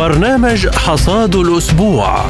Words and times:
برنامج 0.00 0.68
حصاد 0.68 1.36
الأسبوع. 1.36 2.26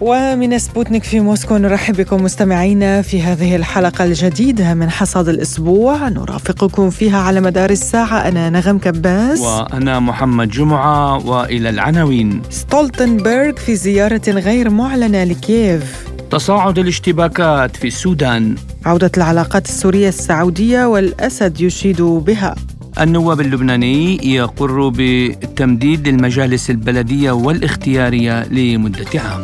ومن 0.00 0.58
سبوتنيك 0.58 1.04
في 1.04 1.20
موسكو 1.20 1.56
نرحب 1.56 1.96
بكم 1.96 2.22
مستمعينا 2.22 3.02
في 3.02 3.22
هذه 3.22 3.56
الحلقة 3.56 4.04
الجديدة 4.04 4.74
من 4.74 4.90
حصاد 4.90 5.28
الأسبوع. 5.28 6.08
نرافقكم 6.08 6.90
فيها 6.90 7.18
على 7.18 7.40
مدار 7.40 7.70
الساعة. 7.70 8.28
أنا 8.28 8.50
نغم 8.50 8.78
كباس. 8.78 9.40
وأنا 9.40 10.00
محمد 10.00 10.48
جمعة 10.48 11.26
وإلى 11.26 11.68
العناوين. 11.68 12.42
ستولتنبرغ 12.50 13.52
في 13.52 13.76
زيارة 13.76 14.22
غير 14.28 14.70
معلنة 14.70 15.24
لكييف. 15.24 16.08
تصاعد 16.30 16.78
الاشتباكات 16.78 17.76
في 17.76 17.86
السودان. 17.86 18.54
عودة 18.86 19.10
العلاقات 19.16 19.66
السورية 19.66 20.08
السعودية 20.08 20.84
والأسد 20.84 21.60
يشيد 21.60 22.02
بها. 22.02 22.54
النواب 23.00 23.40
اللبناني 23.40 24.18
يقر 24.34 24.92
بتمديد 24.94 26.08
المجالس 26.08 26.70
البلدية 26.70 27.30
والاختيارية 27.30 28.42
لمدة 28.42 29.20
عام. 29.20 29.42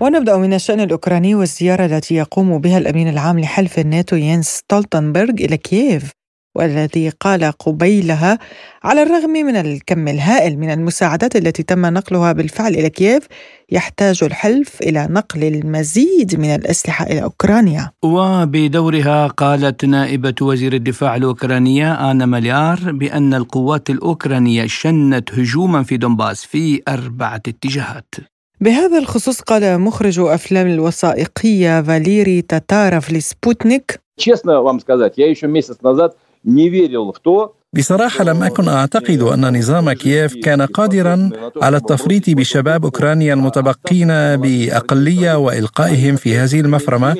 ونبدأ 0.00 0.36
من 0.36 0.54
الشأن 0.54 0.80
الأوكراني 0.80 1.34
والزيارة 1.34 1.86
التي 1.86 2.14
يقوم 2.14 2.58
بها 2.58 2.78
الأمين 2.78 3.08
العام 3.08 3.40
لحلف 3.40 3.78
الناتو 3.78 4.16
ينس 4.16 4.46
ستولتنبرغ 4.46 5.30
إلى 5.30 5.56
كييف. 5.56 6.10
والذي 6.56 7.08
قال 7.08 7.44
قبيلها 7.44 8.38
على 8.84 9.02
الرغم 9.02 9.30
من 9.30 9.56
الكم 9.56 10.08
الهائل 10.08 10.58
من 10.58 10.70
المساعدات 10.70 11.36
التي 11.36 11.62
تم 11.62 11.86
نقلها 11.86 12.32
بالفعل 12.32 12.74
إلى 12.74 12.90
كييف 12.90 13.26
يحتاج 13.70 14.24
الحلف 14.24 14.80
إلى 14.82 15.08
نقل 15.10 15.44
المزيد 15.44 16.40
من 16.40 16.54
الأسلحة 16.54 17.06
إلى 17.06 17.22
أوكرانيا. 17.22 17.90
وبدورها 18.02 19.26
قالت 19.26 19.84
نائبة 19.84 20.34
وزير 20.42 20.72
الدفاع 20.72 21.16
الأوكرانية 21.16 22.10
آنا 22.10 22.26
مليار 22.26 22.78
بأن 22.92 23.34
القوات 23.34 23.90
الأوكرانية 23.90 24.66
شنت 24.66 25.32
هجوما 25.32 25.82
في 25.82 25.96
دونباس 25.96 26.44
في 26.44 26.82
أربعة 26.88 27.42
اتجاهات. 27.48 28.14
بهذا 28.60 28.98
الخصوص 28.98 29.40
قال 29.40 29.80
مخرج 29.80 30.18
أفلام 30.18 30.66
الوثائقية 30.66 31.82
فاليري 31.82 32.42
تاتارف 32.42 33.12
لسبوتنيك 33.12 34.00
بصراحة 37.72 38.24
لم 38.24 38.42
أكن 38.42 38.68
أعتقد 38.68 39.20
أن 39.22 39.58
نظام 39.58 39.92
كييف 39.92 40.34
كان 40.34 40.62
قادرا 40.62 41.30
على 41.62 41.76
التفريط 41.76 42.30
بشباب 42.30 42.84
أوكرانيا 42.84 43.34
المتبقين 43.34 44.08
بأقلية 44.36 45.38
وإلقائهم 45.38 46.16
في 46.16 46.36
هذه 46.36 46.60
المفرمة. 46.60 47.16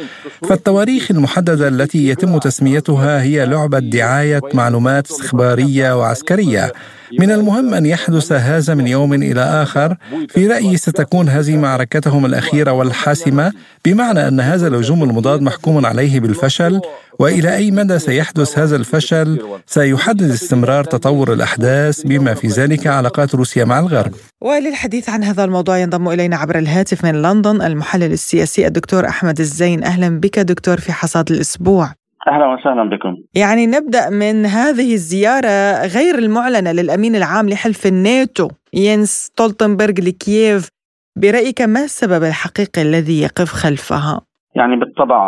فالتواريخ 0.49 1.11
المحددة 1.11 1.69
التي 1.69 2.09
يتم 2.09 2.39
تسميتها 2.39 3.23
هي 3.23 3.47
لعبة 3.47 3.79
دعاية 3.79 4.41
معلومات 4.55 5.11
استخبارية 5.11 5.99
وعسكرية. 5.99 6.73
من 7.19 7.31
المهم 7.31 7.75
أن 7.75 7.87
يحدث 7.87 8.33
هذا 8.33 8.75
من 8.75 8.87
يوم 8.87 9.15
إلى 9.15 9.41
آخر 9.41 9.97
في 10.29 10.47
رأيي 10.47 10.77
ستكون 10.77 11.29
هذه 11.29 11.57
معركتهم 11.57 12.27
الأخيرة 12.27 12.73
والحاسمة 12.73 13.53
بمعنى 13.85 14.29
أن 14.29 14.41
هذا 14.41 14.69
الهجوم 14.69 15.03
المضاد 15.03 15.43
محكوم 15.43 15.87
عليه 15.87 16.21
بالفشل 16.21 16.81
وإلى 17.19 17.57
أي 17.57 17.71
مدى 17.71 17.99
سيحدث 17.99 18.59
هذا 18.59 18.77
الفشل 18.77 19.41
سيحدد 19.67 20.31
استمرار 20.31 20.85
تطور 20.85 21.33
الأحداث 21.33 22.03
بما 22.03 22.35
في 22.35 22.49
ذلك 22.49 22.87
علاقات 22.87 23.35
روسيا 23.35 23.65
مع 23.65 23.79
الغرب. 23.79 24.15
وللحديث 24.41 25.09
عن 25.09 25.25
هذا 25.25 25.45
الموضوع 25.45 25.79
ينضم 25.79 26.09
إلينا 26.09 26.37
عبر 26.37 26.59
الهاتف 26.59 27.05
من 27.05 27.23
لندن 27.23 27.63
المحلل 27.63 28.13
السياسي 28.13 28.67
الدكتور 28.67 29.09
أحمد 29.09 29.41
الزين 29.41 29.85
أهلا 29.85 30.21
بك 30.21 30.39
دكتور 30.39 30.81
في 30.81 30.93
حصاد 30.93 31.31
الأسبوع. 31.31 32.06
أهلا 32.29 32.47
وسهلا 32.47 32.89
بكم. 32.89 33.17
يعني 33.35 33.67
نبدأ 33.67 34.11
من 34.11 34.47
هذه 34.47 34.93
الزيارة 34.95 35.87
غير 35.97 36.15
المعلنة 36.19 36.73
للأمين 36.73 37.15
العام 37.15 37.49
لحلف 37.49 37.87
الناتو 37.87 38.49
ينس 38.75 39.09
ستولتنبرغ 39.09 39.95
لكييف 40.09 40.69
برأيك 41.17 41.61
ما 41.61 41.81
السبب 41.85 42.23
الحقيقي 42.25 42.83
الذي 42.83 43.23
يقف 43.23 43.53
خلفها؟ 43.53 44.21
يعني 44.55 44.77
بالطبع 44.77 45.21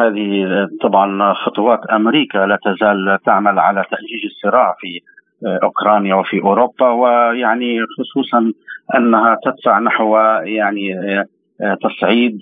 هذه 0.00 0.46
طبعا 0.82 1.34
خطوات 1.34 1.80
أمريكا 1.92 2.38
لا 2.38 2.58
تزال 2.64 3.18
تعمل 3.26 3.58
على 3.58 3.84
تأجيج 3.90 4.24
الصراع 4.24 4.76
في 4.80 5.00
أوكرانيا 5.62 6.14
وفي 6.14 6.40
أوروبا 6.40 6.88
ويعني 6.88 7.78
خصوصا 7.98 8.52
أنها 8.96 9.38
تدفع 9.44 9.78
نحو 9.78 10.16
يعني 10.44 10.94
تصعيد 11.82 12.40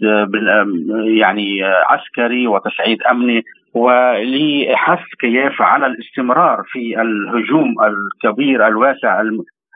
يعني 1.21 1.63
عسكري 1.65 2.47
وتصعيد 2.47 3.03
أمني 3.03 3.45
ولحث 3.75 5.01
كييف 5.21 5.63
على 5.63 5.87
الاستمرار 5.87 6.63
في 6.67 7.01
الهجوم 7.01 7.75
الكبير 7.85 8.67
الواسع 8.67 9.23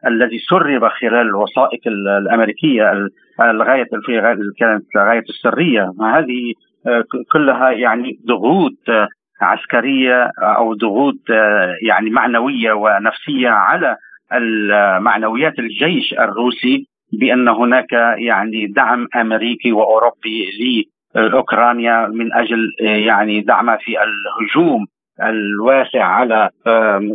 الذي 0.07 0.39
سرب 0.39 0.89
خلال 0.89 1.27
الوثائق 1.27 1.81
الأمريكية 1.87 2.93
الغاية 3.41 3.89
في 4.07 4.21
كانت 4.59 4.85
غايه 4.97 5.25
السرية. 5.29 5.93
هذه 6.01 6.53
كلها 7.33 7.71
يعني 7.71 8.19
ضغوط 8.27 9.09
عسكرية 9.41 10.31
أو 10.39 10.75
ضغوط 10.75 11.31
يعني 11.83 12.11
معنوية 12.11 12.73
ونفسية 12.73 13.49
على 13.49 13.97
معنويات 15.01 15.59
الجيش 15.59 16.13
الروسي 16.13 16.87
بأن 17.13 17.49
هناك 17.49 17.93
يعني 18.19 18.67
دعم 18.67 19.09
أمريكي 19.17 19.73
وأوروبي 19.73 20.51
لاوكرانيا 21.15 22.07
من 22.07 22.33
أجل 22.33 22.73
يعني 22.81 23.41
دعمها 23.41 23.77
في 23.77 23.97
الهجوم 24.03 24.87
الواسع 25.23 26.05
على 26.05 26.51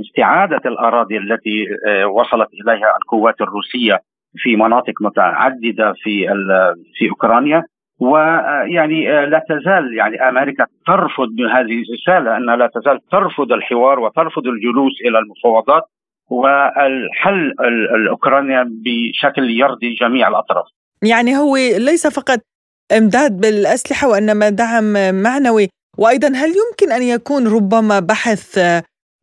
استعادة 0.06 0.62
الأراضي 0.66 1.18
التي 1.18 1.66
وصلت 2.06 2.48
إليها 2.54 2.98
القوات 2.98 3.42
الروسية 3.42 4.00
في 4.36 4.56
مناطق 4.56 4.94
متعددة 5.02 5.94
في 5.94 6.28
في 6.96 7.10
أوكرانيا 7.10 7.64
ويعني 8.00 9.26
لا 9.26 9.46
تزال 9.50 9.98
يعني 9.98 10.30
أمريكا 10.30 10.66
ترفض 10.88 11.42
هذه 11.42 11.84
الرسالة 11.84 12.38
أنها 12.38 12.56
لا 12.56 12.70
تزال 12.76 13.00
ترفض 13.12 13.52
الحوار 13.52 14.00
وترفض 14.00 14.48
الجلوس 14.48 14.94
إلى 15.06 15.20
المفاوضات 15.20 15.84
والحل 16.30 17.54
الاوكرانيا 17.96 18.70
بشكل 18.70 19.50
يرضي 19.50 19.94
جميع 19.94 20.28
الأطراف. 20.28 20.66
يعني 21.04 21.38
هو 21.38 21.56
ليس 21.58 22.08
فقط 22.08 22.40
إمداد 22.98 23.42
بالأسلحة 23.42 24.08
وإنما 24.08 24.50
دعم 24.50 24.94
معنوي 25.24 25.68
وأيضا 25.98 26.28
هل 26.28 26.50
يمكن 26.62 26.92
أن 26.92 27.02
يكون 27.02 27.48
ربما 27.48 28.00
بحث 28.00 28.60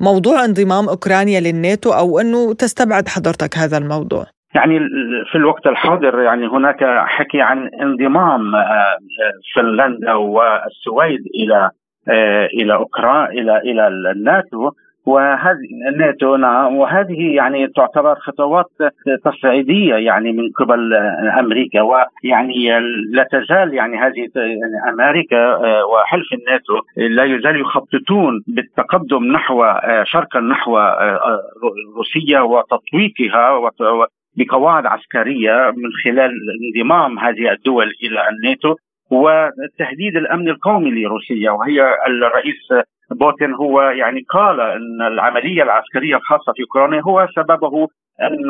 موضوع 0.00 0.44
انضمام 0.44 0.88
أوكرانيا 0.88 1.41
للناتو 1.41 1.91
أو 1.91 2.21
أنه 2.21 2.55
تستبعد 2.55 3.09
حضرتك 3.09 3.59
هذا 3.59 3.78
الموضوع؟ 3.78 4.25
يعني 4.55 4.78
في 5.32 5.38
الوقت 5.38 5.66
الحاضر 5.66 6.21
يعني 6.21 6.47
هناك 6.47 6.84
حكي 7.06 7.41
عن 7.41 7.71
انضمام 7.82 8.41
فنلندا 9.55 10.12
والسويد 10.12 11.21
إلى 11.34 11.71
إلى 12.60 12.75
اوكرانيا 12.75 13.31
إلى 13.32 13.59
إلى 13.59 13.88
الناتو 13.88 14.71
وهذه 15.06 15.69
الناتو 15.89 16.37
نعم. 16.37 16.77
وهذه 16.77 17.34
يعني 17.34 17.67
تعتبر 17.67 18.15
خطوات 18.15 18.71
تصعيدية 19.25 19.94
يعني 19.94 20.33
من 20.33 20.50
قبل 20.59 20.94
أمريكا 21.39 21.81
ويعني 21.81 22.81
لا 23.11 23.27
تزال 23.33 23.75
يعني 23.75 23.97
هذه 23.97 24.28
أمريكا 24.89 25.56
وحلف 25.84 26.27
الناتو 26.33 26.75
لا 26.97 27.25
يزال 27.25 27.61
يخططون 27.61 28.43
بالتقدم 28.47 29.25
نحو 29.25 29.65
شرقا 30.05 30.41
نحو 30.41 30.78
روسيا 31.97 32.41
وتطويقها 32.41 33.71
بقواعد 34.37 34.87
عسكرية 34.87 35.73
من 35.77 35.91
خلال 36.05 36.31
انضمام 36.65 37.19
هذه 37.19 37.53
الدول 37.53 37.93
إلى 38.03 38.28
الناتو. 38.28 38.75
وتهديد 39.11 40.17
الأمن 40.17 40.49
القومي 40.49 40.91
لروسيا 40.91 41.50
وهي 41.50 41.94
الرئيس 42.06 42.87
بوتين 43.11 43.55
هو 43.55 43.82
يعني 43.82 44.20
قال 44.29 44.61
إن 44.61 45.03
العملية 45.06 45.62
العسكرية 45.62 46.17
الخاصة 46.17 46.53
في 46.56 46.62
أوكرانيا 46.62 47.00
هو 47.00 47.26
سببه 47.37 47.88
أن 48.23 48.49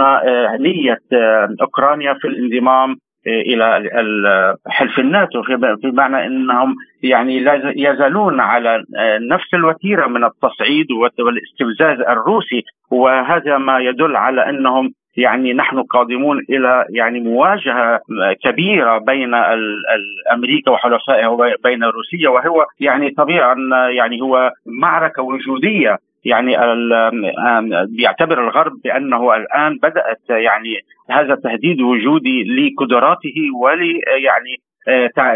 نية 0.63 0.99
أوكرانيا 1.61 2.15
في 2.15 2.29
الانضمام 2.29 2.97
إلى 3.27 4.57
حلف 4.67 4.99
الناتو 4.99 5.43
بمعنى 5.85 6.27
إنهم 6.27 6.75
يعني 7.03 7.41
لا 7.41 7.73
يزالون 7.77 8.41
على 8.41 8.85
نفس 9.31 9.55
الوتيرة 9.55 10.07
من 10.07 10.25
التصعيد 10.25 10.87
والإستفزاز 11.19 12.01
الروسي 12.09 12.63
وهذا 12.91 13.59
ما 13.59 13.79
يدل 13.79 14.17
على 14.17 14.51
إنهم 14.51 14.91
يعني 15.17 15.53
نحن 15.53 15.83
قادمون 15.83 16.39
إلى 16.51 16.87
يعني 16.91 17.21
مواجهة 17.21 18.01
كبيرة 18.45 18.99
بين 18.99 19.35
أمريكا 20.33 20.71
وحلفائها 20.71 21.29
وبين 21.29 21.85
روسيا 21.85 22.29
وهو 22.29 22.67
يعني 22.81 23.11
طبيعي 23.11 23.55
يعني 23.97 24.23
هو 24.23 24.51
معركة 24.67 25.23
وجودية. 25.23 25.99
يعني 26.25 26.57
بيعتبر 27.97 28.45
الغرب 28.45 28.73
بأنه 28.85 29.37
الآن 29.37 29.77
بدأت 29.83 30.21
يعني 30.29 30.81
هذا 31.11 31.35
تهديد 31.35 31.81
وجودي 31.81 32.45
لقدراته 32.45 33.35
ول 33.63 34.01
يعني 34.25 34.57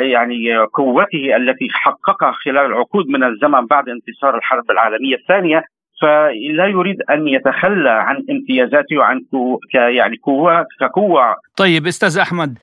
يعني 0.00 0.56
قوته 0.56 1.36
التي 1.36 1.68
حققها 1.70 2.32
خلال 2.32 2.66
العقود 2.66 3.08
من 3.08 3.24
الزمن 3.24 3.66
بعد 3.66 3.88
انتصار 3.88 4.36
الحرب 4.36 4.70
العالمية 4.70 5.14
الثانية. 5.14 5.62
فلا 6.00 6.66
يريد 6.66 6.96
أن 7.10 7.28
يتخلى 7.28 7.90
عن 7.90 8.16
امتيازاته 8.30 8.96
وعن 8.98 9.20
يعني 9.74 10.16
قوه 10.22 10.66
كقوة. 10.80 11.36
طيب 11.56 11.86
أستاذ 11.86 12.18
أحمد 12.18 12.58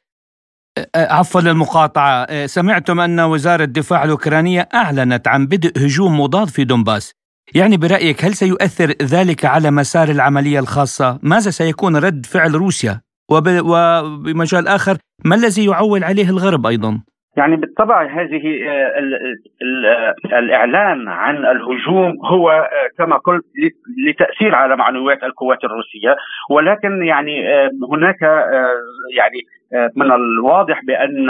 عفوا 0.95 1.41
للمقاطعة. 1.41 2.45
سمعتم 2.45 2.99
أن 2.99 3.19
وزارة 3.19 3.63
الدفاع 3.63 4.03
الأوكرانية 4.03 4.69
أعلنت 4.73 5.27
عن 5.27 5.45
بدء 5.45 5.85
هجوم 5.85 6.19
مضاد 6.19 6.47
في 6.47 6.63
دونباس. 6.63 7.13
يعني 7.55 7.77
برأيك 7.77 8.25
هل 8.25 8.33
سيؤثر 8.33 8.93
ذلك 9.01 9.45
على 9.45 9.71
مسار 9.71 10.09
العملية 10.09 10.59
الخاصة؟ 10.59 11.19
ماذا 11.23 11.49
سيكون 11.49 11.95
رد 11.95 12.25
فعل 12.25 12.55
روسيا؟ 12.55 13.01
وبمجال 13.31 14.67
آخر 14.67 14.97
ما 15.25 15.35
الذي 15.35 15.65
يعول 15.65 16.03
عليه 16.03 16.29
الغرب 16.29 16.65
أيضا؟ 16.65 17.01
يعني 17.37 17.55
بالطبع 17.55 18.03
هذه 18.03 18.67
آه، 18.67 19.01
آه، 19.85 20.39
الإعلان 20.39 21.07
عن 21.07 21.35
الهجوم 21.35 22.25
هو 22.25 22.49
آه، 22.49 22.67
كما 22.97 23.17
قلت 23.17 23.45
لتأثير 24.07 24.55
على 24.55 24.75
معنويات 24.75 25.23
القوات 25.23 25.63
الروسية. 25.63 26.15
ولكن 26.49 27.03
يعني 27.03 27.47
هناك 27.91 28.21
يعني 29.17 29.41
من 29.95 30.11
الواضح 30.11 30.81
بأن 30.83 31.29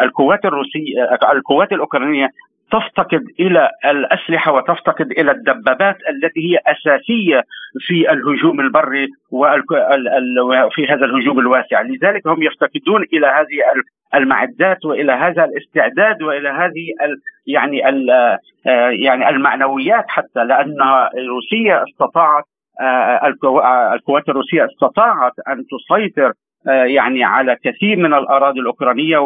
القوات 0.00 0.44
الروسية 0.44 1.04
القوات 1.32 1.72
الأوكرانية 1.72 2.30
تفتقد 2.72 3.22
إلى 3.40 3.70
الأسلحة 3.84 4.52
وتفتقد 4.52 5.10
إلى 5.10 5.30
الدبابات 5.30 5.96
التي 6.08 6.40
هي 6.40 6.58
أساسية 6.66 7.42
في 7.80 8.12
الهجوم 8.12 8.60
البري 8.60 9.08
وفي 9.32 10.86
هذا 10.88 11.04
الهجوم 11.04 11.38
الواسع، 11.38 11.82
لذلك 11.82 12.26
هم 12.26 12.42
يفتقدون 12.42 13.02
إلى 13.12 13.26
هذه 13.26 13.82
المعدات 14.14 14.84
وإلى 14.84 15.12
هذا 15.12 15.44
الاستعداد 15.44 16.22
وإلى 16.22 16.48
هذه 16.48 16.86
يعني 17.46 17.88
ال 17.88 18.08
يعني 19.02 19.28
المعنويات 19.28 20.04
حتى 20.08 20.44
لأن 20.44 20.76
روسيا 21.28 21.84
استطاعت 21.88 22.44
القوات 23.94 24.28
الروسية 24.28 24.64
استطاعت 24.64 25.32
أن 25.48 25.64
تسيطر 25.70 26.26
آه، 26.26 26.45
يعني 26.66 27.24
على 27.24 27.56
كثير 27.64 27.96
من 27.96 28.14
الأراضي 28.14 28.60
الأوكرانية 28.60 29.18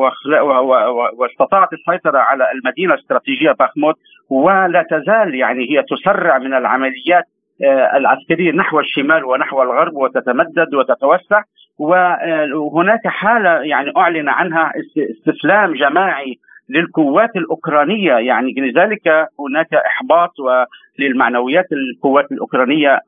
واستطاعت 1.18 1.72
السيطرة 1.72 2.18
على 2.18 2.44
المدينة 2.52 2.94
الاستراتيجية 2.94 3.52
باخموت 3.52 3.96
ولا 4.30 4.86
تزال 4.90 5.34
يعني 5.34 5.70
هي 5.70 5.82
تسرع 5.82 6.38
من 6.38 6.54
العمليات 6.54 7.24
آه، 7.64 7.96
العسكرية 7.96 8.52
نحو 8.52 8.80
الشمال 8.80 9.24
ونحو 9.24 9.62
الغرب 9.62 9.96
وتتمدد 9.96 10.74
وتتوسع. 10.74 11.42
وهناك 11.78 13.06
حالة 13.06 13.50
يعني 13.50 13.92
أعلن 13.96 14.28
عنها 14.28 14.72
استسلام 14.96 15.72
جماعي 15.72 16.38
للقوات 16.68 17.36
الأوكرانية. 17.36 18.12
يعني 18.12 18.54
لذلك 18.58 19.08
هناك 19.40 19.74
إحباط 19.74 20.32
للمعنويات 21.00 21.66
القوات 21.72 22.32
الأوكرانية 22.32 23.00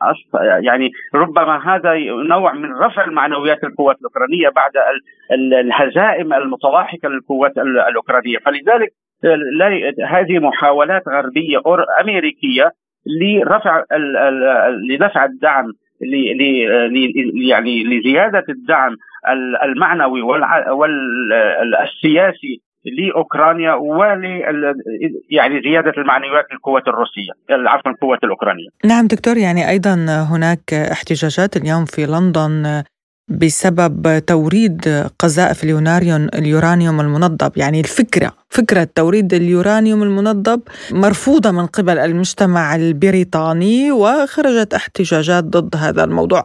يعني 0.60 0.90
ربما 1.14 1.74
هذا 1.74 1.94
نوع 2.28 2.52
من 2.52 2.72
رفع 2.72 3.04
المعنويات 3.04 3.64
القوات 3.64 3.96
الأوكرانية 3.98 4.48
بعد 4.48 4.72
الهزائم 5.32 6.34
المتلاحقة 6.34 7.08
للقوات 7.08 7.58
الأوكرانية. 7.58 8.38
فلذلك 8.38 8.92
هذه 10.08 10.38
محاولات 10.38 11.08
غربية 11.08 11.60
أمريكية 12.00 12.70
لرفع 13.20 13.84
لدفع 14.90 15.24
الدعم 15.24 15.72
يعني 17.48 17.84
لزيادة 17.84 18.44
الدعم 18.48 18.96
المعنوي 19.64 20.22
والسياسي 21.52 22.60
لأوكرانيا 22.84 23.74
ول 23.74 24.24
يعني 25.30 25.62
زيادة 25.62 25.92
المعنويات 25.98 26.44
للقوات 26.52 26.88
الروسية 26.88 27.32
عفوا 27.50 27.90
القوات 27.90 28.24
الأوكرانية. 28.24 28.68
نعم 28.84 29.06
دكتور 29.06 29.36
يعني 29.36 29.68
أيضا 29.68 29.94
هناك 30.30 30.74
احتجاجات 30.74 31.56
اليوم 31.56 31.84
في 31.84 32.06
لندن 32.06 32.82
بسبب 33.28 34.18
توريد 34.26 34.80
قذائف 35.18 35.64
اليورانيوم 35.64 36.28
اليورانيوم 36.34 37.00
المنضب. 37.00 37.52
يعني 37.56 37.80
الفكرة 37.80 38.32
فكرة 38.50 38.88
توريد 38.96 39.34
اليورانيوم 39.34 40.02
المنضب 40.02 40.60
مرفوضة 40.92 41.50
من 41.50 41.66
قبل 41.66 41.98
المجتمع 41.98 42.74
البريطاني 42.76 43.92
وخرجت 43.92 44.74
احتجاجات 44.74 45.44
ضد 45.44 45.76
هذا 45.76 46.04
الموضوع. 46.04 46.44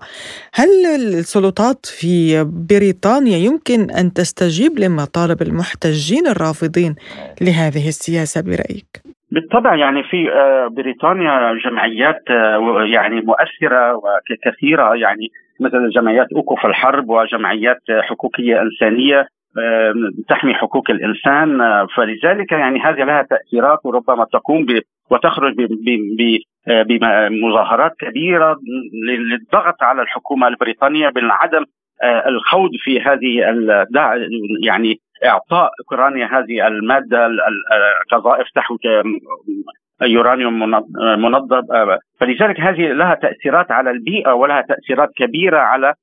هل 0.54 0.70
السلطات 0.96 1.86
في 1.86 2.44
بريطانيا 2.70 3.38
يمكن 3.38 3.92
أن 3.92 4.14
تستجيب 4.14 4.80
لمطالب 4.80 5.42
المحتجين 5.42 6.28
الرافضين 6.28 6.96
لهذه 7.42 7.88
السياسة 7.88 8.42
برأيك؟ 8.42 9.18
بالطبع 9.32 9.76
يعني 9.76 10.04
في 10.04 10.30
آه، 10.32 10.68
بريطانيا 10.68 11.54
جمعيات 11.66 12.22
آه، 12.30 12.84
يعني 12.94 13.22
مؤثرة 13.22 13.96
وكثيرة. 13.96 14.96
يعني 14.96 15.32
مثل 15.60 15.90
جمعيات 15.90 16.28
اوقف 16.36 16.66
الحرب 16.66 17.10
وجمعيات 17.10 17.82
حقوقية 18.02 18.62
إنسانية 18.62 19.28
تحمي 20.30 20.54
حقوق 20.54 20.92
الإنسان. 20.92 21.60
فلذلك 21.96 22.52
يعني 22.52 22.80
هذه 22.80 23.04
لها 23.04 23.22
تأثيرات 23.22 23.80
وربما 23.86 24.26
تقوم 24.34 24.66
ب 24.66 24.82
وتخرج 25.12 25.54
بمظاهرات 26.68 27.92
كبيرة 28.00 28.58
للضغط 29.08 29.84
على 29.84 30.02
الحكومة 30.02 30.48
البريطانية 30.48 31.10
بعدم 31.10 31.66
آه، 32.04 32.28
الخوض 32.28 32.70
في 32.84 33.02
هذه 33.02 33.40
يعني 34.64 35.00
إعطاء 35.26 35.72
أوكرانيا 35.80 36.26
هذه 36.26 36.68
المادة 36.68 37.26
القذائف 37.26 38.48
تحوي 38.56 38.78
يورانيوم 40.02 40.60
منضب 41.18 41.72
آه، 41.72 42.00
فلذلك 42.20 42.60
هذه 42.60 42.88
لها 42.88 43.16
تأثيرات 43.16 43.72
على 43.72 43.92
البيئة 43.92 44.32
ولها 44.32 44.62
تأثيرات 44.62 45.10
كبيرة 45.18 45.58
على 45.58 45.94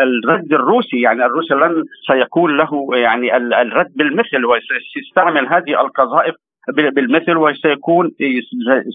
الرد 0.00 0.52
الروسي. 0.52 1.00
يعني 1.00 1.24
الروسي 1.24 1.54
لن 1.54 1.84
سيكون 2.06 2.56
له 2.56 2.88
يعني 2.92 3.36
الرد 3.36 3.92
بالمثل 3.96 4.44
وسيستعمل 4.44 5.46
هذه 5.46 5.80
القذائف 5.80 6.34
بالمثل 6.68 7.36
وسيكون 7.36 8.10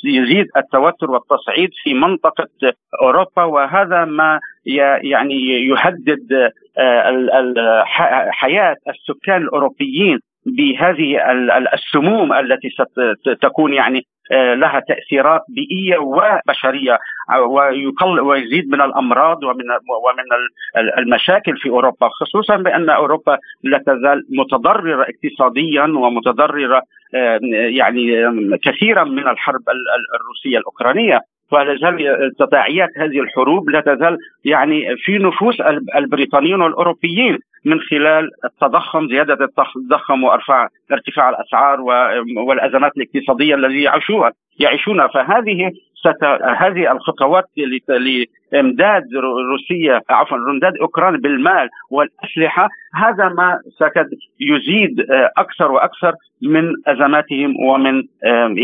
يزيد 0.05 0.47
التوتر 0.57 1.11
والتصعيد 1.11 1.69
في 1.83 1.93
منطقة 1.93 2.47
أوروبا. 3.01 3.43
وهذا 3.43 4.05
ما 4.05 4.39
يعني 5.03 5.65
يهدد 5.67 6.51
آه، 6.77 7.83
حياة 8.31 8.75
السكان 8.89 9.41
الأوروبيين 9.41 10.19
بهذه 10.45 11.31
السموم 11.73 12.33
التي 12.33 12.69
ستكون 13.33 13.73
يعني 13.73 14.05
لها 14.31 14.79
تاثيرات 14.79 15.41
بيئية 15.49 15.97
وبشرية. 15.97 16.99
آه، 17.29 17.41
ويزيد 18.21 18.69
من 18.69 18.81
الأمراض 18.81 19.43
ومن 19.43 19.65
ومن 20.05 20.23
المشاكل 20.97 21.57
في 21.57 21.69
أوروبا 21.69 22.09
خصوصا 22.09 22.55
بأن 22.55 22.89
أوروبا 22.89 23.37
لا 23.63 23.77
تزال 23.77 24.25
متضررة 24.29 25.05
اقتصاديا 25.09 25.83
ومتضررة 25.83 26.81
آه، 27.15 27.39
يعني 27.51 28.03
كثيرا 28.63 29.03
من 29.03 29.27
الحرب 29.27 29.61
الروسية 30.19 30.57
الأوكرانية. 30.57 31.21
ولا 31.51 31.77
زال 31.77 32.31
تداعيات 32.39 32.89
هذه 32.97 33.19
الحروب 33.19 33.69
لا 33.69 33.81
تزال 33.81 34.17
يعني 34.45 34.95
في 34.97 35.17
نفوس 35.17 35.61
البريطانيين 35.95 36.61
والأوروبيين 36.61 37.39
من 37.65 37.79
خلال 37.79 38.29
التضخم 38.45 39.07
زيادة 39.07 39.33
التضخم 39.33 40.23
وارفع 40.23 40.67
ارتفاع 40.91 41.29
الأسعار 41.29 41.81
والأزمات 42.47 42.91
الاقتصادية 42.97 43.55
التي 43.55 43.81
يعيشوها 43.81 44.31
يعيشونها. 44.59 45.07
فهذه 45.07 45.71
ست... 46.05 46.23
هذه 46.63 46.91
الخطوات 46.91 47.45
لإمداد 47.87 49.03
روسيا 49.51 50.01
عفوا 50.09 50.37
إمداد 50.37 50.73
اوكرانيا 50.81 51.19
بالمال 51.19 51.69
والأسلحة 51.89 52.69
هذا 52.95 53.29
ما 53.29 53.59
سكد 53.79 54.09
يزيد 54.39 54.99
آه، 54.99 55.31
أكثر 55.37 55.71
وأكثر 55.71 56.13
من 56.41 56.63
أزماتهم 56.87 57.53
ومن 57.69 58.03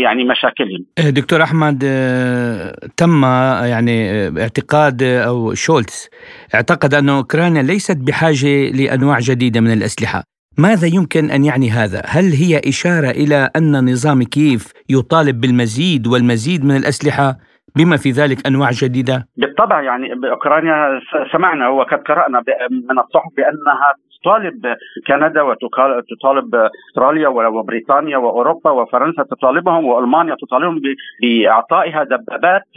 يعني 0.02 0.24
مشاكلهم. 0.24 0.84
آه، 0.98 1.10
دكتور 1.10 1.42
أحمد 1.42 1.82
آه، 1.84 2.72
تم 2.96 3.24
يعني 3.64 4.28
اعتقاد 4.42 5.02
أو 5.02 5.54
شولتز 5.54 6.08
اعتقد 6.54 6.94
أن 6.94 7.08
أوكرانيا 7.08 7.62
ليست 7.62 7.96
بحاجة 7.96 8.70
لأنواع 8.70 9.18
جديدة 9.18 9.60
من 9.60 9.72
الأسلحة. 9.72 10.31
ماذا 10.58 10.86
يمكن 10.96 11.30
أن 11.30 11.44
يعني 11.44 11.70
هذا؟ 11.70 12.02
هل 12.06 12.24
هي 12.24 12.60
إشارة 12.68 13.10
إلى 13.10 13.50
أن 13.56 13.92
نظام 13.92 14.22
كييف 14.22 14.72
يطالب 14.90 15.40
بالمزيد 15.40 16.06
والمزيد 16.06 16.64
من 16.64 16.76
الأسلحة 16.76 17.36
بما 17.76 17.96
في 17.96 18.10
ذلك 18.10 18.46
أنواع 18.46 18.70
جديدة؟ 18.72 19.26
بالطبع 19.36 19.82
يعني 19.82 20.14
باوكرانيا 20.14 21.00
سمعنا 21.32 21.68
وقد 21.68 21.98
قرأنا 21.98 22.42
من 22.70 22.98
الصحف 22.98 23.30
بأنها 23.36 23.94
تطالب 24.22 24.76
كندا 25.06 25.42
وتطالب 25.42 26.54
أستراليا 26.88 27.28
وبريطانيا 27.28 28.16
وأوروبا 28.16 28.70
وفرنسا 28.70 29.22
تطالبهم 29.22 29.84
وألمانيا 29.84 30.36
تطالبهم 30.42 30.80
بإعطائها 31.22 32.04
دبابات 32.04 32.68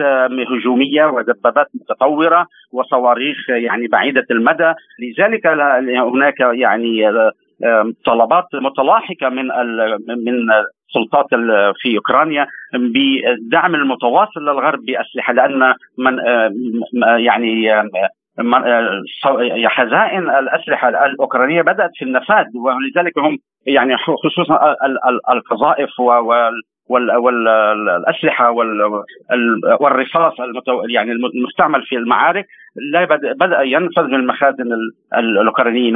هجومية 0.51 1.05
ودبابات 1.05 1.67
متطورة 1.75 2.47
وصواريخ 2.71 3.37
يعني 3.49 3.87
بعيدة 3.87 4.25
المدى، 4.31 4.73
لذلك 4.99 5.47
هناك 6.13 6.39
يعني 6.39 7.11
طلبات 8.05 8.45
متلاحقة 8.53 9.29
من 9.29 9.47
من 10.25 10.51
السلطات 10.51 11.25
في 11.81 11.97
أوكرانيا 11.97 12.47
بالدعم 12.73 13.75
المتواصل 13.75 14.41
للغرب 14.41 14.79
بأسلحة 14.85 15.33
لأن 15.33 15.73
من 15.97 16.19
يعني 16.99 17.85
خزائن 19.69 20.29
الأسلحة 20.29 21.05
الأوكرانية 21.05 21.61
بدأت 21.61 21.91
في 21.95 22.05
النفاذ 22.05 22.45
ولذلك 22.55 23.17
هم 23.17 23.37
يعني 23.65 23.97
خصوصا 23.97 24.75
القذائف 25.31 25.89
والاسلحه 26.89 28.51
والرصاص 29.79 30.33
يعني 30.89 31.11
المستعمل 31.11 31.83
في 31.83 31.95
المعارك 31.95 32.45
لا 32.75 33.05
بدأ 33.33 33.61
ينفذ 33.61 34.03
من 34.03 34.15
المخازن 34.15 34.65
الأوكرانيين 35.17 35.95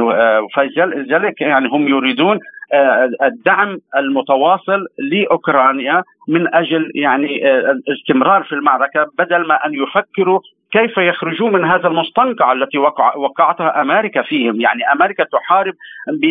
فلذلك 0.54 1.40
يعني 1.40 1.68
هم 1.68 1.88
يريدون 1.88 2.38
آه، 2.72 3.10
الدعم 3.22 3.78
المتواصل 3.96 4.86
لأوكرانيا 4.98 6.02
من 6.28 6.54
أجل 6.54 6.92
يعني 6.94 7.50
آه، 7.50 7.70
الاستمرار 7.88 8.42
في 8.42 8.52
المعركة 8.52 9.06
بدل 9.18 9.46
ما 9.46 9.54
أن 9.54 9.74
يفكروا 9.74 10.40
كيف 10.72 10.98
يخرجون 10.98 11.52
من 11.52 11.64
هذا 11.64 11.88
المستنقع 11.88 12.52
التي 12.52 12.78
وقع 12.78 13.16
وقعتها 13.16 13.80
أمريكا 13.82 14.22
فيهم، 14.22 14.60
يعني 14.60 14.92
أمريكا 14.92 15.24
تحارب 15.24 15.74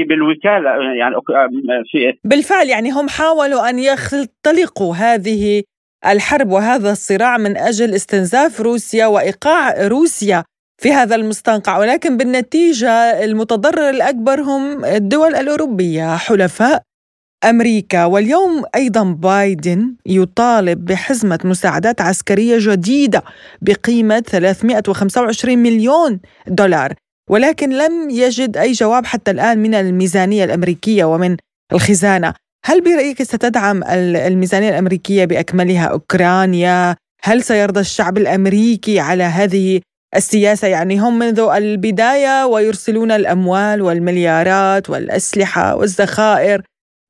بالوكالة 0.08 0.70
يعني 0.94 1.15
في 1.91 2.13
بالفعل 2.24 2.68
يعني 2.68 2.91
هم 2.91 3.08
حاولوا 3.10 3.70
أن 3.70 3.79
يختلقوا 3.79 4.96
هذه 4.96 5.63
الحرب 6.06 6.51
وهذا 6.51 6.91
الصراع 6.91 7.38
من 7.38 7.58
أجل 7.58 7.94
استنزاف 7.96 8.62
روسيا 8.62 9.06
وإيقاع 9.06 9.88
روسيا 9.88 10.44
في 10.82 10.94
هذا 10.94 11.15
المستنقع 11.15 11.77
ولكن 11.77 12.18
بالنتيجة 12.18 12.89
المتضرر 13.24 13.89
الأكبر 13.89 14.41
هم 14.41 14.86
الدول 14.86 15.36
الأوروبية 15.36 16.18
حلفاء 16.18 16.82
أمريكا. 17.44 18.06
واليوم 18.06 18.63
أيضا 18.75 19.03
بايدن 19.03 19.96
يطالب 20.06 20.86
بحزمة 20.86 21.39
مساعدات 21.44 22.01
عسكرية 22.01 22.58
جديدة 22.60 23.24
بقيمة 23.62 24.20
325 24.20 25.58
مليون 25.58 26.20
دولار 26.48 26.94
ولكن 27.29 27.70
لم 27.70 28.10
يجد 28.10 28.58
أي 28.58 28.72
جواب 28.72 29.06
حتى 29.06 29.32
الآن 29.32 29.58
من 29.58 29.74
الميزانية 29.74 30.44
الأمريكية 30.44 31.03
ومن 31.06 31.38
الخزانة. 31.74 32.34
هل 32.66 32.82
برأيك 32.82 33.24
ستدعم 33.24 33.84
الميزانية 34.28 34.70
الأمريكية 34.70 35.25
بأكملها 35.25 35.88
أوكرانيا؟ 35.88 36.96
هل 37.24 37.42
سيرضى 37.42 37.80
الشعب 37.80 38.18
الأمريكي 38.18 39.00
على 39.00 39.24
هذه 39.24 39.82
السياسة؟ 40.16 40.68
يعني 40.68 41.00
هم 41.00 41.20
منذ 41.20 41.39
البداية 41.39 42.46
ويرسلون 42.46 43.12
الأموال 43.12 43.82
والمليارات 43.82 44.89
والأسلحة 44.89 45.75
والذخائر. 45.75 46.62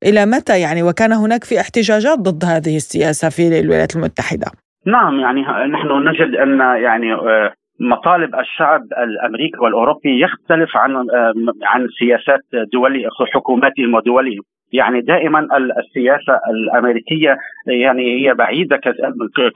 إلى 0.06 0.26
متى 0.26 0.60
يعني؟ 0.60 0.84
وكان 0.84 1.12
هناك 1.12 1.44
في 1.44 1.60
احتجاجات 1.60 2.20
ضد 2.20 2.46
هذه 2.46 2.76
السياسة 2.76 3.30
في 3.30 3.60
الولايات 3.60 3.96
المتحدة. 3.96 4.48
نعم 4.86 5.20
يعني 5.20 5.42
نحن 5.76 5.88
نجد 6.10 6.36
أن 6.36 6.60
يعني 6.60 7.14
آه، 7.14 7.54
مطالب 7.80 8.36
الشعب 8.36 8.82
الأمريكي 8.82 9.58
والأوروبي 9.58 10.22
يختلف 10.24 10.78
عن 10.78 10.96
آه، 10.96 11.34
عن 11.64 11.88
سياسات 12.00 12.42
دول 12.74 12.94
حكوماتهم 13.34 13.94
ودولهم. 13.96 14.44
يعني 14.74 15.02
دائما 15.02 15.48
السياسة 15.80 16.40
الأمريكية 16.50 17.38
يعني 17.68 18.28
هي 18.28 18.34
بعيدة 18.34 18.82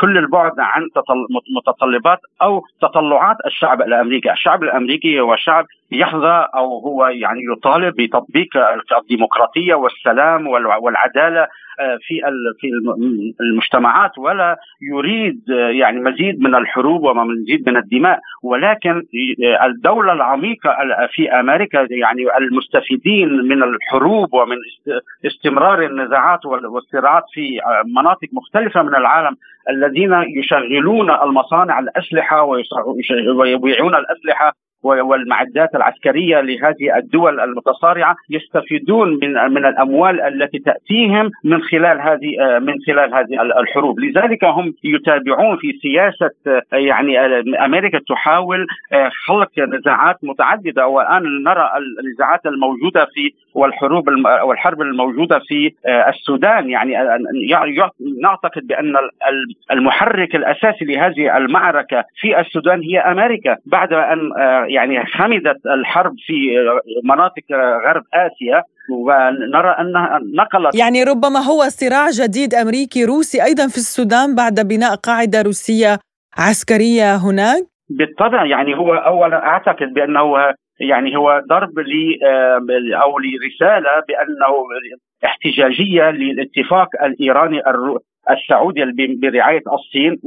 كل 0.02 0.18
البعد 0.18 0.60
عن 0.60 0.82
متطلبات 1.56 2.20
أو 2.42 2.62
تطلعات 2.82 3.38
الشعب 3.46 3.82
الأمريكي، 3.82 4.32
الشعب 4.32 4.64
الأمريكي 4.64 5.20
هو 5.20 5.36
شعب 5.36 5.66
يحظى 5.92 6.48
أو 6.56 6.80
هو 6.80 7.06
يعني 7.06 7.40
يطالب 7.52 7.96
بتطبيق 7.96 8.50
الديمقراطية 9.00 9.74
والسلام 9.74 10.48
والعدالة 10.82 11.48
آه، 11.80 11.98
في 12.02 12.22
في 12.60 12.68
المجتمعات 13.42 14.18
ولا 14.18 14.58
يريد 14.82 15.42
آه، 15.52 15.70
يعني 15.70 16.00
مزيد 16.00 16.40
من 16.40 16.56
الحروب 16.56 17.04
ومزيد 17.04 17.70
من 17.70 17.78
الدماء. 17.78 18.20
ولكن 18.44 19.04
آه، 19.46 19.66
الدولة 19.66 20.14
العميقة 20.14 20.76
في 21.12 21.32
أمريكا 21.32 21.78
يعني 21.78 22.38
المستفيدين 22.40 23.30
من 23.30 23.64
الحروب 23.64 24.34
ومن 24.34 24.56
استمرار 25.26 25.86
النزاعات 25.86 26.46
والصراعات 26.46 27.24
في 27.34 27.60
مناطق 27.96 28.28
مختلفة 28.34 28.82
من 28.82 28.96
العالم 28.96 29.36
الذين 29.70 30.14
يشغلون 30.38 31.12
المصانع 31.12 31.80
الأسلحة 31.80 32.44
ويبيعون 33.36 33.96
الأسلحة 33.96 34.54
والمعدات 34.84 35.76
العسكرية 35.76 36.42
لهذه 36.42 36.98
الدول 36.98 37.40
المتصارعة 37.40 38.16
يستفيدون 38.30 39.20
من 39.22 39.34
من 39.34 39.66
الأموال 39.66 40.22
التي 40.22 40.60
تأتيهم 40.60 41.32
من 41.44 41.62
خلال 41.62 42.02
هذه 42.02 42.60
من 42.60 42.74
خلال 42.88 43.14
هذه 43.14 43.42
الحروب، 43.60 44.00
لذلك 44.00 44.44
هم 44.44 44.74
يتابعون 44.84 45.58
في 45.58 45.74
سياسة 45.82 46.32
يعني 46.74 47.20
أمريكا 47.66 48.00
تحاول 48.10 48.68
خلق 49.28 49.60
نزاعات 49.60 50.16
متعددة. 50.24 50.88
والآن 50.88 51.24
نرى 51.44 51.70
النزاعات 52.04 52.46
الموجودة 52.46 53.06
في 53.06 53.32
والحروب 53.54 54.10
والحرب 54.44 54.82
الموجودة 54.82 55.40
في 55.40 55.72
السودان. 56.10 56.70
يعني 56.70 56.94
نعتقد 58.22 58.68
بأن 58.68 58.94
المحرك 59.72 60.36
الأساسي 60.36 60.86
لهذه 60.86 61.38
المعركة 61.38 62.04
في 62.16 62.40
السودان 62.40 62.82
هي 62.82 63.00
أمريكا 63.00 63.58
بعد 63.66 63.94
أن 63.94 64.30
يعني 64.74 65.06
خمدت 65.06 65.66
الحرب 65.66 66.14
في 66.26 66.36
مناطق 67.04 67.44
غرب 67.86 68.04
آسيا 68.14 68.64
ونرى 68.90 69.70
أنها 69.80 70.20
نقلت. 70.34 70.76
يعني 70.76 71.04
ربما 71.04 71.40
هو 71.40 71.62
صراع 71.64 72.10
جديد 72.10 72.54
أمريكي 72.54 73.06
روسي 73.06 73.44
أيضا 73.44 73.68
في 73.68 73.78
السودان 73.78 74.36
بعد 74.36 74.68
بناء 74.68 74.96
قاعدة 74.96 75.42
روسية 75.42 76.00
عسكرية 76.38 77.16
هناك؟ 77.16 77.64
بالطبع 77.90 78.46
يعني 78.46 78.76
هو 78.76 78.94
اولا 78.94 79.48
أعتقد 79.48 79.94
بأنه 79.94 80.24
يعني 80.80 81.18
هو 81.18 81.44
ضرب 81.50 81.80
ل 81.80 81.94
أو 82.94 83.20
لرسالة 83.20 83.92
بأنه 84.08 84.54
احتجاجية 85.26 86.12
للاتفاق 86.12 86.88
الإيراني 87.04 87.60
السعودي 88.30 88.86
برعاية 89.22 89.64
الصين 89.74 90.20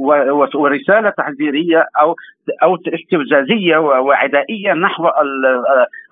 ورسالة 0.55 1.09
تحذيرية 1.09 1.85
أو 2.01 2.15
أو 2.63 2.77
استفزازية 2.87 3.77
وعدائية 3.77 4.73
نحو 4.73 5.09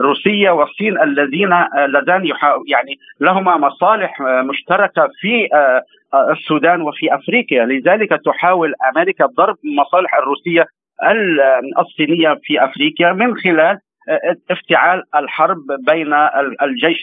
روسيا 0.02 0.52
والصين 0.52 1.02
الذين 1.02 1.50
لدان 1.88 2.26
يعني 2.68 2.96
لهما 3.20 3.58
مصالح 3.58 4.22
مشتركة 4.22 5.10
في 5.20 5.48
السودان 6.32 6.82
وفي 6.82 7.16
أفريقيا. 7.16 7.66
لذلك 7.66 8.10
تحاول 8.26 8.74
أمريكا 8.96 9.26
ضرب 9.26 9.56
المصالح 9.66 10.16
الروسية 10.18 10.66
الصينية 11.80 12.40
في 12.44 12.64
أفريقيا 12.64 13.14
من 13.14 13.38
خلال 13.38 13.78
افتعال 14.52 15.04
الحرب 15.16 15.58
بين 15.88 16.14
الجيش 16.62 17.00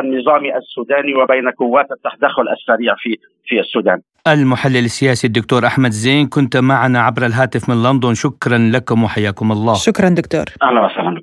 النظامي 0.00 0.56
السوداني 0.56 1.14
وبين 1.14 1.48
قوات 1.58 1.86
التدخل 1.92 2.42
السريع 2.48 2.94
في 2.98 3.16
في 3.46 3.60
السودان. 3.60 4.00
المحلل 4.26 4.84
السياسي 4.84 5.26
الدكتور 5.26 5.66
أحمد 5.66 5.90
زين 5.90 6.26
كنت 6.26 6.56
معنا 6.56 7.00
عبر 7.00 7.26
الهاتف 7.26 7.68
من 7.68 7.82
لندن 7.82 8.14
شكرا 8.14 8.58
لكم 8.58 9.04
وحياكم 9.04 9.52
الله. 9.52 9.74
شكرا 9.74 10.08
دكتور. 10.08 10.44
أهلا 10.62 10.80
وسهلا 10.84 11.22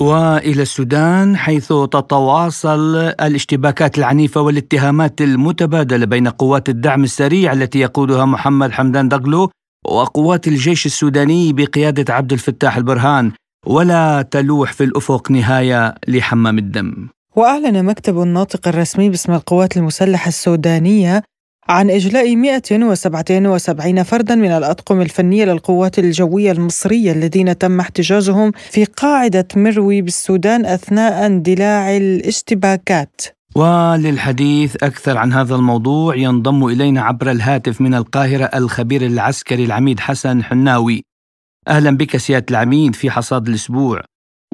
وإلى 0.00 0.62
السودان 0.62 1.36
حيث 1.36 1.68
تتواصل 1.68 2.96
الاشتباكات 2.96 3.98
العنيفة 3.98 4.40
والاتهامات 4.40 5.20
المتبادلة 5.20 6.06
بين 6.06 6.28
قوات 6.28 6.68
الدعم 6.68 7.02
السريع 7.04 7.52
التي 7.52 7.80
يقودها 7.80 8.24
محمد 8.24 8.70
حمدان 8.72 9.08
دغلو 9.08 9.50
وقوات 9.86 10.48
الجيش 10.48 10.86
السوداني 10.86 11.52
بقيادة 11.52 12.14
عبد 12.14 12.32
الفتاح 12.32 12.76
البرهان 12.76 13.32
ولا 13.66 14.22
تلوح 14.22 14.72
في 14.72 14.84
الأفق 14.84 15.30
نهاية 15.30 15.94
لحمام 16.08 16.58
الدم. 16.58 17.08
وأعلن 17.36 17.84
مكتب 17.84 18.22
الناطق 18.22 18.68
الرسمي 18.68 19.10
باسم 19.10 19.32
القوات 19.32 19.76
المسلحة 19.76 20.28
السودانية 20.28 21.22
عن 21.68 21.90
إجلاء 21.90 22.36
177 22.36 24.02
فردا 24.02 24.34
من 24.34 24.50
الأطقم 24.50 25.00
الفنية 25.00 25.44
للقوات 25.44 25.98
الجوية 25.98 26.52
المصرية 26.52 27.12
الذين 27.12 27.58
تم 27.58 27.80
احتجازهم 27.80 28.52
في 28.70 28.84
قاعدة 28.84 29.48
مروي 29.56 30.02
بالسودان 30.02 30.66
أثناء 30.66 31.26
اندلاع 31.26 31.96
الاشتباكات. 31.96 33.20
وللحديث 33.56 34.76
أكثر 34.84 35.18
عن 35.18 35.32
هذا 35.32 35.54
الموضوع 35.54 36.16
ينضم 36.16 36.64
إلينا 36.64 37.00
عبر 37.00 37.30
الهاتف 37.30 37.80
من 37.80 37.94
القاهرة 37.94 38.50
الخبير 38.54 39.00
العسكري 39.00 39.64
العميد 39.64 40.00
حسن 40.00 40.42
حناوي. 40.42 41.02
أهلا 41.68 41.96
بك 41.96 42.16
سيادة 42.16 42.46
العميد 42.50 42.94
في 42.94 43.10
حصاد 43.10 43.48
الأسبوع. 43.48 44.00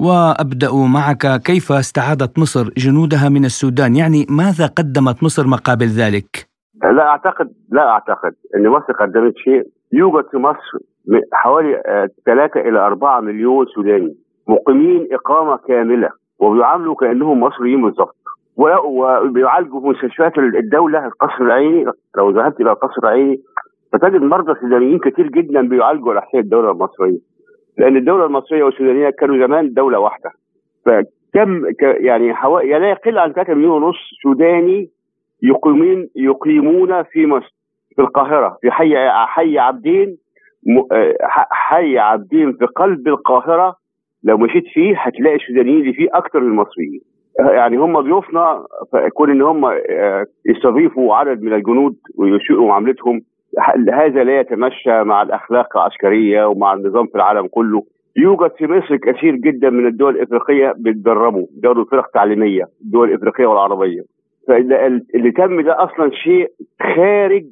وأبدأ 0.01 0.73
معك 0.73 1.43
كيف 1.43 1.73
استعادت 1.73 2.39
مصر 2.39 2.69
جنودها 2.77 3.29
من 3.29 3.45
السودان؟ 3.45 3.97
يعني 3.97 4.27
ماذا 4.31 4.67
قدمت 4.67 5.23
مصر 5.23 5.47
مقابل 5.47 5.87
ذلك؟ 5.87 6.47
لا 6.83 7.09
أعتقد 7.09 7.53
لا 7.73 7.89
أعتقد 7.89 8.35
أن 8.57 8.69
مصر 8.69 8.93
قدمت 9.01 9.35
شيء. 9.45 9.63
يوجد 9.93 10.25
في 10.31 10.37
مصر 10.37 10.71
حوالي 11.33 11.83
3 12.27 12.61
إلى 12.61 12.79
4 12.79 13.21
مليون 13.21 13.67
سوداني 13.75 14.17
مقيمين 14.49 15.09
إقامة 15.13 15.57
كاملة 15.69 16.09
وبيعاملوا 16.39 16.95
كأنهم 16.95 17.41
مصريين 17.41 17.83
بالظبط. 17.83 18.16
وبيعالجوا 18.57 19.81
في 19.81 19.87
مستشفيات 19.87 20.39
الدولة 20.39 21.07
القصر 21.07 21.45
العيني 21.45 21.85
لو 22.17 22.31
ذهبت 22.31 22.61
إلى 22.61 22.71
القصر 22.71 23.01
العيني 23.05 23.41
فتجد 23.93 24.21
مرضى 24.23 24.61
سودانيين 24.61 24.99
كتير 24.99 25.29
جدا 25.29 25.69
بيعالجوا 25.69 26.13
على 26.13 26.23
حساب 26.23 26.41
الدولة 26.41 26.71
المصرية. 26.71 27.19
لأن 27.79 27.97
الدولة 27.97 28.27
المصرية 28.27 28.65
والسودانية 28.65 29.11
كانوا 29.11 29.47
زمان 29.47 29.73
دولة 29.73 29.99
واحدة. 29.99 30.31
فكم 30.87 31.63
يعني 31.81 32.35
حوالي 32.35 32.69
يعني 32.69 32.85
لا 32.85 32.91
يقل 32.91 33.19
عن 33.19 33.33
3 33.33 33.55
مليون 33.55 33.83
ونص 33.83 33.97
سوداني 34.23 34.91
يقيمين 35.43 36.09
يقيمون 36.17 37.03
في 37.03 37.27
مصر 37.27 37.55
في 37.97 38.03
القاهرة. 38.03 38.59
في 38.61 38.71
حي 38.71 38.95
حي 39.11 39.59
عابدين 39.59 40.17
حي 41.51 41.99
عابدين 41.99 42.53
في 42.53 42.67
قلب 42.67 43.09
القاهرة. 43.09 43.77
لو 44.25 44.39
مشيت 44.39 44.65
فيه 44.75 44.99
هتلاقي 44.99 45.37
السودانيين 45.37 45.81
اللي 45.81 45.93
فيه 45.93 46.09
أكثر 46.13 46.41
من 46.41 46.47
المصريين. 46.47 47.01
يعني 47.41 47.77
هم 47.77 48.01
ضيوفنا 48.01 48.65
كون 49.15 49.31
إن 49.31 49.43
هم 49.43 49.65
يستضيفوا 50.47 51.15
عدد 51.15 51.43
من 51.43 51.53
الجنود 51.53 51.97
ويسيئوا 52.19 52.69
معاملتهم 52.69 53.21
هذا 53.93 54.25
لا 54.25 54.41
يتمشى 54.41 55.03
مع 55.03 55.23
الأخلاق 55.23 55.77
العسكرية 55.77 56.47
ومع 56.47 56.75
النظام 56.75 57.07
في 57.07 57.15
العالم 57.15 57.47
كله. 57.47 57.83
يوجد 58.17 58.51
في 58.59 58.67
مصر 58.67 58.97
كثير 58.97 59.35
جدا 59.35 59.71
من 59.71 59.87
الدول 59.87 60.17
الإفريقية 60.17 60.75
بيتدربوا 60.77 61.47
دوروا 61.63 61.85
فرق 61.85 62.11
تعليميه 62.11 62.65
الدول 62.85 63.09
الإفريقية 63.09 63.47
والعربية. 63.47 64.01
فاللي 64.49 65.31
تم 65.37 65.61
ده 65.61 65.85
أصلا 65.85 66.11
شيء 66.11 66.51
خارج 66.97 67.45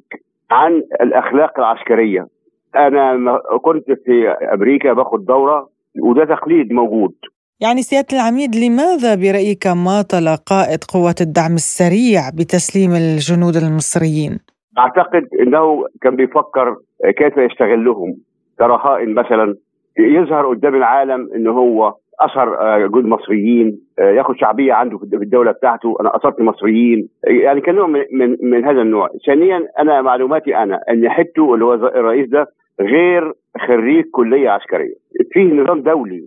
عن 0.51 0.81
الأخلاق 1.01 1.59
العسكرية. 1.59 2.27
أنا 2.75 3.39
كنت 3.61 3.91
في 4.05 4.29
أمريكا 4.29 4.93
باخد 4.93 5.25
دورة 5.25 5.67
وده 6.01 6.25
تقليد 6.25 6.73
موجود. 6.73 7.13
يعني 7.61 7.81
سيادة 7.81 8.07
العميد 8.13 8.55
لماذا 8.55 9.15
برأيك 9.15 9.67
ماطل 9.67 10.27
قائد 10.45 10.83
قوات 10.93 11.21
الدعم 11.21 11.53
السريع 11.53 12.21
بتسليم 12.29 12.91
الجنود 12.91 13.55
المصريين؟ 13.55 14.39
أعتقد 14.77 15.27
أنه 15.41 15.85
كان 16.01 16.15
بيفكر 16.15 16.75
كيف 17.17 17.37
يستغلهم. 17.37 18.17
كرهائن 18.59 19.13
مثلا 19.13 19.55
يظهر 19.99 20.49
قدام 20.49 20.75
العالم 20.75 21.29
أنه 21.35 21.51
هو 21.51 21.93
أثر 22.19 22.47
جنود 22.87 23.05
مصريين 23.05 23.79
ياخذ 23.99 24.33
شعبية 24.35 24.73
عنده 24.73 24.97
في 24.97 25.03
الدولة 25.15 25.51
بتاعته. 25.51 25.95
أنا 26.01 26.15
أثرت 26.15 26.41
مصريين 26.41 27.07
يعني 27.27 27.61
كان 27.61 27.75
نوع 27.75 27.87
من, 27.87 28.01
من, 28.13 28.37
من 28.41 28.65
هذا 28.65 28.81
النوع. 28.81 29.09
ثانيا 29.27 29.67
أنا 29.79 30.01
معلوماتي 30.01 30.55
أنا 30.55 30.79
إن 30.89 31.09
حتة 31.09 31.53
اللي 31.53 31.65
هو 31.65 31.73
الرئيس 31.73 32.29
ده 32.29 32.47
غير 32.81 33.33
خريج 33.67 34.05
كلية 34.11 34.49
عسكرية. 34.49 34.93
فيه 35.31 35.53
نظام 35.53 35.81
دولي 35.81 36.21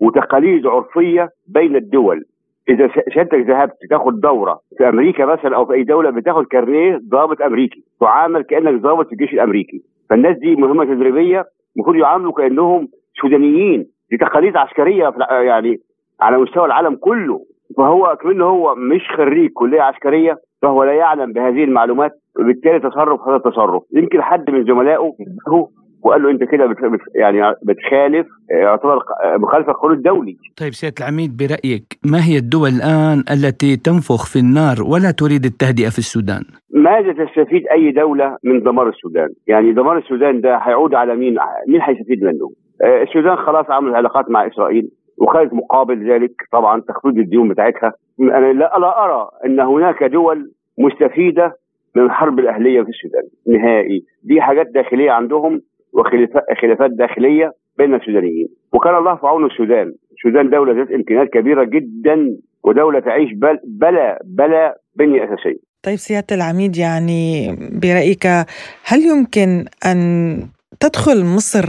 وتقاليد 0.00 0.66
عرفية 0.66 1.28
بين 1.48 1.76
الدول. 1.76 2.24
إذا 2.68 2.90
سيادتك 3.14 3.38
ذهبت 3.38 3.72
تاخد 3.90 4.20
دورة 4.20 4.60
في 4.78 4.88
أمريكا 4.88 5.26
مثلا 5.26 5.56
أو 5.56 5.66
في 5.66 5.72
أي 5.72 5.82
دولة 5.82 6.10
بتاخد 6.10 6.44
كارنيه 6.44 7.00
ضابط 7.08 7.42
أمريكي. 7.42 7.84
تعامل 8.00 8.42
كأنك 8.42 8.80
ضابط 8.80 9.06
في 9.06 9.12
الجيش 9.12 9.32
الأمريكي. 9.32 9.82
فالناس 10.10 10.38
دي 10.38 10.56
مهمة 10.56 10.84
تدريبية 10.84 11.44
المفروض 11.76 11.96
يعاملوا 11.96 12.32
كأنهم 12.32 12.88
سودانيين. 13.20 13.86
دي 14.10 14.16
تقاليد 14.16 14.56
عسكرية 14.56 15.14
يعني 15.30 15.76
على 16.20 16.38
مستوى 16.38 16.64
العالم 16.64 16.94
كله. 16.94 17.40
فهو 17.76 18.16
كمان 18.20 18.40
هو 18.40 18.74
مش 18.74 19.08
خريج 19.16 19.50
كلية 19.52 19.80
عسكرية 19.80 20.38
فهو 20.62 20.84
لا 20.84 20.92
يعلم 20.92 21.32
بهذه 21.32 21.64
المعلومات 21.64 22.12
وبالتالي 22.40 22.80
تصرف 22.80 23.20
هذا 23.20 23.36
التصرف. 23.36 23.82
يمكن 23.92 24.22
حد 24.22 24.50
من 24.50 24.64
زملائه 24.64 25.12
وقال 26.02 26.22
له 26.22 26.30
انت 26.30 26.44
كده 26.44 26.66
بت 26.66 26.76
يعني 27.14 27.54
بتخالف 27.62 28.26
يعتبر 28.50 28.98
مخالفة 29.38 29.72
القانون 29.72 29.96
الدولي. 29.96 30.36
طيب 30.60 30.72
سيادة 30.72 30.94
العميد 31.00 31.36
برأيك 31.36 31.98
ما 32.12 32.18
هي 32.24 32.36
الدول 32.36 32.68
الآن 32.68 33.18
التي 33.30 33.76
تنفخ 33.76 34.26
في 34.32 34.38
النار 34.38 34.76
ولا 34.82 35.10
تريد 35.10 35.44
التهدئة 35.44 35.88
في 35.88 35.98
السودان؟ 35.98 36.42
ماذا 36.70 37.12
تستفيد 37.24 37.62
أي 37.72 37.90
دولة 37.92 38.36
من 38.44 38.62
دمار 38.62 38.88
السودان؟ 38.88 39.28
يعني 39.46 39.72
دمار 39.72 39.98
السودان 39.98 40.40
ده 40.40 40.56
هيعود 40.56 40.94
على 40.94 41.16
مين؟ 41.16 41.36
مين 41.68 41.80
هيستفيد 41.82 42.22
منه؟ 42.24 42.50
السودان 43.02 43.36
خلاص 43.36 43.66
عملت 43.70 43.94
علاقات 43.94 44.30
مع 44.30 44.46
إسرائيل 44.46 44.88
وخدت 45.18 45.52
مقابل 45.52 46.10
ذلك 46.12 46.32
طبعا 46.52 46.80
تخفيض 46.80 47.18
الديون 47.18 47.48
بتاعتها 47.48 47.92
أنا 48.20 48.52
لا, 48.52 48.72
لا 48.80 49.04
أرى 49.04 49.28
أن 49.46 49.60
هناك 49.60 50.04
دول 50.04 50.52
مستفيدة 50.78 51.52
من 51.96 52.02
الحرب 52.02 52.38
الأهلية 52.38 52.82
في 52.82 52.88
السودان 52.88 53.22
نهائي 53.46 54.04
دي 54.22 54.40
حاجات 54.40 54.66
داخلية 54.74 55.10
عندهم 55.10 55.60
وخلافات 55.92 56.90
داخلية 56.90 57.52
بين 57.78 57.94
السودانيين. 57.94 58.48
وكان 58.72 58.94
الله 58.94 59.16
في 59.16 59.26
عون 59.26 59.46
السودان. 59.46 59.92
السودان 60.12 60.50
دولة 60.50 60.72
ذات 60.72 60.90
امكانيات 60.90 61.28
كبيرة 61.28 61.64
جدا 61.64 62.36
ودولة 62.64 63.00
تعيش 63.00 63.32
بل 63.32 63.58
بلا 63.64 64.18
بلا 64.24 64.78
بنيه 64.96 65.24
أساسية. 65.24 65.60
طيب 65.82 65.96
سيادة 65.96 66.36
العميد 66.36 66.76
يعني 66.76 67.48
برأيك 67.82 68.26
هل 68.84 69.00
يمكن 69.12 69.64
أن 69.86 69.98
تدخل 70.80 71.24
مصر 71.36 71.66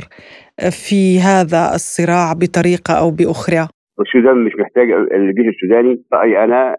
في 0.72 1.20
هذا 1.20 1.72
الصراع 1.76 2.34
بطريقة 2.34 2.94
أو 2.94 3.12
بأخرى؟ 3.12 3.68
السودان 4.00 4.46
مش 4.46 4.52
محتاج 4.60 4.92
الجيش 4.92 5.46
السوداني. 5.56 6.02
رأيي 6.14 6.44
أنا 6.44 6.76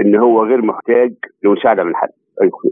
إن 0.00 0.16
هو 0.16 0.44
غير 0.44 0.62
محتاج 0.62 1.12
لمساعدة 1.44 1.84
من 1.84 1.96
حد. 1.96 2.08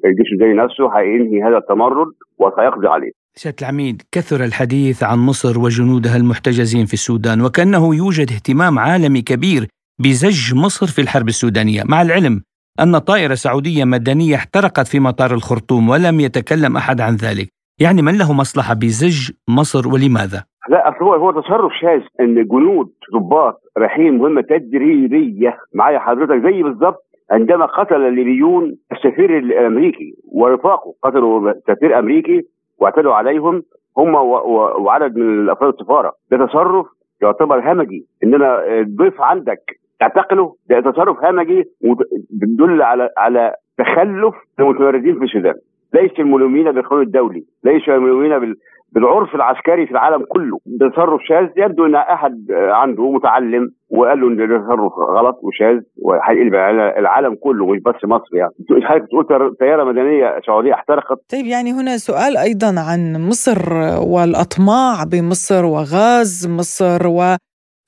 الجيش 0.04 0.26
السوداني 0.32 0.54
نفسه 0.54 0.98
هينهي 0.98 1.42
هذا 1.42 1.56
التمرد 1.56 2.12
وسيقضي 2.38 2.88
عليه. 2.88 3.10
سيادة 3.36 3.56
العميد 3.62 4.02
كثر 4.12 4.44
الحديث 4.44 5.02
عن 5.02 5.18
مصر 5.18 5.58
وجنودها 5.58 6.16
المحتجزين 6.16 6.86
في 6.86 6.94
السودان 6.94 7.40
وكأنه 7.40 7.94
يوجد 7.94 8.32
اهتمام 8.32 8.78
عالمي 8.78 9.22
كبير 9.22 9.66
بزج 10.00 10.54
مصر 10.54 10.86
في 10.86 11.00
الحرب 11.00 11.28
السودانية 11.28 11.82
مع 11.88 12.02
العلم 12.02 12.42
أن 12.80 12.98
طائرة 12.98 13.34
سعودية 13.34 13.84
مدنية 13.84 14.34
احترقت 14.36 14.86
في 14.86 15.00
مطار 15.00 15.30
الخرطوم 15.34 15.88
ولم 15.88 16.20
يتكلم 16.20 16.76
أحد 16.76 17.00
عن 17.00 17.14
ذلك 17.14 17.48
يعني 17.80 18.02
من 18.02 18.18
له 18.18 18.32
مصلحة 18.32 18.74
بزج 18.74 19.30
مصر 19.48 19.88
ولماذا؟ 19.88 20.44
لا 20.68 21.02
هو 21.02 21.14
هو 21.14 21.40
تصرف 21.40 21.72
شاذ 21.80 22.02
إن 22.20 22.34
جنود 22.34 22.92
ضباط 23.14 23.60
رايحين 23.78 24.18
مهمة 24.18 24.42
تدريبية 24.42 25.58
معايا 25.74 25.98
حضرتك 25.98 26.42
زي 26.44 26.62
بالظبط 26.62 27.04
عندما 27.30 27.66
قتل 27.66 27.96
الليبيون 27.96 28.76
السفير 28.92 29.38
الأمريكي 29.38 30.14
ورفاقه 30.32 30.94
قتلوا 31.02 31.52
سفير 31.68 31.98
أمريكي 31.98 32.42
واعتدوا 32.84 33.14
عليهم 33.14 33.62
هم 33.98 34.14
وعدد 34.84 35.16
من 35.16 35.50
افراد 35.50 35.72
السفارة. 35.74 36.12
ده 36.30 36.46
تصرف 36.46 36.86
يعتبر 37.22 37.72
همجي. 37.72 38.06
ان 38.24 38.34
أنا 38.34 38.62
ضيف 38.96 39.20
عندك 39.20 39.60
تعتقله 40.00 40.54
ده 40.70 40.80
تصرف 40.80 41.24
همجي 41.24 41.64
بتدل 42.30 42.82
على 42.82 43.10
على 43.18 43.54
تخلف 43.78 44.34
المتمردين 44.60 45.18
في 45.18 45.24
السودان 45.24 45.54
ليس 45.94 46.10
الملومين 46.18 46.72
بالقانون 46.72 47.02
الدولي 47.04 47.44
ليس 47.64 47.88
الملومين 47.88 48.54
بالعرف 48.94 49.34
العسكري 49.34 49.86
في 49.86 49.92
العالم 49.92 50.24
كله. 50.28 50.58
تصرف 50.80 51.20
شاذ 51.28 51.46
يبدو 51.56 51.86
إن 51.86 51.94
أحد 51.94 52.46
عنده 52.50 53.10
متعلم 53.10 53.70
وقال 53.90 54.20
له 54.20 54.28
إن 54.28 54.36
تصرف 54.36 54.92
غلط 55.16 55.36
وشاذ 55.42 55.80
وهيقلب 56.02 56.54
على 56.54 56.98
العالم 56.98 57.34
كله 57.34 57.66
مش 57.66 57.78
بس 57.86 58.04
مصر 58.04 58.36
يعني. 58.36 58.52
حضرتك 58.88 59.04
بتقول 59.04 59.56
طيارة 59.60 59.84
مدنية 59.84 60.40
سعودية 60.46 60.74
احترقت. 60.74 61.18
طيب 61.32 61.46
يعني 61.46 61.72
هنا 61.72 61.96
سؤال 61.96 62.36
أيضا 62.36 62.74
عن 62.90 63.28
مصر 63.28 63.58
والأطماع 64.12 65.04
بمصر 65.12 65.64
وغاز 65.64 66.48
مصر 66.58 67.06
و 67.06 67.36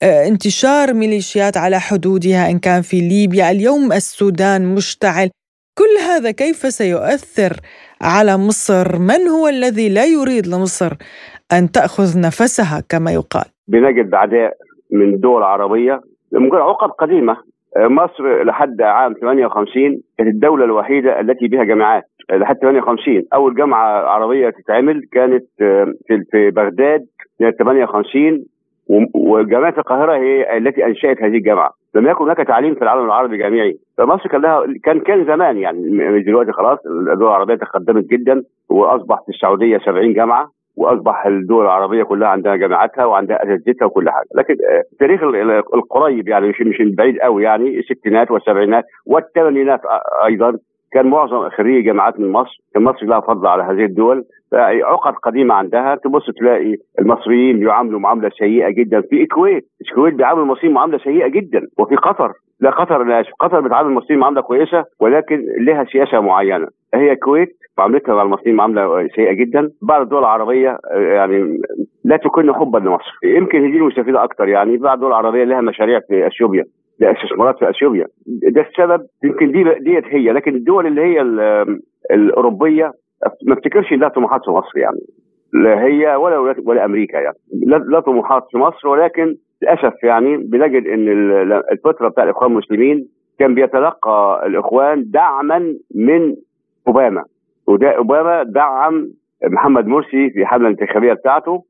انتشار 0.03 0.93
ميليشيات 0.93 1.57
على 1.57 1.79
حدودها 1.79 2.51
إن 2.51 2.59
كان 2.59 2.81
في 2.81 2.97
ليبيا. 2.99 3.51
اليوم 3.51 3.91
السودان 3.91 4.75
مشتعل. 4.75 5.29
كل 5.77 6.03
هذا 6.09 6.31
كيف 6.31 6.57
سيؤثر 6.57 7.53
على 8.01 8.37
مصر. 8.37 8.99
من 8.99 9.27
هو 9.27 9.47
الذي 9.47 9.89
لا 9.89 10.05
يريد 10.05 10.47
لمصر 10.47 10.91
أن 11.53 11.71
تأخذ 11.71 12.19
نفسها 12.27 12.83
كما 12.89 13.11
يقال؟ 13.11 13.45
بنجد 13.67 14.13
أعداء 14.13 14.53
من 14.91 15.13
الدول 15.13 15.37
العربية 15.37 16.01
ممكن 16.33 16.57
عقد 16.57 16.89
قديمة 16.89 17.37
مصر 17.77 18.43
لحد 18.43 18.81
عام 18.81 19.13
58 19.21 20.01
كانت 20.17 20.29
الدولة 20.29 20.65
الوحيدة 20.65 21.19
التي 21.19 21.47
بها 21.47 21.63
جامعات. 21.63 22.03
لحد 22.31 22.55
58 22.61 23.23
أول 23.33 23.55
جامعة 23.55 23.87
عربية 23.87 24.49
تتعمل 24.49 25.01
كانت 25.11 25.45
في 26.31 26.51
بغداد 26.51 27.05
سنة 27.39 27.51
58 27.51 28.45
وجامعة 29.13 29.73
القاهرة 29.77 30.17
هي 30.17 30.57
التي 30.57 30.85
أنشأت 30.85 31.17
هذه 31.21 31.37
الجامعة. 31.37 31.71
لم 31.97 32.07
يكن 32.07 32.23
هناك 32.23 32.37
تعليم 32.37 32.75
في 32.75 32.81
العالم 32.81 33.05
العربي 33.05 33.37
جامعي 33.37 33.77
فمصر 33.97 34.29
كان 34.29 34.41
لها 34.41 34.65
كان 34.83 34.99
كان 34.99 35.25
زمان 35.25 35.57
يعني 35.57 36.23
دلوقتي 36.23 36.51
خلاص 36.51 36.79
الدول 36.85 37.27
العربية 37.27 37.55
تقدمت 37.55 38.05
جدا 38.05 38.43
واصبح 38.69 39.21
في 39.25 39.29
السعودية 39.29 39.77
70 39.77 40.13
جامعة 40.13 40.49
وأصبح 40.77 41.25
الدول 41.25 41.65
العربية 41.65 42.03
كلها 42.03 42.27
عندها 42.27 42.55
جامعاتها 42.55 43.05
وعندها 43.05 43.43
أساتذتها 43.43 43.85
وكل 43.85 44.09
حاجة، 44.09 44.27
لكن 44.35 44.55
التاريخ 44.93 45.23
القريب 45.73 46.27
يعني 46.27 46.47
مش 46.47 46.61
مش 46.61 46.81
البعيد 46.81 47.19
قوي 47.19 47.43
يعني 47.43 47.79
الستينات 47.79 48.31
والسبعينات 48.31 48.85
والثمانينات 49.05 49.81
أيضا 50.25 50.57
كان 50.91 51.07
معظم 51.07 51.49
خريجي 51.49 51.81
جامعات 51.81 52.19
من 52.19 52.31
مصر 52.31 52.61
كان 52.73 52.83
مصر 52.83 53.05
لها 53.05 53.19
فضل 53.19 53.47
على 53.47 53.63
هذه 53.63 53.85
الدول 53.85 54.23
عقد 54.53 55.13
قديمة 55.13 55.55
عندها 55.55 55.95
تبص 55.95 56.29
تلاقي 56.39 56.75
المصريين 56.99 57.59
بيعاملوا 57.59 57.99
معاملة 57.99 58.29
سيئة 58.29 58.69
جدا. 58.69 59.01
في 59.01 59.21
الكويت 59.21 59.65
الكويت 59.81 60.13
بيعامل 60.13 60.41
المصريين 60.41 60.73
معاملة 60.73 60.97
سيئة 60.97 61.27
جدا 61.27 61.67
وفي 61.79 61.95
قطر. 61.95 62.31
لا 62.59 62.69
قطر 62.69 63.03
لا 63.03 63.23
قطر 63.39 63.61
بتعامل 63.61 63.89
المصريين 63.89 64.19
معاملة 64.19 64.41
كويسة 64.41 64.85
ولكن 64.99 65.45
لها 65.59 65.83
سياسة 65.83 66.19
معينة. 66.19 66.67
هي 66.93 67.11
الكويت 67.11 67.57
معاملتها 67.77 68.15
مع 68.15 68.21
المصريين 68.21 68.55
معاملة 68.55 69.07
سيئة 69.07 69.33
جدا. 69.33 69.69
بعض 69.81 70.01
الدول 70.01 70.19
العربية 70.19 70.77
يعني 70.91 71.61
لا 72.05 72.17
تكن 72.17 72.53
حبا 72.53 72.77
لمصر. 72.77 73.17
يمكن 73.23 73.71
دي 73.71 73.77
المستفيده 73.77 74.23
أكثر 74.23 74.47
يعني 74.47 74.77
بعض 74.77 74.93
الدول 74.93 75.09
العربية 75.09 75.43
لها 75.43 75.61
مشاريع 75.61 75.99
في 75.99 76.27
أثيوبيا. 76.27 76.65
لاستثمارات 76.99 77.59
في 77.59 77.69
أثيوبيا. 77.69 78.07
ده 78.27 78.61
السبب 78.61 79.05
يمكن 79.23 79.51
دي 79.51 79.63
ديت 79.63 80.05
هي. 80.05 80.31
لكن 80.31 80.55
الدول 80.55 80.87
اللي 80.87 81.01
هي 81.01 81.21
الأوروبية 82.11 82.91
ما 83.47 83.53
افتكرش 83.53 83.93
لها 83.93 84.09
طموحات 84.09 84.41
في 84.45 84.51
مصر 84.51 84.77
يعني. 84.77 84.99
لا 85.53 85.83
هي 85.83 86.15
ولا 86.15 86.55
ولا 86.65 86.85
أمريكا 86.85 87.17
يعني. 87.17 87.37
لا 87.87 87.99
طموحات 87.99 88.43
في 88.51 88.57
مصر 88.57 88.87
ولكن 88.87 89.35
للأسف 89.61 90.03
يعني 90.03 90.37
بنجد 90.37 90.87
إن 90.87 91.07
الفترة 91.71 92.07
بتاع 92.09 92.23
الإخوان 92.23 92.51
المسلمين 92.51 93.07
كان 93.39 93.55
بيتلقى 93.55 94.43
الإخوان 94.45 95.03
دعما 95.11 95.75
من 95.95 96.35
أوباما. 96.87 97.23
وده 97.67 97.89
أوباما 97.89 98.43
دعم 98.43 99.07
محمد 99.43 99.87
مرسي 99.87 100.29
في 100.29 100.41
الحمله 100.41 100.67
الانتخابيه 100.69 101.13
بتاعته 101.13 101.63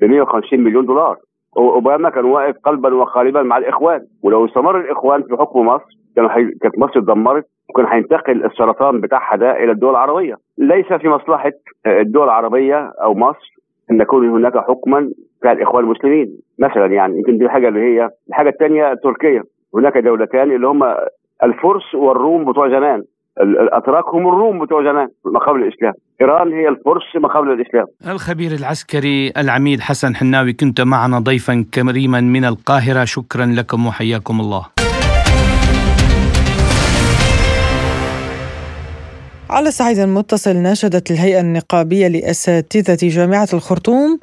ب 0.00 0.04
150 0.04 0.60
مليون 0.60 0.86
دولار. 0.86 1.16
اوباما 1.56 2.10
كان 2.10 2.24
واقف 2.24 2.56
قلبا 2.64 2.94
وقالبا 2.94 3.42
مع 3.42 3.58
الإخوان. 3.58 4.00
ولو 4.22 4.44
استمر 4.46 4.80
الإخوان 4.80 5.22
في 5.22 5.36
حكم 5.36 5.66
مصر 5.66 5.98
كانوا 6.16 6.30
حي... 6.30 6.44
كانت 6.62 6.78
مصر 6.78 6.98
اتدمرت 7.00 7.44
وكان 7.70 7.86
هينتقل 7.86 8.44
السرطان 8.44 9.00
بتاعها 9.00 9.36
ده 9.36 9.50
إلى 9.64 9.72
الدول 9.72 9.90
العربية. 9.90 10.36
ليس 10.58 10.92
في 10.92 11.08
مصلحة 11.08 11.52
الدول 11.86 12.24
العربية 12.24 12.92
أو 13.02 13.14
مصر 13.14 13.52
أن 13.90 14.00
يكون 14.00 14.28
هناك 14.28 14.58
حكما 14.58 15.10
بتاع 15.40 15.52
الإخوان 15.52 15.84
المسلمين. 15.84 16.38
مثلا 16.58 16.86
يعني 16.86 17.16
يمكن 17.18 17.38
دي 17.38 17.44
الحاجة 17.44 17.68
اللي 17.68 17.80
هي 17.80 18.10
الحاجة 18.28 18.48
الثانية 18.48 18.94
تركيا. 18.94 19.42
هناك 19.74 19.98
دولتان 19.98 20.52
اللي 20.52 20.66
هم 20.66 20.94
الفرس 21.42 21.94
والروم 21.94 22.44
بتوع 22.52 22.68
زمان. 22.68 23.02
الأتراك 23.40 24.04
هم 24.14 24.28
الروم 24.28 24.64
بتوع 24.64 24.84
زمان 24.84 25.08
ما 25.24 25.40
قبل 25.40 25.62
الإسلام. 25.62 25.92
إيران 26.20 26.52
هي 26.52 26.68
الفرس 26.68 27.22
ما 27.22 27.28
قبل 27.28 27.52
الإسلام. 27.52 27.86
الخبير 28.06 28.52
العسكري 28.52 29.32
العميد 29.36 29.80
حسن 29.80 30.16
حناوي 30.16 30.52
كنت 30.52 30.80
معنا 30.80 31.18
ضيفا 31.18 31.64
كريما 31.74 32.20
من 32.20 32.44
القاهرة. 32.44 33.04
شكرا 33.04 33.46
لكم 33.46 33.86
وحياكم 33.86 34.40
الله. 34.40 34.66
على 39.50 39.70
صعيد 39.70 40.00
متصل 40.00 40.56
ناشدت 40.56 41.10
الهيئة 41.10 41.40
النقابية 41.40 42.08
لأساتذة 42.08 43.08
جامعة 43.08 43.48
الخرطوم 43.52 44.18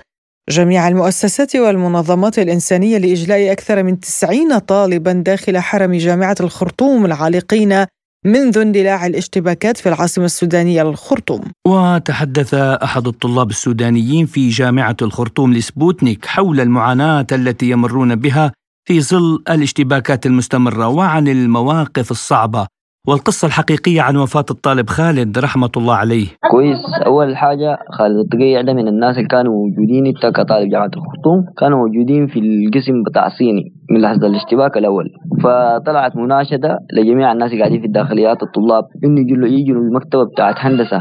جميع 0.50 0.88
المؤسسات 0.88 1.56
والمنظمات 1.56 2.40
الإنسانية 2.40 2.98
لإجلاء 2.98 3.52
أكثر 3.52 3.84
من 3.84 4.00
90 4.00 4.60
طالبا 4.60 5.12
داخل 5.12 5.58
حرم 5.58 5.94
جامعة 5.94 6.36
الخرطوم 6.42 7.06
العالقين 7.06 7.86
منذ 8.26 8.58
اندلاع 8.58 9.06
الاشتباكات 9.06 9.78
في 9.78 9.90
العاصمة 9.90 10.26
السودانية 10.26 10.82
الخرطوم 10.82 11.42
وتحدث 11.68 12.54
أحد 12.54 13.08
الطلاب 13.08 13.50
السودانيين 13.50 14.26
في 14.26 14.50
جامعة 14.50 14.98
الخرطوم 15.02 15.54
لسبوتنيك 15.54 16.26
حول 16.26 16.60
المعاناة 16.60 17.28
التي 17.32 17.70
يمرون 17.70 18.16
بها 18.16 18.52
في 18.88 19.02
ظل 19.02 19.44
الاشتباكات 19.50 20.26
المستمرة 20.26 20.88
وعن 20.88 21.28
المواقف 21.28 22.12
الصعبة 22.12 22.68
والقصة 23.08 23.46
الحقيقية 23.46 24.02
عن 24.02 24.18
وفاة 24.18 24.46
الطالب 24.52 24.90
خالد 24.90 25.38
رحمة 25.38 25.70
الله 25.78 25.96
عليه. 25.96 26.28
كويس. 26.52 26.78
أول 27.06 27.38
حاجة 27.38 27.78
خالد 27.98 28.18
الطقيع 28.20 28.62
ده 28.62 28.74
من 28.74 28.88
الناس 28.88 29.18
اللي 29.18 29.28
كانوا 29.28 29.54
موجودين 29.54 30.06
انت 30.06 30.36
كطالب 30.36 30.70
جامعة 30.70 30.92
الخرطوم 30.98 31.46
كانوا 31.58 31.78
موجودين 31.78 32.28
في 32.28 32.40
القسم 32.40 33.04
بتاع 33.10 33.30
صيني 33.30 33.64
من 33.92 34.02
لحظة 34.02 34.28
الاشتباك 34.28 34.78
الأول. 34.78 35.06
فطلعت 35.44 36.16
مناشدة 36.16 36.78
لجميع 36.94 37.32
الناس 37.32 37.52
اللي 37.52 37.62
قاعدين 37.62 37.80
في 37.82 37.88
الداخليات 37.88 38.44
الطلاب 38.44 38.84
إنه 39.04 39.22
يجوا 39.22 39.48
يجوا 39.48 39.76
المكتبة 39.82 40.24
بتاعت 40.24 40.56
هندسة 40.58 41.00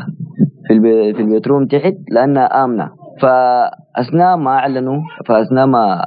في 0.69 0.73
البي 0.75 1.15
في 1.15 1.21
البيتروم 1.23 1.67
تحت 1.67 1.95
لأنها 2.11 2.65
آمنة. 2.65 2.89
فأثناء 3.23 4.37
ما 4.37 4.51
أعلنوا 4.51 5.01
فأثناء 5.27 5.67
ما 5.67 6.05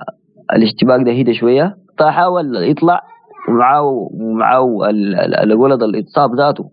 الاشتباك 0.54 1.02
ده 1.06 1.12
هدى 1.12 1.34
شوية 1.34 1.76
فحاول 2.00 2.56
يطلع 2.70 3.02
ومعاه 3.52 3.82
ومعاه 4.14 4.70
الولد 5.44 5.84
الاتصاب 5.84 6.36
ذاته 6.36 6.64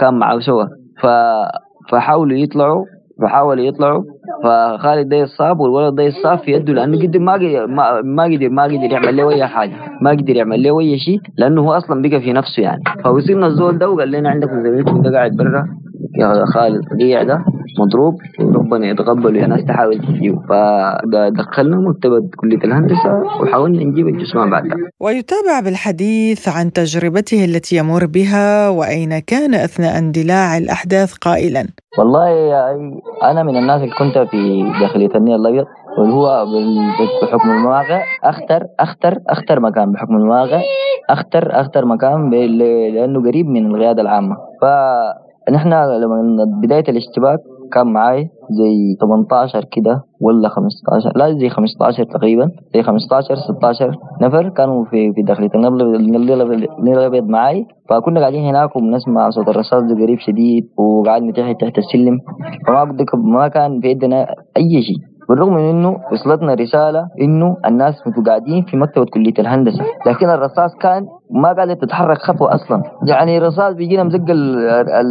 كان 0.00 0.14
معاه 0.14 0.38
سوا 0.38 0.64
ف 1.02 1.06
فحاولوا 1.90 2.38
يطلعوا 2.38 2.84
فحاولوا 3.22 3.64
يطلعوا. 3.64 4.02
فخالد 4.44 5.08
ده 5.08 5.16
يصاب 5.16 5.60
والولد 5.60 5.94
ده 5.94 6.02
يصاب 6.02 6.38
في 6.38 6.52
يده 6.52 6.72
لأنه 6.72 6.98
قدر 7.02 7.18
ما 7.18 7.32
قدر 7.32 7.66
ما 8.02 8.24
قدر 8.24 8.48
ما 8.48 8.62
قدر 8.64 8.92
يعمل 8.92 9.16
له 9.16 9.30
أي 9.30 9.46
حاجة. 9.46 9.72
ما 10.02 10.10
قدر 10.10 10.36
يعمل 10.36 10.62
له 10.62 10.80
أي 10.80 10.98
شيء 10.98 11.20
لأنه 11.38 11.60
هو 11.62 11.72
أصلا 11.72 12.02
بقى 12.02 12.20
في 12.20 12.32
نفسه 12.32 12.62
يعني. 12.62 12.82
فوصلنا 13.04 13.46
الزول 13.46 13.78
ده 13.78 13.90
وقال 13.90 14.10
لنا 14.10 14.28
عندكم 14.30 14.62
زميلكم 14.62 15.02
ده 15.02 15.10
قاعد 15.16 15.36
برا. 15.36 15.66
يا 16.18 16.44
خالد 16.54 16.84
رقيع 16.92 17.22
ده 17.22 17.44
مضروب 17.78 18.14
وربنا 18.40 18.86
يتقبل 18.90 19.36
يا 19.36 19.46
ناس 19.46 19.64
تحاول 19.64 19.98
تجيبه. 19.98 20.40
فدخلنا 20.48 21.76
مكتبة 21.76 22.30
كلية 22.36 22.58
الهندسة 22.64 23.22
وحاولنا 23.42 23.84
نجيب 23.84 24.08
الجثمان 24.08 24.50
بعدها 24.50 24.76
ويتابع 25.00 25.60
بالحديث 25.64 26.48
عن 26.48 26.72
تجربته 26.72 27.44
التي 27.44 27.76
يمر 27.76 28.06
بها 28.06 28.68
وأين 28.68 29.18
كان 29.18 29.54
أثناء 29.54 29.98
اندلاع 29.98 30.58
الأحداث 30.58 31.12
قائلا. 31.14 31.66
والله 31.98 32.30
أنا 33.22 33.42
من 33.42 33.56
الناس 33.56 33.82
اللي 33.82 33.94
كنت 33.98 34.18
في 34.30 34.62
داخلية 34.80 35.10
النيل 35.14 35.34
الأبيض 35.34 35.64
واللي 35.98 36.14
هو 36.14 36.46
بحكم 37.22 37.50
المواقع 37.50 38.02
أختر 38.24 38.62
أختر 38.80 39.18
أختر 39.28 39.60
مكان 39.60 39.92
بحكم 39.92 40.16
المواقع 40.16 40.60
أختر 41.10 41.60
أختر 41.60 41.84
مكان 41.84 42.30
لأنه 42.30 43.20
قريب 43.28 43.46
من 43.46 43.66
القيادة 43.66 44.02
العامة. 44.02 44.36
فنحن 45.46 45.68
لما 45.68 46.44
بداية 46.62 46.84
الاشتباك 46.88 47.38
كان 47.72 47.86
معاي 47.86 48.28
زي 48.50 48.96
18 49.00 49.64
كده 49.72 50.02
ولا 50.20 50.48
15 50.48 51.12
لا 51.16 51.32
زي 51.38 51.48
15 51.48 52.04
تقريبا 52.04 52.50
زي 52.74 52.82
15 52.82 53.34
16 53.34 53.98
نفر 54.22 54.48
كانوا 54.48 54.84
في 54.84 55.12
في 55.12 55.22
داخلية 55.22 55.50
النيل 55.54 56.32
الأبيض 56.98 57.24
معاي 57.24 57.66
فكنا 57.88 58.20
قاعدين 58.20 58.44
هناك 58.48 58.76
وبنسمع 58.76 59.30
صوت 59.30 59.48
الرصاص 59.48 59.82
ده 59.82 59.94
قريب 60.02 60.18
شديد 60.18 60.68
وقعدنا 60.76 61.32
تحت 61.32 61.60
تحت 61.60 61.78
السلم. 61.78 62.18
فما 62.66 62.96
ما 63.14 63.48
كان 63.48 63.80
في 63.80 63.88
يدنا 63.88 64.26
أي 64.56 64.82
شيء 64.82 64.96
بالرغم 65.28 65.54
من 65.54 65.60
إنه 65.70 65.96
وصلتنا 66.12 66.54
رسالة 66.54 67.08
إنه 67.20 67.56
الناس 67.66 67.94
قاعدين 68.26 68.64
في 68.64 68.76
مكتبة 68.76 69.04
كلية 69.04 69.34
الهندسة. 69.38 69.84
لكن 70.06 70.30
الرصاص 70.30 70.74
كان 70.80 71.06
ما 71.30 71.52
قاعدة 71.52 71.74
تتحرك 71.74 72.18
خطوة 72.18 72.54
أصلا. 72.54 72.82
يعني 73.08 73.38
الرصاص 73.38 73.74
بيجينا 73.74 74.02
مزقل 74.02 74.58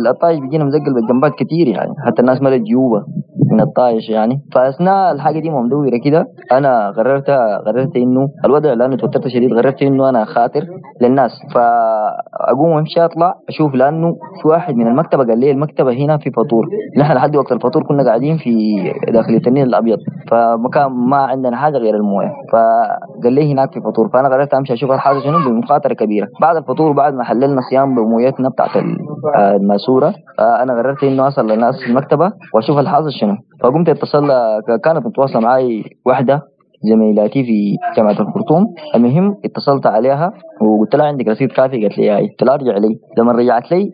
الطايش 0.08 0.40
بيجينا 0.40 0.64
مزقل 0.64 0.94
بالجنبات 0.94 1.32
كتير 1.32 1.68
يعني. 1.68 1.94
حتى 2.06 2.22
الناس 2.22 2.42
ملت 2.42 2.62
جيوبة 2.62 3.04
من 3.52 3.62
الطايش 3.62 4.10
يعني. 4.10 4.42
فأثناء 4.54 5.12
الحاجة 5.12 5.40
دي 5.40 5.50
مدورة 5.50 5.98
كده 6.06 6.26
أنا 6.52 6.92
قررت 6.92 7.30
قررت 7.66 7.96
إنه 7.96 8.28
الوضع 8.46 8.74
لأنه 8.74 8.96
توترت 8.96 9.28
شديد. 9.28 9.54
قررت 9.54 9.82
إنه 9.82 10.10
أنا 10.10 10.26
خاطر 10.26 10.66
للناس. 11.02 11.32
فأقوم 11.54 12.70
وأمشي 12.70 13.06
أطلع 13.06 13.36
أشوف 13.50 13.76
لأنه 13.76 14.16
في 14.42 14.48
واحد 14.48 14.76
من 14.76 14.88
المكتبة 14.88 15.24
قال 15.24 15.40
لي 15.40 15.52
المكتبة 15.52 15.94
هنا 15.94 16.18
في 16.18 16.32
فطور. 16.32 16.68
نحن 16.98 17.14
لحد 17.14 17.36
وقت 17.36 17.52
الفطور 17.52 17.84
كنا 17.84 18.04
قاعدين 18.04 18.38
في 18.38 18.76
داخلية 19.14 19.42
النيل 19.48 19.68
الأبيض. 19.68 19.98
فمكان 20.32 20.92
ما 20.92 21.18
عندنا 21.18 21.58
حاجة 21.58 21.78
غير 21.78 21.96
الموية. 21.96 22.32
فقال 22.52 23.34
لي 23.34 23.54
هناك 23.54 23.74
في 23.74 23.82
فطور. 23.82 24.10
فأنا 24.10 24.30
قررت 24.30 24.54
أمشي 24.54 24.74
أشوف 24.74 24.92
الحاجة 24.92 25.20
شنو 25.20 25.38
بمخاطرة 25.50 25.94
كبيرة. 26.06 26.28
بعد 26.42 26.56
الفطور 26.56 26.92
بعد 26.92 27.14
ما 27.14 27.24
حللنا 27.24 27.62
صيام 27.70 27.96
بمويتنا 27.96 28.50
بتاعت 28.50 28.70
الماسورة 29.36 30.14
أنا 30.40 30.74
قررت 30.74 31.04
إنه 31.04 31.28
أصل 31.28 31.48
للناس 31.52 31.76
في 31.84 31.90
المكتبة 31.90 32.32
وأشوف 32.54 32.78
الحاصل 32.78 33.12
شنو. 33.12 33.36
فقمت 33.64 33.90
اتصل 33.90 34.28
كانت 34.84 35.06
متواصلة 35.06 35.42
معي 35.42 35.84
واحدة 36.06 36.42
زميلاتي 36.90 37.44
في 37.44 37.76
جامعة 37.98 38.12
الخرطوم. 38.12 38.66
المهم 38.96 39.36
اتصلت 39.46 39.88
عليها 39.88 40.32
وقلت 40.62 40.96
لها 40.96 41.06
عندك 41.06 41.28
رصيد 41.28 41.52
كافي؟ 41.52 41.82
قالت 41.82 41.98
لي 41.98 42.30
قلت 42.30 42.44
لها 42.44 42.54
ارجع 42.54 42.78
لي. 42.78 43.00
لما 43.18 43.32
رجعت 43.32 43.72
لي 43.72 43.92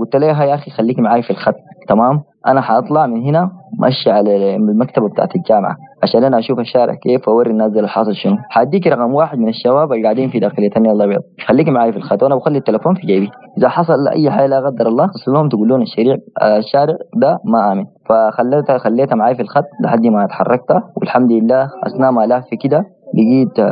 قلت 0.00 0.16
لها 0.16 0.44
يا 0.44 0.54
أخي 0.54 0.70
خليكي 0.70 1.00
معي 1.02 1.22
في 1.22 1.30
الخط. 1.30 1.54
تمام؟ 1.88 2.20
أنا 2.46 2.60
حأطلع 2.60 3.06
من 3.06 3.22
هنا 3.22 3.50
ماشي 3.78 4.10
على 4.10 4.56
المكتبة 4.56 5.08
بتاعت 5.08 5.36
الجامعة 5.36 5.76
عشان 6.02 6.24
أنا 6.24 6.38
أشوف 6.38 6.58
الشارع 6.58 6.94
كيف 6.94 7.28
وأوري 7.28 7.50
الناس 7.50 7.72
اللي 7.72 7.88
حاصل 7.88 8.14
شنو. 8.14 8.36
حديك 8.50 8.86
رقم 8.86 9.14
واحد 9.14 9.38
من 9.38 9.48
الشباب 9.48 9.92
اللي 9.92 10.02
قاعدين 10.04 10.28
في 10.30 10.38
داخليه 10.38 10.70
النيل 10.76 10.92
الأبيض. 10.92 11.20
خليكي 11.46 11.70
معي 11.70 11.92
في 11.92 11.98
الخط 11.98 12.22
وأنا 12.22 12.34
بخلي 12.36 12.58
التليفون 12.58 12.94
في 12.94 13.06
جيبي. 13.06 13.28
إذا 13.58 13.68
حصل 13.68 14.08
اي 14.08 14.30
حاجة 14.30 14.46
لا 14.46 14.66
قدر 14.66 14.88
الله 14.88 15.10
لهم 15.28 15.48
تقول 15.48 15.68
لهم 15.68 15.82
الشارع 15.82 16.16
الشارع 16.58 16.94
ده 17.16 17.38
ما 17.44 17.72
آمن. 17.72 17.84
فخليتها 18.08 18.78
خليتها 18.78 19.16
معي 19.16 19.34
في 19.34 19.42
الخط 19.42 19.64
لحد 19.84 20.06
ما 20.06 20.24
أتحركت. 20.24 20.82
والحمد 20.96 21.32
لله 21.32 21.70
أثناء 21.86 22.10
ما 22.10 22.26
لف 22.26 22.44
كده 22.60 22.84
لقيت 23.14 23.70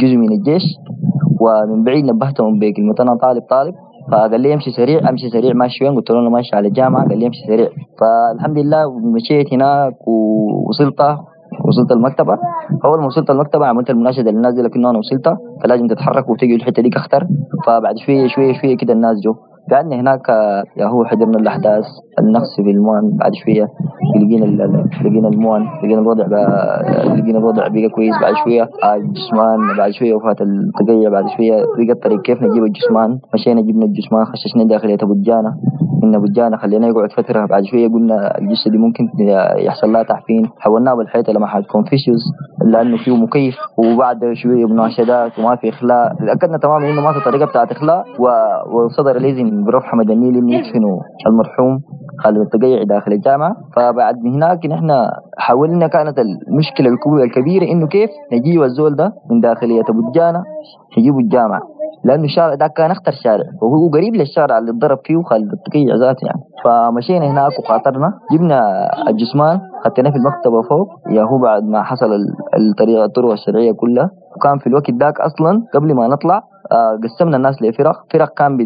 جزء 0.00 0.16
من 0.16 0.32
الجيش 0.32 0.62
ومن 1.40 1.84
بعيد 1.84 2.04
نبهتهم 2.04 2.58
بكلمة 2.58 2.94
أنا 3.00 3.14
طالب 3.14 3.42
طالب. 3.50 3.74
فقال 4.12 4.40
لي 4.40 4.54
امشي 4.54 4.70
سريع 4.70 5.08
امشي 5.08 5.30
سريع 5.30 5.52
ماشي 5.54 5.84
وين 5.84 5.94
قلت 5.94 6.10
له 6.10 6.20
أنا 6.20 6.28
ماشي 6.28 6.56
على 6.56 6.68
الجامعة. 6.68 7.08
قال 7.08 7.18
لي 7.18 7.26
امشي 7.26 7.40
سريع. 7.46 7.68
فالحمد 8.00 8.58
لله 8.58 8.98
مشيت 8.98 9.52
هناك 9.54 10.08
ووصلت 10.08 11.00
وصلت 11.64 11.92
المكتبة. 11.92 12.38
أول 12.84 13.00
ما 13.00 13.06
وصلت 13.06 13.30
المكتبة 13.30 13.66
عملت 13.66 13.90
المناشدة 13.90 14.30
للناس 14.30 14.54
دي 14.54 14.62
لكن 14.62 14.86
أنا 14.86 14.98
وصلت 14.98 15.36
فلازم 15.62 15.86
تتحرك 15.86 16.28
وتجي 16.28 16.54
الحتة 16.54 16.82
دي 16.82 16.90
اختر 16.96 17.26
فبعد 17.66 17.96
شوية 17.98 18.26
شوية 18.28 18.52
شوية 18.60 18.76
كده 18.76 18.92
الناس 18.92 19.16
جو. 19.24 19.34
قعدنا 19.70 19.96
هناك 20.00 20.30
هو 20.80 21.04
حضرنا 21.04 21.38
الأحداث 21.38 21.84
النقص 22.20 22.56
في 22.56 22.70
الموان 22.70 23.16
بعد 23.16 23.34
شوية 23.34 23.68
لقينا 24.16 24.44
لقينا 25.04 25.28
الموان 25.28 25.62
لقينا 25.82 26.00
الوضع 26.00 26.26
لقينا 27.16 27.38
الوضع 27.38 27.68
بقى 27.68 27.88
كويس 27.88 28.14
بعد 28.22 28.34
شوية. 28.44 28.68
الجسمان 28.94 29.76
بعد 29.78 29.90
شوية 29.90 30.14
وفاة 30.14 30.36
التقية 30.40 31.08
بعد 31.08 31.24
شوية. 31.36 31.56
بقى 31.78 31.92
الطريق 31.92 32.20
كيف 32.22 32.42
نجيب 32.42 32.64
الجسمان؟ 32.64 33.18
مشينا 33.34 33.60
جبنا 33.60 33.84
الجسمان 33.84 34.24
خششنا 34.24 34.64
داخلية 34.64 34.98
ابو 35.02 35.12
الجانه 35.12 35.54
من 36.02 36.18
بجانا 36.18 36.56
خلينا 36.56 36.86
يقعد 36.86 37.12
فترة 37.12 37.46
بعد 37.46 37.64
شوية 37.64 37.88
قلنا 37.88 38.38
الجثه 38.38 38.70
دي 38.70 38.78
ممكن 38.78 39.08
يحصل 39.58 39.92
لها 39.92 40.02
تحفين. 40.02 40.48
حولناه 40.58 40.94
بالحيطة 40.94 41.32
لمحل 41.32 41.64
كونفيشيوس 41.64 42.22
لأنه 42.64 42.96
فيه 42.96 43.16
مكيف 43.16 43.54
وبعد 43.78 44.20
شوية 44.32 44.66
مناشدات 44.66 45.38
وما 45.38 45.56
في 45.56 45.68
إخلاء. 45.68 46.14
تأكدنا 46.26 46.58
تماما 46.58 46.90
إنه 46.90 47.00
ما 47.00 47.12
في 47.12 47.20
طريقة 47.24 47.46
بتاعت 47.46 47.70
إخلاء 47.72 48.04
وصدر 48.72 49.16
الإذن 49.16 49.57
بروح 49.64 49.84
حمد 49.84 50.10
النيل 50.10 50.36
انه 50.36 50.54
يدفنوا 50.54 51.00
المرحوم 51.26 51.80
خالد 52.24 52.38
التقيع 52.38 52.82
داخل 52.82 53.12
الجامعة. 53.12 53.56
فبعد 53.76 54.14
هناك 54.34 54.66
نحن 54.66 54.90
حاولنا 55.38 55.86
كانت 55.86 56.18
المشكلة 56.48 56.88
الكبيرة 57.24 57.64
إنه 57.72 57.86
كيف 57.86 58.10
نجيب 58.32 58.62
الزول 58.62 58.96
ده 58.96 59.12
من 59.30 59.40
داخلية 59.40 59.82
ابو 59.88 60.08
الجانه 60.08 60.42
نجيبه 60.98 61.18
الجامعة. 61.18 61.60
لأنه 62.04 62.24
الشارع 62.24 62.54
ده 62.54 62.66
كان 62.66 62.90
أخطر 62.90 63.12
شارع 63.24 63.44
وهو 63.62 63.90
قريب 63.90 64.14
للشارع 64.14 64.58
اللي 64.58 64.70
اتضرب 64.70 64.98
فيه 65.04 65.22
خالد 65.22 65.52
التقيع 65.52 65.94
ذاته 65.96 66.26
يعني. 66.26 66.40
فمشينا 66.64 67.26
هناك 67.30 67.52
وخاطرنا 67.58 68.12
جبنا 68.32 68.60
الجسمان 69.08 69.60
خدناه 69.84 70.10
في 70.10 70.16
المكتبة 70.16 70.62
فوق. 70.62 70.88
يا 71.10 71.22
هو 71.22 71.38
بعد 71.38 71.62
ما 71.64 71.82
حصل 71.82 72.06
الطريقة 72.70 73.04
الطرق 73.04 73.30
الشرعية 73.30 73.72
كلها. 73.72 74.10
وكان 74.36 74.58
في 74.58 74.66
الوقت 74.66 74.90
ذاك 74.90 75.20
أصلا 75.20 75.62
قبل 75.74 75.94
ما 75.94 76.08
نطلع 76.08 76.42
قسمنا 77.04 77.36
الناس 77.36 77.62
لفرق. 77.62 77.96
فرق 78.12 78.34
كان 78.34 78.56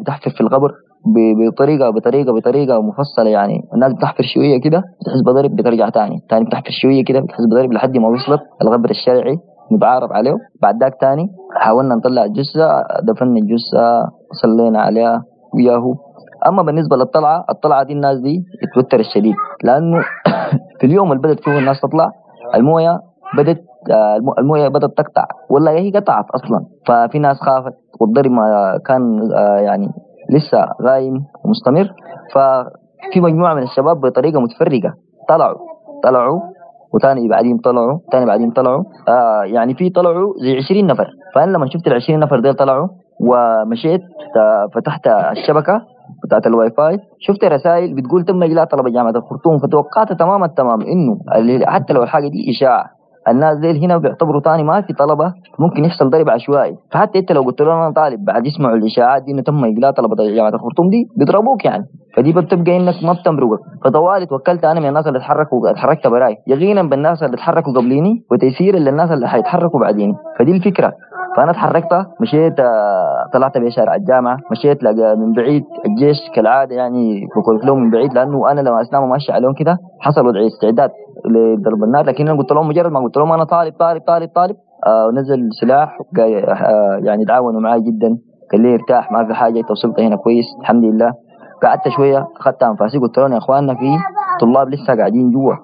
بتحفر 0.00 0.30
في 0.30 0.40
القبر 0.40 0.72
بطريقة 1.50 1.90
بطريقة 1.90 2.32
بطريقة 2.32 2.82
مفصلة 2.82 3.30
يعني. 3.30 3.62
الناس 3.74 3.92
بتحفر 3.92 4.22
شوية 4.34 4.60
كده 4.60 4.78
بتحس 4.78 5.22
بضرب 5.26 5.56
بترجع 5.56 5.88
تاني. 5.88 6.20
تاني 6.30 6.44
بتحفر 6.44 6.70
شوية 6.70 7.04
كده 7.04 7.20
بتحس 7.20 7.44
بضرب 7.50 7.72
لحد 7.72 7.96
ما 7.98 8.08
وصلت 8.08 8.40
الغبر 8.62 8.90
الشرعي 8.90 9.38
نتعارف 9.72 10.12
عليه. 10.12 10.34
بعد 10.62 10.82
ذاك 10.82 10.92
تاني 11.00 11.28
حاولنا 11.56 11.94
نطلع 11.94 12.24
الجثة 12.24 12.82
دفنا 13.02 13.38
الجثة 13.38 14.10
صلينا 14.42 14.80
عليها 14.80 15.22
وياهو. 15.54 15.94
أما 16.46 16.62
بالنسبة 16.62 16.96
للطلعة 16.96 17.44
الطلعة 17.50 17.82
دي 17.82 17.92
الناس 17.92 18.18
دي 18.18 18.44
اتوتر 18.62 19.00
الشديد. 19.00 19.34
لأنه 19.64 19.98
في 20.80 20.86
اليوم 20.86 21.12
اللي 21.12 21.22
بدت 21.22 21.40
فيه 21.44 21.58
الناس 21.58 21.80
تطلع 21.80 22.10
الموية 22.54 23.00
بدت 23.36 23.60
المويه 24.38 24.68
بدأت 24.68 24.90
تقطع. 24.96 25.24
والله 25.50 25.70
هي 25.72 25.90
قطعت 25.90 26.24
أصلا. 26.30 26.60
ففي 26.86 27.18
ناس 27.18 27.36
خافت. 27.40 27.72
والضرب 28.00 28.30
كان 28.86 29.30
يعني 29.64 29.88
لسه 30.30 30.58
غايم 30.82 31.14
ومستمر. 31.44 31.88
ففي 32.34 33.20
مجموعة 33.20 33.54
من 33.54 33.62
الشباب 33.62 34.00
بطريقة 34.00 34.40
متفرقة. 34.40 34.94
طلعوا. 35.28 35.58
طلعوا. 36.04 36.40
وثاني 36.94 37.28
بعدين 37.28 37.58
طلعوا. 37.58 37.98
ثاني 38.12 38.26
بعدين 38.26 38.50
طلعوا. 38.50 38.84
آه 39.08 39.42
يعني 39.42 39.74
في 39.74 39.90
طلعوا 39.90 40.34
زي 40.42 40.56
20 40.56 40.86
نفر. 40.86 41.06
فأنا 41.34 41.50
لما 41.50 41.66
شفت 41.66 41.86
ال 41.86 41.94
20 41.94 42.20
نفر 42.20 42.40
ديل 42.40 42.54
طلعوا 42.54 42.88
ومشيت 43.20 44.00
فتحت 44.74 45.06
الشبكة 45.06 45.80
بتاعت 46.24 46.46
الواي 46.46 46.70
فاي 46.70 46.98
شفت 47.20 47.44
رسائل 47.44 47.94
بتقول 47.94 48.24
تم 48.24 48.42
إجلاء 48.42 48.64
طلبة 48.64 48.90
جامعة 48.90 49.10
الخرطوم. 49.10 49.58
فتوقعت 49.58 50.12
تماما 50.12 50.46
تمام. 50.46 50.80
إنه 50.82 51.18
حتى 51.66 51.92
لو 51.92 52.02
الحاجة 52.02 52.28
دي 52.28 52.50
إشاعة. 52.50 52.97
الناس 53.30 53.58
ديل 53.58 53.76
هنا 53.84 53.96
بيعتبروا 53.98 54.40
تاني 54.40 54.62
ما 54.62 54.80
في 54.80 54.92
طلبة 54.92 55.32
ممكن 55.58 55.84
يحصل 55.84 56.10
ضرب 56.10 56.28
عشوائي 56.30 56.76
فحتى 56.92 57.18
انت 57.18 57.32
لو 57.32 57.42
قلت 57.42 57.60
له 57.62 57.72
أنا 57.72 57.92
طالب 57.92 58.24
بعد 58.24 58.46
يسمعوا 58.46 58.76
الإشاعات 58.76 59.22
دي 59.22 59.32
انه 59.32 59.42
تم 59.42 59.64
اجلاء 59.64 59.90
طلبة 59.90 60.16
جامعه 60.34 60.48
الخرطوم 60.48 60.90
دي 60.90 61.08
بيضربوك 61.16 61.64
يعني. 61.64 61.84
فدي 62.16 62.32
بتبقى 62.32 62.76
إنك 62.76 62.94
ما 63.04 63.12
بتمرقك 63.12 63.60
فطوالي 63.84 64.26
توكلت 64.26 64.64
أنا 64.64 64.80
من 64.80 64.88
الناس 64.88 65.06
اللي 65.06 65.18
اتحركوا 65.18 65.70
اتحركت 65.70 66.06
براي. 66.06 66.36
يقينا 66.46 66.82
بالناس 66.82 67.22
اللي 67.22 67.34
اتحركوا 67.34 67.72
قبليني 67.72 68.12
وتيسيرا 68.30 68.78
للناس 68.78 69.10
اللي 69.10 69.28
حيتحركوا 69.28 69.80
بعديني. 69.80 70.14
فدي 70.38 70.52
الفكرة. 70.52 70.92
فأنا 71.38 71.50
اتحركت 71.50 72.06
مشيت 72.20 72.60
آه، 72.60 73.30
طلعت 73.32 73.58
بشارع 73.58 73.94
الجامعة 73.94 74.38
مشيت 74.50 74.84
من 75.16 75.32
بعيد 75.32 75.64
الجيش 75.86 76.16
كالعادة 76.34 76.74
يعني 76.74 77.26
بقول 77.36 77.60
لهم 77.66 77.82
من 77.82 77.90
بعيد 77.90 78.14
لأنه 78.14 78.50
أنا 78.50 78.60
لما 78.60 78.80
اسلام 78.80 79.10
ماشي 79.10 79.32
عليهم 79.32 79.54
كده 79.54 79.78
حصل 80.00 80.26
وضع 80.26 80.46
استعداد 80.46 80.90
لضرب 81.24 81.84
النار 81.84 82.04
لكن 82.04 82.28
أنا 82.28 82.38
قلت 82.38 82.52
لهم 82.52 82.68
مجرد 82.68 82.92
ما 82.92 83.00
قلت 83.00 83.16
لهم 83.16 83.32
أنا 83.32 83.44
طالب 83.44 83.74
طالب 83.78 84.02
طالب 84.06 84.30
طالب 84.34 84.56
آه 84.86 85.06
ونزل 85.06 85.48
سلاح 85.60 85.98
آه 86.18 87.00
يعني 87.02 87.24
تعاونوا 87.24 87.60
معي 87.60 87.80
جدا 87.80 88.18
قال 88.52 88.60
لي 88.62 88.74
ارتاح 88.74 89.12
ما 89.12 89.26
في 89.26 89.34
حاجة 89.34 89.58
أنت 89.60 89.70
وصلت 89.70 90.00
هنا 90.00 90.16
كويس 90.16 90.46
الحمد 90.60 90.84
لله. 90.84 91.12
قعدت 91.62 91.88
شوية 91.96 92.26
أخذت 92.40 92.62
أنفاسي 92.62 92.98
قلت 92.98 93.18
لهم 93.18 93.32
يا 93.32 93.38
إخواننا 93.38 93.74
في 93.74 93.86
طلاب 94.40 94.68
لسه 94.68 94.96
قاعدين 94.96 95.30
جوا. 95.30 95.54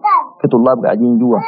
في 0.45 0.49
طلاب 0.49 0.85
قاعدين 0.85 1.19
جوا. 1.19 1.39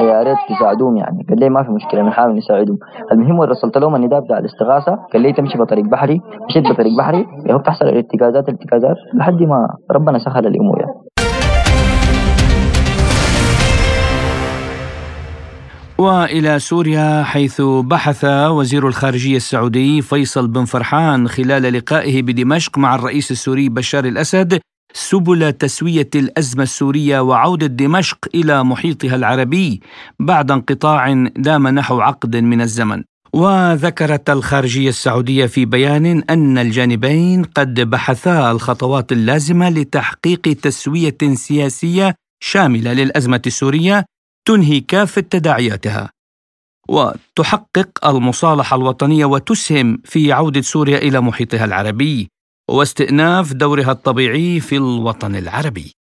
يا 0.00 0.22
ريت 0.22 0.36
تساعدوهم 0.48 0.96
يعني. 0.96 1.26
قال 1.28 1.40
لي 1.40 1.48
ما 1.48 1.62
في 1.62 1.70
مشكلة 1.70 2.02
بنحاول 2.02 2.36
نساعدهم. 2.36 2.78
المهم 3.12 3.40
رسلت 3.40 3.78
لهم 3.78 3.94
النداء 3.94 4.20
بتاع 4.20 4.38
الاستغاثه 4.38 4.98
قال 5.12 5.22
لي 5.22 5.32
تمشي 5.32 5.58
بطريق 5.58 5.84
بحري. 5.84 6.20
مشيت 6.48 6.64
بطريق 6.72 6.92
بحري. 6.98 7.26
يا 7.46 7.56
بتحصل 7.56 7.84
ارتكازات 7.84 8.48
ارتكازات. 8.48 8.96
لحد 9.14 9.42
ما 9.42 9.68
ربنا 9.90 10.18
سهل 10.18 10.46
الأمور 10.46 10.80
يعني. 10.80 10.92
وإلى 15.98 16.58
سوريا 16.58 17.22
حيث 17.22 17.60
بحث 17.90 18.24
وزير 18.50 18.88
الخارجية 18.88 19.36
السعودي 19.36 20.02
فيصل 20.02 20.48
بن 20.48 20.64
فرحان 20.64 21.28
خلال 21.28 21.62
لقائه 21.62 22.22
بدمشق 22.22 22.78
مع 22.78 22.94
الرئيس 22.94 23.30
السوري 23.30 23.68
بشار 23.68 24.04
الأسد 24.04 24.60
سبل 24.94 25.52
تسوية 25.52 26.10
الأزمة 26.14 26.62
السورية 26.62 27.20
وعودة 27.20 27.66
دمشق 27.66 28.18
إلى 28.34 28.64
محيطها 28.64 29.16
العربي 29.16 29.80
بعد 30.20 30.50
انقطاع 30.50 31.12
دام 31.36 31.68
نحو 31.68 32.00
عقد 32.00 32.36
من 32.36 32.60
الزمن. 32.60 33.02
وذكرت 33.32 34.30
الخارجية 34.30 34.88
السعودية 34.88 35.46
في 35.46 35.64
بيان 35.64 36.22
أن 36.30 36.58
الجانبين 36.58 37.44
قد 37.44 37.80
بحثا 37.80 38.50
الخطوات 38.50 39.12
اللازمة 39.12 39.68
لتحقيق 39.70 40.42
تسوية 40.62 41.16
سياسية 41.34 42.14
شاملة 42.42 42.92
للأزمة 42.92 43.42
السورية 43.46 44.04
تنهي 44.44 44.80
كافة 44.80 45.20
تداعياتها. 45.20 46.10
وتحقق 46.88 48.06
المصالحة 48.06 48.76
الوطنية 48.76 49.24
وتسهم 49.24 49.98
في 50.04 50.32
عودة 50.32 50.60
سوريا 50.60 50.98
إلى 50.98 51.20
محيطها 51.20 51.64
العربي. 51.64 52.28
واستئناف 52.72 53.52
دورها 53.52 53.92
الطبيعي 53.92 54.60
في 54.60 54.76
الوطن 54.76 55.36
العربي. 55.36 55.92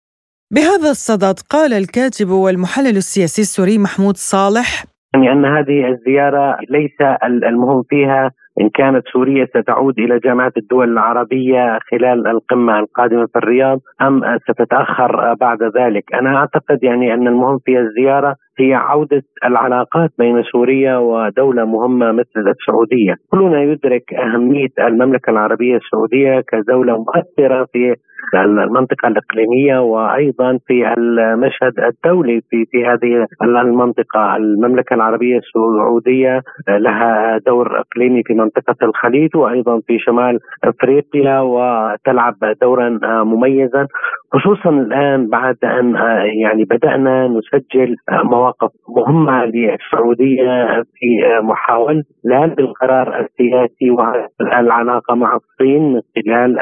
بهذا 0.53 0.91
الصدد 0.91 1.39
قال 1.39 1.73
الكاتب 1.73 2.29
والمحلل 2.29 2.97
السياسي 2.97 3.41
السوري 3.41 3.77
محمود 3.77 4.17
صالح 4.17 4.85
يعني 5.13 5.31
أن 5.31 5.45
هذه 5.45 5.87
الزيارة 5.87 6.57
ليس 6.69 7.01
المهم 7.23 7.83
فيها 7.89 8.31
إن 8.61 8.69
كانت 8.69 9.07
سوريا 9.13 9.45
ستعود 9.45 9.99
إلى 9.99 10.19
جامعه 10.19 10.51
الدول 10.57 10.91
العربية 10.91 11.79
خلال 11.91 12.27
القمة 12.27 12.79
القادمة 12.79 13.25
في 13.25 13.35
الرياض 13.35 13.79
أم 14.01 14.21
ستتأخر 14.37 15.33
بعد 15.33 15.63
ذلك، 15.63 16.03
أنا 16.13 16.37
أعتقد 16.37 16.83
يعني 16.83 17.13
أن 17.13 17.27
المهم 17.27 17.57
في 17.65 17.79
الزيارة 17.79 18.35
هي 18.59 18.73
عودة 18.73 19.21
العلاقات 19.45 20.09
بين 20.19 20.43
سوريا 20.43 20.97
ودولة 20.97 21.65
مهمة 21.65 22.11
مثل 22.11 22.47
السعودية، 22.47 23.15
كلنا 23.31 23.61
يدرك 23.61 24.13
أهمية 24.13 24.69
المملكة 24.79 25.29
العربية 25.29 25.75
السعودية 25.75 26.41
كدولة 26.51 26.97
مؤثرة 26.97 27.67
في 27.73 27.95
المنطقة 28.33 29.07
الإقليمية 29.07 29.79
وأيضا 29.79 30.59
في 30.67 30.93
المشهد 30.97 31.79
الدولي 31.79 32.41
في 32.49 32.65
في 32.71 32.85
هذه 32.85 33.27
المنطقة، 33.43 34.35
المملكة 34.35 34.93
العربية 34.93 35.37
السعودية 35.37 36.41
لها 36.67 37.37
دور 37.47 37.79
إقليمي 37.79 38.23
في 38.23 38.33
منطقة 38.33 38.75
الخليج 38.83 39.35
وأيضا 39.35 39.79
في 39.87 39.99
شمال 39.99 40.39
أفريقيا 40.63 41.39
وتلعب 41.39 42.35
دورا 42.61 42.99
مميزا. 43.23 43.87
خصوصا 44.33 44.69
الآن 44.69 45.27
بعد 45.29 45.57
أن 45.63 45.95
يعني 46.41 46.63
بدأنا 46.63 47.27
نسجل 47.27 47.95
مواقف 48.23 48.69
مهمة 48.97 49.45
للسعودية 49.45 50.83
في 50.95 51.39
محاوله 51.43 52.03
لهذا 52.25 52.55
القرار 52.59 53.19
السياسي 53.19 53.91
والعلاقة 53.91 55.15
مع 55.15 55.35
الصين 55.35 55.93
من 55.93 56.01
خلال 56.15 56.59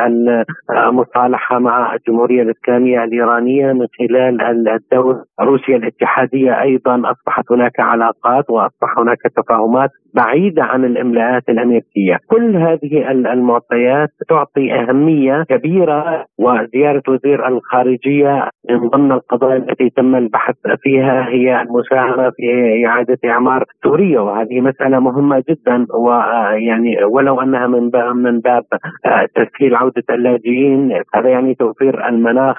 المصالحه 0.88 1.60
مع 1.60 1.95
الجمهورية 1.95 2.41
الإسلامية 2.41 3.03
الإيرانية 3.03 3.73
من 3.73 3.88
خلال 3.99 4.41
الدور 4.67 5.23
روسيا 5.41 5.75
الاتحادية 5.77 6.62
أيضا 6.62 6.95
أصبحت 7.12 7.51
هناك 7.51 7.79
علاقات 7.79 8.49
وأصبح 8.49 8.97
هناك 8.99 9.17
تفاهمات. 9.36 9.89
بعيدة 10.13 10.63
عن 10.63 10.86
الإملاءات 10.86 11.50
الأمريكية، 11.50 12.19
كل 12.28 12.56
هذه 12.58 13.12
المعطيات 13.12 14.10
تعطي 14.30 14.74
أهمية 14.74 15.43
كبيرة 15.50 16.26
وزيارة 16.39 17.04
وزير 17.08 17.48
الخارجية 17.48 18.50
من 18.69 18.89
ضمن 18.89 19.12
القضايا 19.12 19.58
التي 19.58 19.89
تم 19.89 20.15
البحث 20.15 20.56
فيها 20.82 21.28
هي 21.30 21.62
المساهمة 21.62 22.30
في 22.30 22.45
إعادة 22.86 23.17
إعمار 23.26 23.65
سوريا. 23.84 24.19
وهذه 24.19 24.62
مسألة 24.62 25.00
مهمة 25.00 25.43
جدا 25.50 25.86
ويعني 25.93 27.04
ولو 27.04 27.41
أنها 27.41 27.67
من 27.67 27.89
باب 27.89 28.15
من 28.15 28.39
باب 28.39 28.63
تسهيل 29.36 29.76
عودة 29.76 30.04
اللاجئين 30.10 30.91
هذا 31.15 31.30
يعني 31.30 31.56
توفير 31.56 32.08
المناخ 32.08 32.58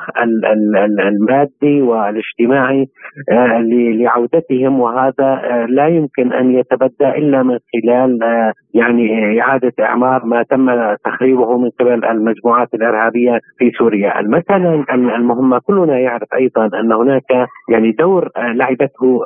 المادي 1.09 1.83
والاجتماعي 1.83 2.87
آه، 3.33 3.59
لعودتهم. 4.01 4.81
وهذا 4.81 5.41
آه، 5.45 5.67
لا 5.67 5.87
يمكن 5.87 6.33
أن 6.33 6.55
يتبدى 6.55 7.09
إلا 7.19 7.40
من 7.43 7.59
خلال 7.73 8.23
آه، 8.23 8.53
يعني 8.75 9.41
إعادة 9.41 9.73
إعمار 9.81 10.25
ما 10.25 10.43
تم 10.43 10.67
تخريبه 11.05 11.59
من 11.59 11.71
قبل 11.81 12.05
المجموعات 12.05 12.75
الإرهابية 12.75 13.39
في 13.59 13.71
سوريا، 13.79 14.21
المساله 14.21 14.85
المهمه 14.95 15.59
كلنا 15.59 15.99
يعرف 15.99 16.29
أيضا 16.35 16.65
أن 16.81 16.93
هناك 16.93 17.47
يعني 17.71 17.93
دور 17.93 18.29
لعبته 18.37 19.21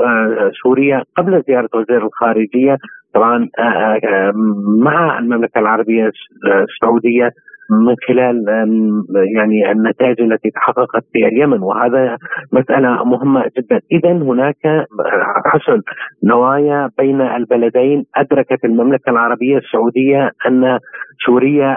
سوريا 0.63 1.03
قبل 1.17 1.43
زيارة 1.47 1.69
وزير 1.75 2.07
الخارجية. 2.07 2.77
طبعا 3.15 3.49
مع 4.83 5.19
المملكة 5.19 5.59
العربية 5.59 6.11
السعودية. 6.47 7.31
من 7.71 7.95
خلال 8.09 8.45
يعني 9.37 9.73
النتائج 9.73 10.21
التي 10.21 10.51
تحققت 10.51 11.05
في 11.13 11.27
اليمن. 11.27 11.63
وهذا 11.63 12.17
مسألة 12.53 13.05
مهمة 13.05 13.45
جدا. 13.59 13.81
إذا 13.93 14.13
هناك 14.13 14.87
حصل 15.47 15.83
نوايا 16.25 16.91
بين 16.99 17.21
البلدين. 17.21 18.05
أدركت 18.17 18.65
المملكة 18.65 19.11
العربية 19.11 19.59
السعودية 19.59 20.31
أن 20.47 20.79
سوريا 21.27 21.71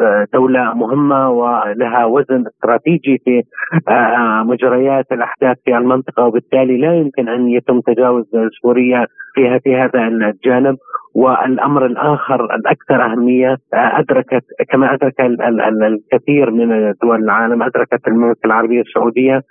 آه، 0.00 0.26
دولة 0.34 0.74
مهمة 0.74 1.30
ولها 1.30 2.04
وزن 2.04 2.44
استراتيجي 2.46 3.18
في 3.24 3.42
آه، 3.88 4.42
مجريات 4.42 5.12
الأحداث 5.12 5.56
في 5.64 5.76
المنطقة. 5.76 6.26
وبالتالي 6.26 6.76
لا 6.76 6.94
يمكن 6.94 7.28
أن 7.28 7.48
يتم 7.48 7.80
تجاوز 7.80 8.24
سوريا 8.62 9.06
فيها 9.34 9.58
في 9.58 9.76
هذا 9.76 10.08
الجانب. 10.08 10.76
والأمر 11.14 11.86
الآخر 11.86 12.44
الأكثر 12.54 13.04
أهمية 13.12 13.56
آه، 13.74 13.98
أدركت 13.98 14.44
كما 14.70 14.94
أدرك 14.94 15.20
الكثير 15.20 16.50
من 16.50 16.92
دول 17.02 17.24
العالم 17.24 17.62
أدركت 17.62 18.08
المملكة 18.08 18.46
العربية 18.46 18.80
السعودية 18.80 19.42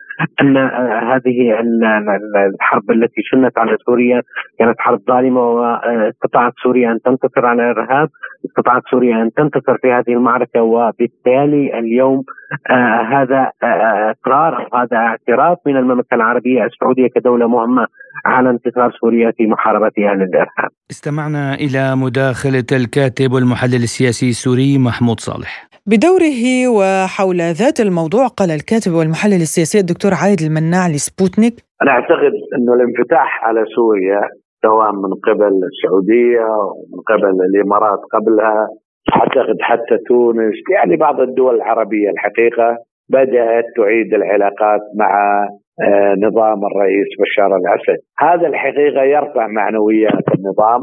أن 0.41 0.57
آه، 0.57 1.15
هذه 1.15 1.59
الحرب 2.53 2.91
التي 2.91 3.21
شنت 3.31 3.57
على 3.57 3.77
سوريا 3.85 4.21
كانت 4.59 4.75
حرب 4.79 5.01
ظالمة 5.07 5.41
واستطاعت 5.41 6.53
سوريا 6.63 6.91
أن 6.91 6.99
تنتصر 7.01 7.45
على 7.45 7.71
الإرهاب، 7.71 8.09
استطاعت 8.45 8.81
سوريا 8.91 9.21
أن 9.21 9.31
تنتصر 9.33 9.77
في 9.81 9.91
هذه 9.91 10.13
المعركة 10.17 10.61
وبالتالي 10.61 11.79
اليوم 11.79 12.23
آه 12.69 13.01
هذا 13.13 13.51
إقرار 14.11 14.53
آه 14.73 14.81
هذا 14.81 14.97
اعتراف 14.97 15.57
من 15.65 15.77
المملكة 15.77 16.15
العربية 16.15 16.65
السعودية 16.65 17.07
كدولة 17.15 17.47
مهمة 17.47 17.87
على 18.25 18.49
انتصار 18.49 18.91
سوريا 19.01 19.31
في 19.37 19.47
محاربتها 19.47 20.13
للارهاب. 20.13 20.71
استمعنا 20.91 21.53
إلى 21.53 21.95
مداخلة 21.95 22.65
الكاتب 22.71 23.31
والمحلل 23.31 23.83
السياسي 23.83 24.29
السوري 24.29 24.77
محمود 24.77 25.19
صالح. 25.19 25.71
بدوره 25.85 26.67
وحول 26.67 27.41
ذات 27.41 27.79
الموضوع 27.79 28.27
قال 28.27 28.51
الكاتب 28.51 28.91
والمحلل 28.91 29.41
السياسي 29.41 29.79
الدكتور 29.79 30.00
عايد 30.21 30.39
المناع 30.41 30.87
لسبوتنيك؟ 30.87 31.53
أنا 31.81 31.91
أعتقد 31.91 32.33
أنه 32.55 32.73
الانفتاح 32.73 33.45
على 33.45 33.65
سوريا 33.75 34.21
سواء 34.61 34.91
من 34.91 35.13
قبل 35.27 35.53
السعودية 35.71 36.45
ومن 36.45 37.01
قبل 37.11 37.35
الإمارات 37.49 37.99
قبلها 38.13 38.67
أعتقد 39.15 39.57
حتى 39.61 39.97
تونس 40.07 40.53
يعني 40.71 40.95
بعض 40.95 41.19
الدول 41.19 41.55
العربية 41.55 42.09
الحقيقة 42.09 42.77
بدأت 43.09 43.65
تعيد 43.77 44.13
العلاقات 44.13 44.81
مع 44.95 45.43
آه، 45.83 46.15
نظام 46.27 46.65
الرئيس 46.65 47.07
بشار 47.19 47.57
الأسد. 47.57 47.99
هذا 48.19 48.47
الحقيقة 48.47 49.03
يرفع 49.03 49.47
معنويات 49.47 50.27
النظام 50.37 50.81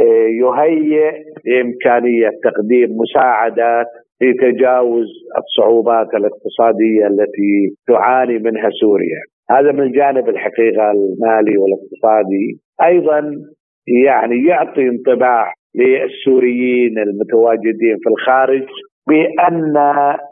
آه، 0.00 0.28
يهيئ 0.42 1.12
لإمكانية 1.44 2.30
تقديم 2.44 2.88
مساعدات 2.96 3.86
في 4.20 4.32
تجاوز 4.32 5.06
الصعوبات 5.38 6.06
الاقتصادية 6.14 7.06
التي 7.06 7.74
تعاني 7.88 8.38
منها 8.38 8.70
سوريا. 8.80 9.20
هذا 9.50 9.72
من 9.72 9.92
جانب 9.92 10.28
الحقيقة 10.28 10.90
المالي 10.90 11.54
والاقتصادي. 11.58 12.60
أيضا 12.82 13.20
يعني 14.04 14.44
يعطي 14.48 14.88
انطباع 14.88 15.52
للسوريين 15.74 16.98
المتواجدين 16.98 17.96
في 18.02 18.08
الخارج 18.10 18.66
بأن 19.08 19.74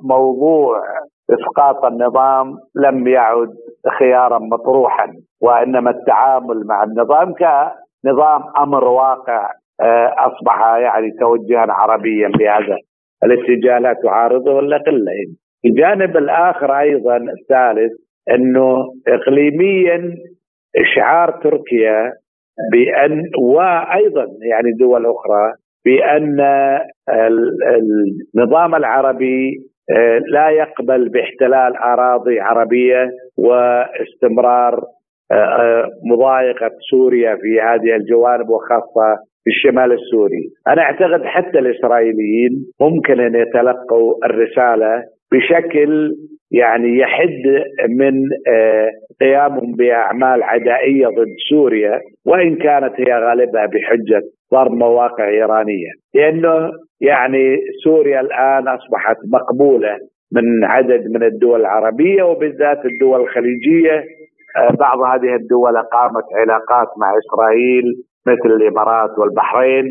موضوع 0.08 0.82
إسقاط 1.30 1.84
النظام 1.84 2.56
لم 2.74 3.08
يعد 3.08 3.54
خيارا 3.98 4.38
مطروحا 4.38 5.12
وإنما 5.42 5.90
التعامل 5.90 6.66
مع 6.66 6.84
النظام 6.84 7.34
كنظام 7.34 8.42
أمر 8.58 8.84
واقع 8.84 9.50
آه، 9.80 10.14
أصبح 10.18 10.60
يعني 10.76 11.10
توجها 11.20 11.66
عربيا 11.68 12.28
بهذا 12.28 12.76
الاتجاه 13.24 13.78
لا 13.78 13.92
تعارضه 14.02 14.52
ولا 14.52 14.76
قلة. 14.76 15.12
الجانب 15.64 16.16
الآخر 16.16 16.78
أيضا 16.78 17.16
الثالث 17.16 17.92
أنه 18.30 18.92
اقليميا 19.08 20.14
إشعار 20.76 21.30
تركيا 21.30 22.12
بأن 22.72 23.22
وأيضا 23.38 24.26
يعني 24.50 24.72
دول 24.78 25.06
أخرى 25.06 25.52
بأن 25.84 26.40
النظام 28.34 28.74
العربي 28.74 29.68
آه، 29.90 30.18
لا 30.18 30.50
يقبل 30.50 31.08
باحتلال 31.08 31.76
أراضي 31.76 32.40
عربية 32.40 33.10
واستمرار 33.38 34.84
آه، 35.32 35.34
آه، 35.34 35.88
مضايقة 36.04 36.70
سوريا 36.90 37.36
في 37.36 37.60
هذه 37.60 37.96
الجوانب 37.96 38.48
وخاصة 38.48 39.18
في 39.48 39.54
الشمال 39.54 39.92
السوري. 39.92 40.50
أنا 40.68 40.82
أعتقد 40.82 41.24
حتى 41.24 41.58
الإسرائيليين 41.58 42.50
ممكن 42.80 43.20
أن 43.20 43.34
يتلقوا 43.34 44.14
الرسالة 44.24 45.02
بشكل 45.32 46.10
يعني 46.50 46.98
يحد 46.98 47.44
من 47.88 48.14
آه، 48.48 48.88
قيامهم 49.20 49.72
بأعمال 49.72 50.42
عدائية 50.42 51.06
ضد 51.06 51.34
سوريا 51.50 52.00
وإن 52.26 52.56
كانت 52.56 52.92
هي 53.00 53.12
غالبها 53.12 53.66
بحجة 53.66 54.22
ضرب 54.52 54.72
مواقع 54.72 55.28
إيرانية. 55.28 55.90
لأنه 56.14 56.70
يعني 57.00 57.56
سوريا 57.84 58.20
الآن 58.20 58.68
أصبحت 58.68 59.16
مقبولة 59.32 59.96
من 60.32 60.64
عدد 60.64 61.10
من 61.14 61.22
الدول 61.22 61.60
العربية 61.60 62.22
وبالذات 62.22 62.84
الدول 62.84 63.20
الخليجية. 63.20 64.04
آه، 64.56 64.74
بعض 64.80 64.98
هذه 64.98 65.34
الدول 65.34 65.76
أقامت 65.76 66.24
علاقات 66.40 66.88
مع 67.00 67.12
إسرائيل 67.18 67.84
مثل 68.30 68.50
الإمارات 68.58 69.18
والبحرين 69.18 69.84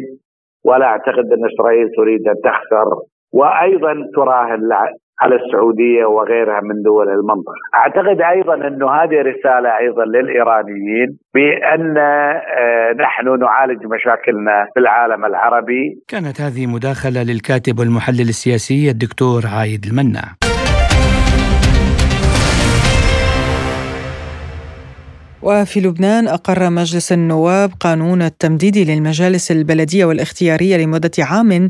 ولا 0.66 0.86
أعتقد 0.86 1.26
أن 1.36 1.42
إسرائيل 1.52 1.88
تريد 1.98 2.28
أن 2.28 2.36
تخسر 2.44 2.88
وأيضا 3.34 3.94
تراهن 4.16 4.72
على 5.22 5.36
السعودية 5.36 6.06
وغيرها 6.06 6.62
من 6.62 6.82
دول 6.86 7.10
المنطقة. 7.10 7.54
أعتقد 7.76 8.22
أيضا 8.22 8.68
انه 8.68 8.88
هذه 8.92 9.22
رسالة 9.32 9.78
أيضا 9.78 10.06
للإيرانيين 10.06 11.18
بأن 11.34 11.98
آه، 11.98 12.94
نحن 12.94 13.40
نعالج 13.40 13.86
مشاكلنا 13.86 14.68
في 14.74 14.80
العالم 14.80 15.26
العربي. 15.26 15.84
كانت 16.08 16.42
هذه 16.42 16.68
مداخلة 16.68 17.24
للكاتب 17.24 17.80
والمحلل 17.80 18.30
السياسي 18.30 18.90
الدكتور 18.90 19.42
عايد 19.58 19.86
المناع. 19.86 20.57
وفي 25.48 25.80
لبنان 25.80 26.28
أقر 26.28 26.70
مجلس 26.70 27.12
النواب 27.12 27.72
قانون 27.80 28.22
التمديد 28.22 28.78
للمجالس 28.78 29.52
البلدية 29.52 30.06
والاختيارية 30.06 30.78
لمدة 30.78 31.12
عام 31.20 31.70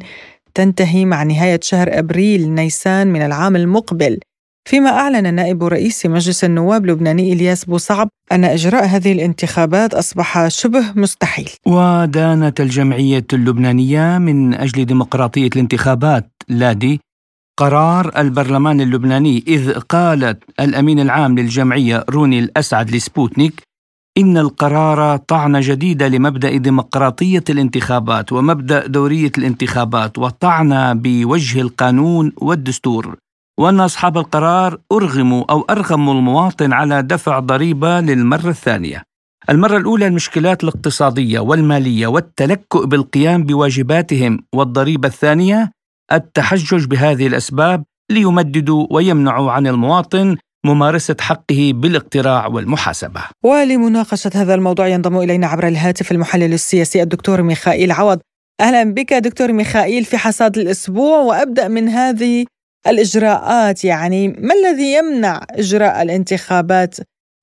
تنتهي 0.53 1.05
مع 1.05 1.23
نهاية 1.23 1.59
شهر 1.63 1.99
أبريل 1.99 2.49
نيسان 2.49 3.07
من 3.07 3.21
العام 3.21 3.55
المقبل. 3.55 4.19
فيما 4.69 4.89
أعلن 4.89 5.33
نائب 5.33 5.63
رئيس 5.63 6.05
مجلس 6.05 6.43
النواب 6.43 6.85
اللبناني 6.85 7.33
إلياس 7.33 7.65
بوصعب 7.65 8.09
أن 8.31 8.45
إجراء 8.45 8.85
هذه 8.85 9.11
الانتخابات 9.11 9.93
أصبح 9.93 10.47
شبه 10.47 10.83
مستحيل. 10.95 11.49
ودانت 11.65 12.61
الجمعية 12.61 13.25
اللبنانية 13.33 14.17
من 14.17 14.53
أجل 14.53 14.85
ديمقراطية 14.85 15.47
الانتخابات. 15.47 16.31
لادي 16.47 16.99
قرار 17.59 18.11
البرلمان 18.17 18.81
اللبناني 18.81 19.43
إذ 19.47 19.73
قالت 19.73 20.43
الأمين 20.59 20.99
العام 20.99 21.39
للجمعية 21.39 22.05
روني 22.09 22.39
الأسعد 22.39 22.91
لسبوتنيك 22.91 23.66
إن 24.17 24.37
القرار 24.37 25.17
طعنة 25.17 25.59
جديدة 25.61 26.07
لمبدأ 26.07 26.57
ديمقراطية 26.57 27.43
الانتخابات 27.49 28.33
ومبدأ 28.33 28.87
دورية 28.87 29.31
الانتخابات 29.37 30.17
وطعنة 30.17 30.93
بوجه 30.93 31.61
القانون 31.61 32.33
والدستور. 32.37 33.15
وأن 33.59 33.79
أصحاب 33.79 34.17
القرار 34.17 34.77
أرغموا 34.91 35.43
أو 35.49 35.61
أرغموا 35.69 36.13
المواطن 36.13 36.73
على 36.73 37.01
دفع 37.01 37.39
ضريبة 37.39 37.99
للمرة 37.99 38.49
الثانية. 38.49 39.03
المرة 39.49 39.77
الأولى 39.77 40.07
المشكلات 40.07 40.63
الاقتصادية 40.63 41.39
والمالية 41.39 42.07
والتلكؤ 42.07 42.85
بالقيام 42.85 43.43
بواجباتهم 43.43 44.39
والضريبة 44.55 45.07
الثانية 45.07 45.71
التحجج 46.11 46.85
بهذه 46.85 47.27
الأسباب 47.27 47.83
ليمددوا 48.11 48.87
ويمنعوا 48.91 49.51
عن 49.51 49.67
المواطن 49.67 50.37
ممارسة 50.67 51.15
حقه 51.19 51.71
بالاقتراع 51.75 52.47
والمحاسبة. 52.47 53.21
ولمناقشة 53.43 54.31
هذا 54.35 54.53
الموضوع 54.53 54.87
ينضم 54.87 55.19
إلينا 55.19 55.47
عبر 55.47 55.67
الهاتف 55.67 56.11
المحلل 56.11 56.53
السياسي 56.53 57.01
الدكتور 57.01 57.41
ميخائيل 57.41 57.91
عوض. 57.91 58.19
أهلا 58.61 58.83
بك 58.83 59.13
دكتور 59.13 59.51
ميخائيل 59.51 60.05
في 60.05 60.17
حصاد 60.17 60.57
الأسبوع 60.57 61.19
وأبدأ 61.19 61.67
من 61.67 61.89
هذه 61.89 62.45
الإجراءات. 62.87 63.85
يعني 63.85 64.27
ما 64.27 64.53
الذي 64.53 64.93
يمنع 64.93 65.41
إجراء 65.51 66.01
الانتخابات 66.01 66.95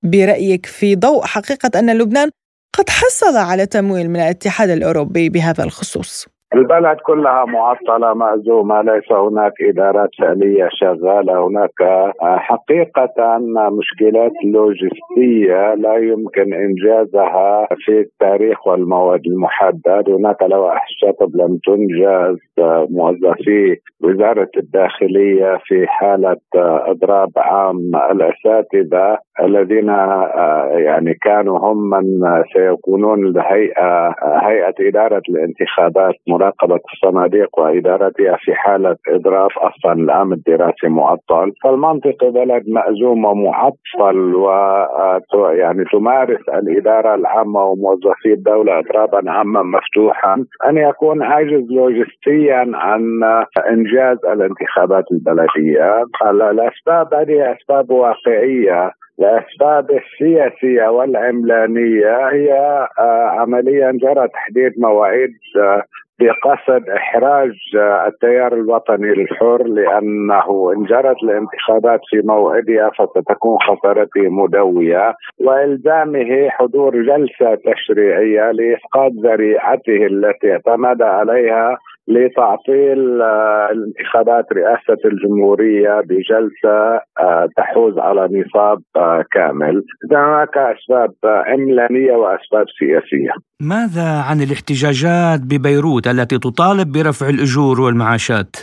برأيك 0.05 0.67
في 0.67 0.97
ضوء 0.97 1.25
حقيقة 1.25 1.79
أن 1.79 1.99
لبنان 1.99 2.31
قد 2.79 2.91
حصل 2.91 3.37
على 3.37 3.67
تمويل 3.67 4.11
من 4.11 4.21
الاتحاد 4.21 4.71
الأوروبي 4.71 5.29
بهذا 5.29 5.65
الخصوص؟ 5.65 6.27
البلد 6.55 6.97
كلها 7.07 7.45
معطلة 7.45 8.15
مأزومة 8.15 8.83
ليس 8.83 9.13
هناك 9.13 9.53
إدارات 9.63 10.11
فعلية 10.19 10.69
شغالة؟ 10.71 11.47
هناك 11.47 11.83
آه، 11.83 12.37
حقيقة 12.37 13.39
مشكلات 13.79 14.33
لوجستية 14.45 15.75
لا 15.75 15.97
يمكن 15.97 16.55
إنجازها 16.55 17.69
في 17.77 18.01
التاريخ 18.01 18.67
والموعد 18.67 19.21
المحدد. 19.27 20.11
هناك 20.11 20.43
لوائح 20.43 20.85
الشطب 20.89 21.37
لم 21.37 21.59
تنجز 21.67 22.39
آه، 22.59 22.87
موظفي 22.91 23.77
وزارة 24.03 24.51
الداخلية 24.57 25.59
في 25.65 25.87
حالة 25.87 26.37
آه، 26.57 26.91
إضراب 26.91 27.31
عام 27.37 27.91
الأساتذة 28.11 29.19
الذين 29.43 29.89
يعني 30.87 31.15
كانوا 31.15 31.59
هم 31.59 31.91
من 31.91 32.05
سيكونون 32.53 33.27
الهيئة 33.27 34.15
هيئة 34.23 34.75
إدارة 34.81 35.23
الانتخابات. 35.29 36.15
مراقبة 36.45 36.81
الصناديق 36.95 37.59
وإدارتها 37.59 38.37
في 38.41 38.55
حالة 38.55 38.97
إضراب 39.09 39.51
أصلا 39.59 39.93
العام 39.93 40.33
الدراسي 40.33 40.89
معطل. 40.89 41.53
فالمنطقة 41.65 42.31
بلد 42.31 42.63
مأزوم 42.69 43.25
ومعطل 43.25 44.35
و 44.35 44.51
يعني 45.53 45.85
تمارس 45.93 46.49
الإدارة 46.49 47.15
العامة 47.15 47.65
وموظفي 47.65 48.33
الدولة 48.33 48.79
إضرابا 48.79 49.31
عاما 49.31 49.63
مفتوحا. 49.63 50.45
أن 50.67 50.77
يكون 50.77 51.23
عاجز 51.23 51.65
لوجستيا 51.71 52.71
عن 52.75 53.03
إنجاز 53.71 54.19
الانتخابات 54.25 55.05
البلدية. 55.13 56.05
الأسباب 56.23 57.15
هذه 57.15 57.53
أسباب 57.53 57.91
واقعية. 57.91 58.91
الأسباب 59.19 59.91
السياسية 59.91 60.89
والعملانية 60.89 62.29
هي 62.33 62.53
آه، 62.99 63.27
عمليا 63.29 63.93
جرى 63.93 64.29
تحديد 64.29 64.73
مواعيد 64.79 65.31
آه، 65.57 65.83
بقصد 66.21 66.89
إحراج 66.89 67.53
التيار 68.07 68.55
الوطني 68.55 69.13
الحر 69.13 69.63
لأنه 69.63 70.73
إن 70.77 70.85
جرت 70.85 71.17
الانتخابات 71.23 72.01
في 72.11 72.23
موعدها 72.25 72.91
فستكون 72.91 73.59
خسارته 73.59 74.29
مدوية 74.29 75.15
وإلزامه 75.41 76.49
حضور 76.49 77.03
جلسة 77.03 77.55
تشريعية 77.55 78.51
لاسقاط 78.51 79.13
ذريعته 79.13 80.07
التي 80.07 80.53
اعتمد 80.53 81.03
عليها 81.03 81.79
لتعطيل 82.09 83.23
آه، 83.23 83.69
انتخابات 83.73 84.45
رئاسة 84.53 85.01
الجمهورية 85.05 86.01
بجلسة 86.01 87.01
آه، 87.21 87.49
تحوز 87.57 87.99
على 87.99 88.29
نصاب 88.41 88.83
آه، 88.97 89.25
كامل 89.33 89.83
هناك 90.13 90.57
أسباب 90.57 91.11
عملانية 91.25 92.13
وأسباب 92.13 92.67
سياسية 92.79 93.31
ماذا 93.61 94.09
عن 94.31 94.41
الاحتجاجات 94.41 95.41
ببيروت 95.51 96.07
التي 96.07 96.39
تطالب 96.39 96.93
برفع 96.93 97.29
الأجور 97.29 97.81
والمعاشات؟ 97.81 98.57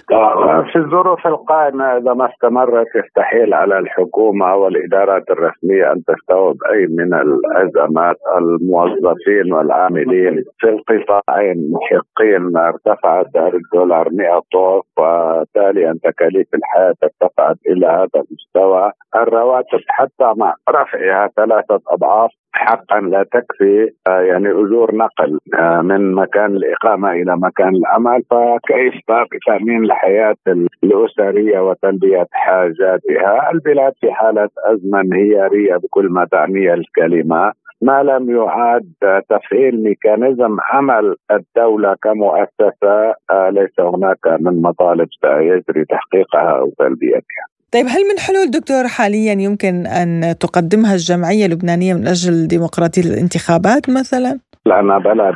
في 0.71 0.77
الظروف 0.79 1.27
القائمة 1.27 1.85
إذا 1.97 2.13
ما 2.13 2.29
استمرت 2.33 2.87
يستحيل 2.95 3.53
على 3.53 3.79
الحكومة 3.79 4.55
والإدارات 4.55 5.23
الرسمية 5.29 5.91
أن 5.91 6.03
تستوعب 6.07 6.55
أي 6.73 6.87
من 6.89 7.13
الأزمات 7.13 8.15
الموظفين 8.37 9.53
والعاملين 9.53 10.43
في 10.59 10.69
القطاعين 10.69 11.71
محقين 11.71 12.57
ارتفعت 12.57 13.30
سعر 13.33 13.55
الدولار 13.55 14.09
100 14.11 14.41
ضعف 14.55 14.83
وتاليا 14.99 15.97
تكاليف 16.03 16.47
الحياة 16.53 16.95
ارتفعت 17.03 17.57
إلى 17.67 17.87
هذا 17.87 18.23
المستوى. 18.23 18.91
الرواتب 19.15 19.79
حتى 19.87 20.33
مع 20.37 20.55
رفعها 20.69 21.29
ثلاثة 21.37 21.79
أضعاف 21.87 22.31
حقا 22.53 22.99
لا 22.99 23.23
تكفي 23.23 23.89
آه، 24.07 24.21
يعني 24.21 24.51
أجور 24.51 24.95
نقل 24.95 25.39
آه، 25.59 25.81
من 25.81 26.13
مكان 26.13 26.55
الإقامة 26.55 27.11
إلى 27.11 27.37
مكان 27.37 27.75
العمل 27.75 28.23
فكيف 28.31 28.93
باقي 29.07 29.37
تأمين 29.47 29.83
الحياة 29.83 30.35
الأسرية 30.83 31.59
وتلبية 31.59 32.27
حاجاتها؟ 32.31 33.51
البلاد 33.51 33.93
في 34.01 34.11
حالة 34.11 34.49
أزمة 34.65 35.01
انهياريه 35.01 35.75
بكل 35.75 36.09
ما 36.09 36.25
تعنيه 36.31 36.73
الكلمة. 36.73 37.51
ما 37.81 38.03
لم 38.03 38.29
يعاد 38.29 38.93
تفعيل 39.29 39.83
mechanism 39.83 40.57
عمل 40.59 41.15
الدولة 41.31 41.95
كمؤسسة 42.03 43.15
آه، 43.31 43.49
ليس 43.49 43.79
هناك 43.79 44.27
من 44.39 44.61
مطالب 44.61 45.07
سيجري 45.21 45.85
تحقيقها 45.85 46.59
أو 46.59 46.73
تلبيتها 46.79 47.45
طيب 47.71 47.85
هل 47.85 48.01
من 48.13 48.19
حلول 48.19 48.51
دكتور 48.51 48.87
حاليا 48.87 49.33
يمكن 49.33 49.87
أن 49.87 50.35
تقدمها 50.39 50.93
الجمعية 50.93 51.45
اللبنانية 51.45 51.93
من 51.93 52.07
أجل 52.07 52.47
ديمقراطية 52.47 53.01
الانتخابات 53.01 53.89
مثلا؟ 53.89 54.39
لأن 54.65 54.99
بلد 54.99 55.35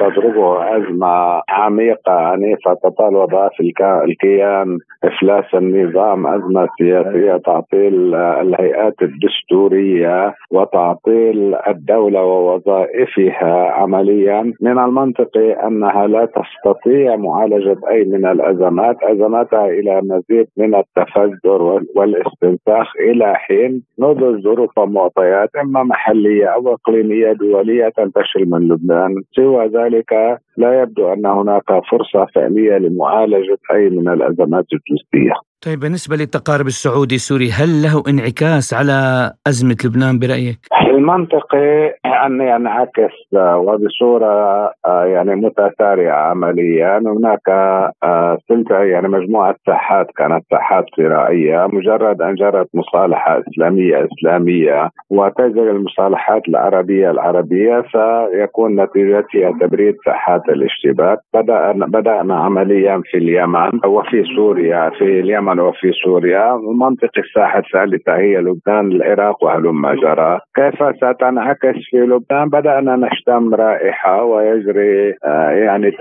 تضربه 0.00 0.76
أزمة 0.76 1.42
عميقة 1.48 2.12
عنيفة 2.12 2.74
تطال 2.74 3.14
في 3.56 3.72
الكيان 4.04 4.78
إفلاس 5.04 5.44
النظام 5.54 6.26
أزمة 6.26 6.68
سياسية 6.78 7.36
تعطيل 7.36 8.14
الهيئات 8.14 8.94
الدستورية 9.02 10.34
وتعطيل 10.50 11.54
الدولة 11.68 12.22
ووظائفها 12.24 13.70
عمليا. 13.70 14.52
من 14.60 14.78
المنطقي 14.78 15.52
أنها 15.52 16.06
لا 16.06 16.24
تستطيع 16.26 17.16
معالجة 17.16 17.76
أي 17.90 18.04
من 18.04 18.26
الأزمات 18.26 18.96
أزماتها 19.02 19.66
إلى 19.66 20.00
مزيد 20.04 20.46
من 20.56 20.74
التفجر 20.74 21.80
والاستنساخ 21.96 22.92
إلى 23.00 23.34
حين 23.34 23.82
نضج 23.98 24.42
ظروف 24.42 24.78
ومعطيات 24.78 25.50
إما 25.62 25.82
محلية 25.82 26.46
أو 26.46 26.74
إقليمية 26.74 27.32
دولية 27.32 27.88
تنتشر 27.88 28.44
من 28.46 28.63
لبنان. 28.68 29.14
سوى 29.36 29.66
ذلك 29.66 30.12
لا 30.56 30.82
يبدو 30.82 31.12
أن 31.12 31.26
هناك 31.26 31.68
فرصة 31.90 32.26
فعلية 32.34 32.78
لمعالجة 32.78 33.58
أي 33.74 33.90
من 33.90 34.08
الأزمات 34.08 34.66
الجزئية 34.72 35.34
طيب 35.64 35.80
بالنسبة 35.80 36.16
للتقارب 36.16 36.66
السعودي 36.66 37.14
السوري 37.14 37.50
هل 37.50 37.82
له 37.82 38.02
انعكاس 38.08 38.74
على 38.74 39.30
أزمة 39.46 39.76
لبنان 39.84 40.18
برأيك؟ 40.18 40.58
المنطقي 40.90 41.94
أن 42.26 42.40
ينعكس 42.40 43.14
وبصورة 43.34 44.70
آه، 44.86 45.04
يعني 45.04 45.34
متسارعة 45.34 46.30
عمليا. 46.30 46.98
هناك 46.98 47.48
آه، 47.48 48.38
سلسلة 48.48 48.78
يعني 48.78 49.08
مجموعة 49.08 49.56
ساحات 49.66 50.06
كانت 50.16 50.44
ساحات 50.50 50.84
صراعية 50.96 51.66
مجرد 51.72 52.22
أن 52.22 52.34
جرت 52.34 52.68
مصالحة 52.74 53.40
إسلامية 53.40 54.08
إسلامية 54.12 54.90
وتجري 55.10 55.70
المصالحات 55.70 56.42
العربية 56.48 57.10
العربية 57.10 57.84
سيكون 57.92 58.80
نتيجتها 58.80 59.52
تبريد 59.60 59.94
ساحات 60.04 60.42
الاشتباك. 60.48 61.18
بدأنا 61.34 61.86
بدأنا 61.86 62.36
عمليا 62.36 63.02
في 63.04 63.18
اليمن 63.18 63.80
وفي 63.86 64.24
سوريا. 64.36 64.90
في 64.98 65.20
اليمن 65.20 65.53
اليمن 65.54 65.60
وفي 65.60 65.92
سوريا 66.04 66.60
منطقة 66.80 67.18
الساحة 67.18 67.58
الثالثة 67.58 68.16
هي 68.16 68.36
لبنان 68.36 68.92
العراق 68.92 69.44
وهلم 69.44 69.86
جرى. 70.02 70.38
كيف 70.54 70.96
ستنعكس 70.96 71.78
في 71.90 71.96
لبنان؟ 71.96 72.48
بدأنا 72.48 72.96
نشتم 72.96 73.54
رائحة 73.54 74.24
ويجري 74.24 75.14
آه، 75.24 75.50
يعني 75.50 75.92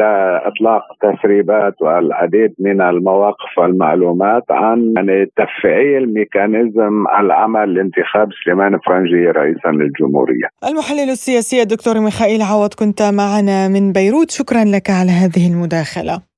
إطلاق 0.48 0.84
تسريبات 1.02 1.74
والعديد 1.82 2.54
من 2.60 2.82
المواقف 2.82 3.58
والمعلومات 3.58 4.44
عن 4.50 4.94
يعني 4.96 5.26
تفعيل 5.26 6.14
ميكانيزم 6.14 7.06
العمل 7.20 7.74
لانتخاب 7.74 8.28
سليمان 8.46 8.80
فرنجي 8.86 9.26
رئيسا 9.26 9.70
للجمهورية. 9.70 10.48
المحلل 10.70 11.10
السياسي 11.10 11.62
الدكتور 11.62 12.00
ميخائيل 12.00 12.42
عوض 12.42 12.74
كنت 12.74 13.02
معنا 13.02 13.68
من 13.68 13.92
بيروت. 13.92 14.32
شكرا 14.32 14.64
لك 14.64 14.90
على 14.90 15.12
هذه 15.12 15.54
المداخلة. 15.54 16.33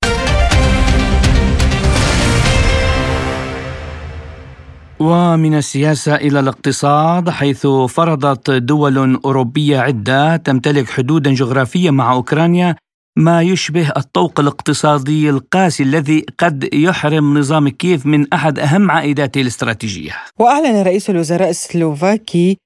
ومن 5.00 5.56
السياسة 5.56 6.16
إلى 6.16 6.40
الاقتصاد 6.40 7.30
حيث 7.30 7.68
فرضت 7.68 8.52
دول 8.52 9.20
أوروبية 9.26 9.80
عدة 9.80 10.38
تمتلك 10.38 10.90
حدودا 10.90 11.34
جغرافية 11.34 11.92
مع 11.92 12.14
أوكرانيا 12.14 12.76
ما 13.18 13.42
يشبه 13.42 13.92
الطوق 13.98 14.40
الاقتصادي 14.40 15.30
القاسي 15.30 15.84
الذي 15.84 16.26
قد 16.38 16.70
يحرم 16.74 17.38
نظام 17.38 17.70
كييف 17.70 18.06
من 18.06 18.34
أحد 18.34 18.60
أهم 18.60 18.92
عائداته 18.92 19.42
الاستراتيجية. 19.42 20.12
وأعلن 20.40 20.82
رئيس 20.82 21.10
الوزراء 21.10 21.50
السلوفاكي 21.50 22.58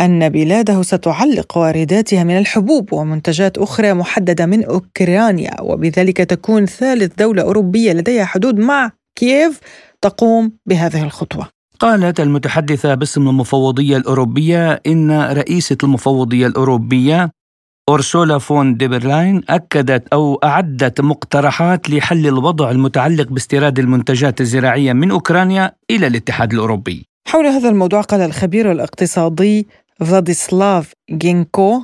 أن 0.00 0.28
بلاده 0.28 0.82
ستعلق 0.82 1.58
وارداتها 1.58 2.24
من 2.24 2.38
الحبوب 2.38 2.92
ومنتجات 2.92 3.58
أخرى 3.58 3.92
محددة 3.92 4.46
من 4.46 4.64
أوكرانيا 4.64 5.60
وبذلك 5.60 6.16
تكون 6.16 6.66
ثالث 6.66 7.14
دولة 7.18 7.42
أوروبية 7.42 7.92
لديها 7.92 8.24
حدود 8.24 8.58
مع 8.58 8.92
كييف 9.16 9.60
تقوم 10.02 10.52
بهذه 10.66 11.02
الخطوة 11.02 11.53
قالت 11.80 12.20
المتحدثة 12.20 12.94
باسم 12.94 13.28
المفوضية 13.28 13.96
الأوروبية 13.96 14.82
إن 14.86 15.10
رئيسة 15.20 15.76
المفوضية 15.82 16.46
الأوروبية 16.46 17.30
أورسولا 17.88 18.38
فون 18.38 18.76
دير 18.76 19.09
لاين 19.09 19.42
أكدت 19.48 20.08
أو 20.08 20.34
أعدت 20.44 21.00
مقترحات 21.00 21.90
لحل 21.90 22.26
الوضع 22.26 22.70
المتعلق 22.70 23.28
باستيراد 23.28 23.78
المنتجات 23.78 24.40
الزراعية 24.40 24.92
من 24.92 25.10
أوكرانيا 25.10 25.72
إلى 25.90 26.06
الاتحاد 26.06 26.52
الأوروبي. 26.52 27.06
حول 27.28 27.46
هذا 27.46 27.68
الموضوع 27.68 28.00
قال 28.00 28.20
الخبير 28.20 28.72
الاقتصادي 28.72 29.66
فلاديسلاف 30.00 30.92
جينكو 31.10 31.82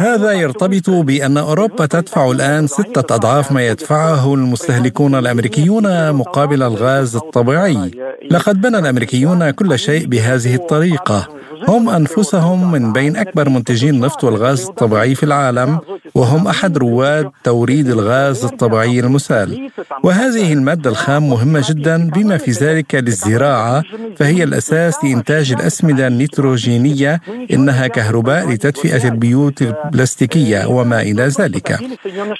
هذا 0.00 0.32
يرتبط 0.32 0.90
بأن 0.90 1.36
أوروبا 1.38 1.86
تدفع 1.86 2.30
الآن 2.30 2.66
ستة 2.66 3.14
أضعاف 3.14 3.52
ما 3.52 3.66
يدفعه 3.68 4.34
المستهلكون 4.34 5.14
الأمريكيون 5.14 6.12
مقابل 6.12 6.62
الغاز 6.62 7.16
الطبيعي. 7.16 7.90
لقد 8.30 8.60
بنى 8.60 8.78
الأمريكيون 8.78 9.50
كل 9.50 9.78
شيء 9.78 10.06
بهذه 10.06 10.54
الطريقة. 10.54 11.28
هم 11.68 11.88
أنفسهم 11.88 12.72
من 12.72 12.92
بين 12.92 13.16
أكبر 13.16 13.48
منتجي 13.48 13.90
النفط 13.90 14.24
والغاز 14.24 14.64
الطبيعي 14.66 15.14
في 15.14 15.22
العالم 15.22 15.78
وهم 16.14 16.48
أحد 16.48 16.78
رواد 16.78 17.30
توريد 17.44 17.88
الغاز 17.88 18.44
الطبيعي 18.44 19.00
المسال. 19.00 19.70
وهذه 20.04 20.52
المادة 20.52 20.90
الخام 20.90 21.30
مهمة 21.30 21.64
جدا 21.68 22.10
بما 22.10 22.36
في 22.36 22.50
ذلك 22.50 22.94
للزراعة 22.94 23.82
فهي 24.16 24.42
الأساس 24.44 25.04
لإنتاج 25.04 25.52
الأسمدة 25.52 26.06
النيتروجينية 26.06 27.20
إنها 27.52 27.86
كهرباء 27.86 28.48
لتدفئة 28.50 29.08
البيوت 29.08 29.62
البلاستيكية 29.62 30.66
وما 30.66 31.02
إلى 31.02 31.22
ذلك. 31.22 31.78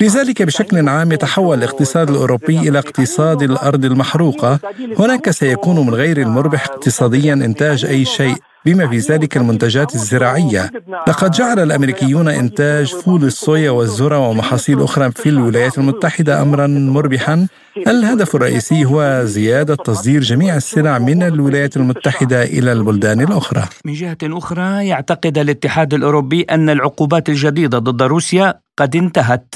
لذلك 0.01 0.43
بشكل 0.43 0.89
عام 0.89 1.13
يتحول 1.13 1.59
الاقتصاد 1.59 2.11
الأوروبي 2.11 2.59
إلى 2.59 2.79
اقتصاد 2.79 3.43
الأرض 3.43 3.85
المحروقة. 3.85 4.59
هناك 4.99 5.31
سيكون 5.31 5.87
من 5.87 5.95
غير 5.95 6.21
المربح 6.21 6.65
اقتصاديا 6.67 7.33
إنتاج 7.35 7.85
أي 7.85 8.05
شيء. 8.05 8.35
بما 8.67 8.89
في 8.89 8.99
ذلك 8.99 9.37
المنتجات 9.37 9.95
الزراعية. 9.95 10.71
لقد 11.09 11.31
جعل 11.31 11.59
الأمريكيون 11.59 12.29
إنتاج 12.29 12.87
فول 12.95 13.25
الصويا 13.25 13.71
والذرة 13.71 14.19
ومحاصيل 14.29 14.83
أخرى 14.83 15.11
في 15.13 15.29
الولايات 15.29 15.79
المتحدة 15.79 16.43
أمرا 16.43 16.67
مربحا. 16.67 17.47
الهدف 17.87 18.35
الرئيسي 18.35 18.85
هو 18.85 19.23
زيادة 19.25 19.75
تصدير 19.75 20.21
جميع 20.21 20.57
السلع 20.57 20.99
من 20.99 21.23
الولايات 21.23 21.77
المتحدة 21.77 22.43
إلى 22.43 22.73
البلدان 22.73 23.21
الأخرى. 23.21 23.65
من 23.85 23.93
جهة 23.93 24.19
أخرى 24.25 24.87
يعتقد 24.87 25.39
الاتحاد 25.39 25.95
الأوروبي 25.95 26.43
أن 26.43 26.71
العقوبات 26.71 27.29
الجديدة 27.29 27.79
ضد 27.79 28.03
روسيا 28.03 28.55
قد 28.79 28.97
انتهت 28.97 29.55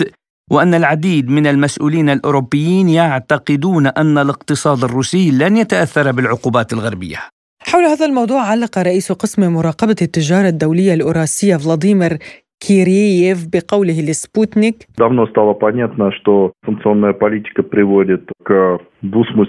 وأن 0.50 0.74
العديد 0.74 1.28
من 1.28 1.46
المسؤولين 1.46 2.10
الأوروبيين 2.10 2.88
يعتقدون 2.88 3.86
أن 3.86 4.18
الاقتصاد 4.18 4.84
الروسي 4.84 5.30
لن 5.30 5.56
يتأثر 5.56 6.12
بالعقوبات 6.12 6.72
الغربية. 6.72 7.39
حول 7.59 7.83
هذا 7.83 8.05
الموضوع 8.05 8.41
علق 8.41 8.77
رئيس 8.77 9.11
قسم 9.11 9.53
مراقبة 9.53 9.95
التجارة 10.01 10.47
الدولية 10.47 10.93
الأوراسية 10.93 11.55
فلاديمير 11.57 12.17
Киреев 12.63 13.49
بقوله 13.53 14.01
لسبوتنيك 14.01 14.87
Давно 14.97 15.27
стало 15.27 15.53
понятно, 15.53 16.11
что 16.11 16.53
санкционная 16.65 17.13
политика 17.13 17.63
приводит 17.63 18.29
к 18.43 18.79
بوسموس 19.02 19.48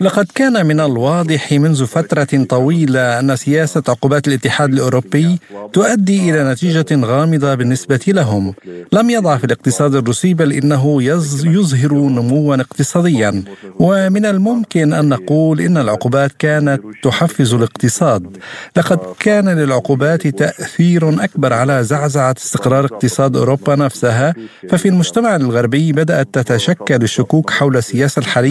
لقد 0.00 0.26
كان 0.34 0.66
من 0.66 0.80
الواضح 0.80 1.52
منذ 1.52 1.86
فترة 1.86 2.44
طويلة 2.48 3.20
أن 3.20 3.36
سياسة 3.36 3.82
عقوبات 3.88 4.28
الاتحاد 4.28 4.72
الأوروبي 4.72 5.38
تؤدي 5.72 6.30
إلى 6.30 6.52
نتيجة 6.52 6.86
غامضة 7.04 7.54
بالنسبة 7.54 8.00
لهم. 8.08 8.54
لم 8.92 9.10
يضعف 9.10 9.44
الاقتصاد 9.44 9.94
الروسي 9.94 10.34
بل 10.34 10.52
إنه 10.52 11.02
يظهر 11.02 11.92
نموا 11.92 12.56
اقتصاديا. 12.56 13.42
ومن 13.78 14.26
الممكن 14.26 14.92
أن 14.92 15.08
نقول 15.08 15.60
إن 15.60 15.76
العقوبات 15.76 16.32
كانت 16.38 16.80
تحفز 17.02 17.54
الاقتصاد. 17.54 18.36
لقد 18.76 18.98
كان 19.20 19.48
للعقوبات 19.48 20.26
تأثير 20.26 21.24
أكبر 21.24 21.52
على 21.52 21.84
زعزعة 21.84 22.34
استقرار 22.38 22.84
اقتصاد 22.84 23.36
أوروبا 23.36 23.76
نفسها. 23.76 24.34
ففي 24.68 24.88
المجتمع 24.88 25.36
الغربي 25.36 25.92
بدأت 25.92 26.28
تتشكل 26.32 27.02
الشكوك 27.02 27.50
حول 27.50 27.76
السياسة 27.76 28.20
الحالية. 28.20 28.41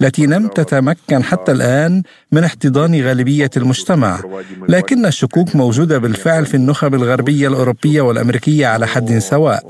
التي 0.00 0.26
لم 0.26 0.48
تتمكن 0.48 1.24
حتى 1.24 1.52
الآن 1.52 2.02
من 2.32 2.44
احتضان 2.44 3.02
غالبية 3.02 3.50
المجتمع. 3.56 4.20
لكن 4.68 5.06
الشكوك 5.06 5.56
موجودة 5.56 5.98
بالفعل 5.98 6.46
في 6.46 6.54
النخب 6.54 6.94
الغربية 6.94 7.48
الأوروبية 7.48 8.00
والأمريكية 8.00 8.66
على 8.66 8.86
حد 8.86 9.18
سواء 9.18 9.62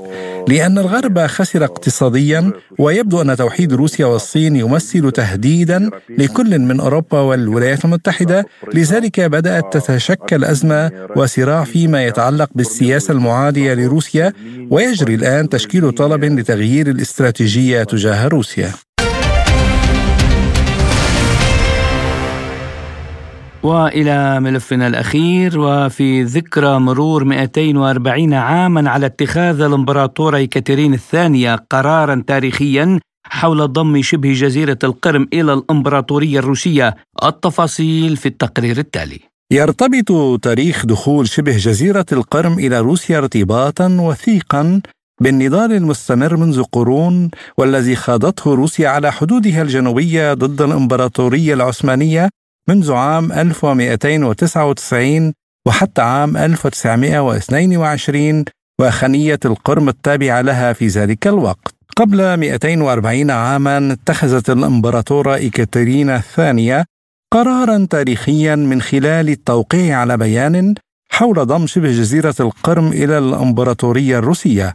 لأن 0.47 0.77
الغرب 0.77 1.19
خسر 1.19 1.63
اقتصاديا 1.63 2.51
ويبدو 2.79 3.21
أن 3.21 3.35
توحيد 3.35 3.73
روسيا 3.73 4.05
والصين 4.05 4.55
يمثل 4.55 5.11
تهديدا 5.11 5.89
لكل 6.09 6.59
من 6.59 6.79
أوروبا 6.79 7.19
والولايات 7.19 7.85
المتحدة. 7.85 8.45
لذلك 8.73 9.19
بدأت 9.19 9.77
تتشكل 9.77 10.43
أزمة 10.43 10.91
وصراع 11.15 11.63
فيما 11.63 12.05
يتعلق 12.05 12.49
بالسياسة 12.55 13.11
المعادية 13.11 13.73
لروسيا 13.73 14.33
ويجري 14.69 15.15
الآن 15.15 15.49
تشكيل 15.49 15.91
طلب 15.91 16.23
لتغيير 16.23 16.87
الاستراتيجية 16.87 17.83
تجاه 17.83 18.27
روسيا. 18.27 18.71
وإلى 23.63 24.39
ملفنا 24.39 24.87
الأخير 24.87 25.59
وفي 25.59 26.23
ذكرى 26.23 26.79
مرور 26.79 27.23
240 27.23 28.33
عاما 28.33 28.89
على 28.89 29.05
اتخاذ 29.05 29.61
الإمبراطورة 29.61 30.37
يكاترين 30.37 30.93
الثانية 30.93 31.55
قرارا 31.69 32.23
تاريخيا 32.27 32.99
حول 33.25 33.73
ضم 33.73 34.01
شبه 34.01 34.33
جزيرة 34.33 34.77
القرم 34.83 35.27
إلى 35.33 35.53
الإمبراطورية 35.53 36.39
الروسية. 36.39 36.95
التفاصيل 37.23 38.17
في 38.17 38.25
التقرير 38.25 38.77
التالي. 38.77 39.19
يرتبط 39.51 40.39
تاريخ 40.43 40.85
دخول 40.85 41.27
شبه 41.27 41.57
جزيرة 41.57 42.05
القرم 42.11 42.53
إلى 42.53 42.79
روسيا 42.79 43.17
ارتباطا 43.17 43.97
وثيقا 43.99 44.81
بالنضال 45.21 45.71
المستمر 45.71 46.37
منذ 46.37 46.63
قرون 46.63 47.29
والذي 47.57 47.95
خاضته 47.95 48.53
روسيا 48.55 48.89
على 48.89 49.11
حدودها 49.11 49.61
الجنوبية 49.61 50.33
ضد 50.33 50.61
الإمبراطورية 50.61 51.53
العثمانية 51.53 52.29
منذ 52.69 52.93
عام 52.93 53.31
1299 53.31 55.33
وحتى 55.67 56.01
عام 56.01 56.37
1922 56.37 58.45
وخنية 58.79 59.39
القرم 59.45 59.89
التابعة 59.89 60.41
لها 60.41 60.73
في 60.73 60.87
ذلك 60.87 61.27
الوقت. 61.27 61.75
قبل 61.95 62.37
240 62.37 63.31
عاما 63.31 63.93
اتخذت 63.93 64.49
الإمبراطورة 64.49 65.35
إيكاترينا 65.35 66.15
الثانية 66.15 66.85
قرارا 67.31 67.87
تاريخيا 67.89 68.55
من 68.55 68.81
خلال 68.81 69.29
التوقيع 69.29 69.97
على 69.97 70.17
بيان 70.17 70.75
حول 71.09 71.45
ضم 71.45 71.67
شبه 71.67 71.91
جزيرة 71.91 72.35
القرم 72.39 72.87
إلى 72.87 73.17
الإمبراطورية 73.17 74.19
الروسية. 74.19 74.73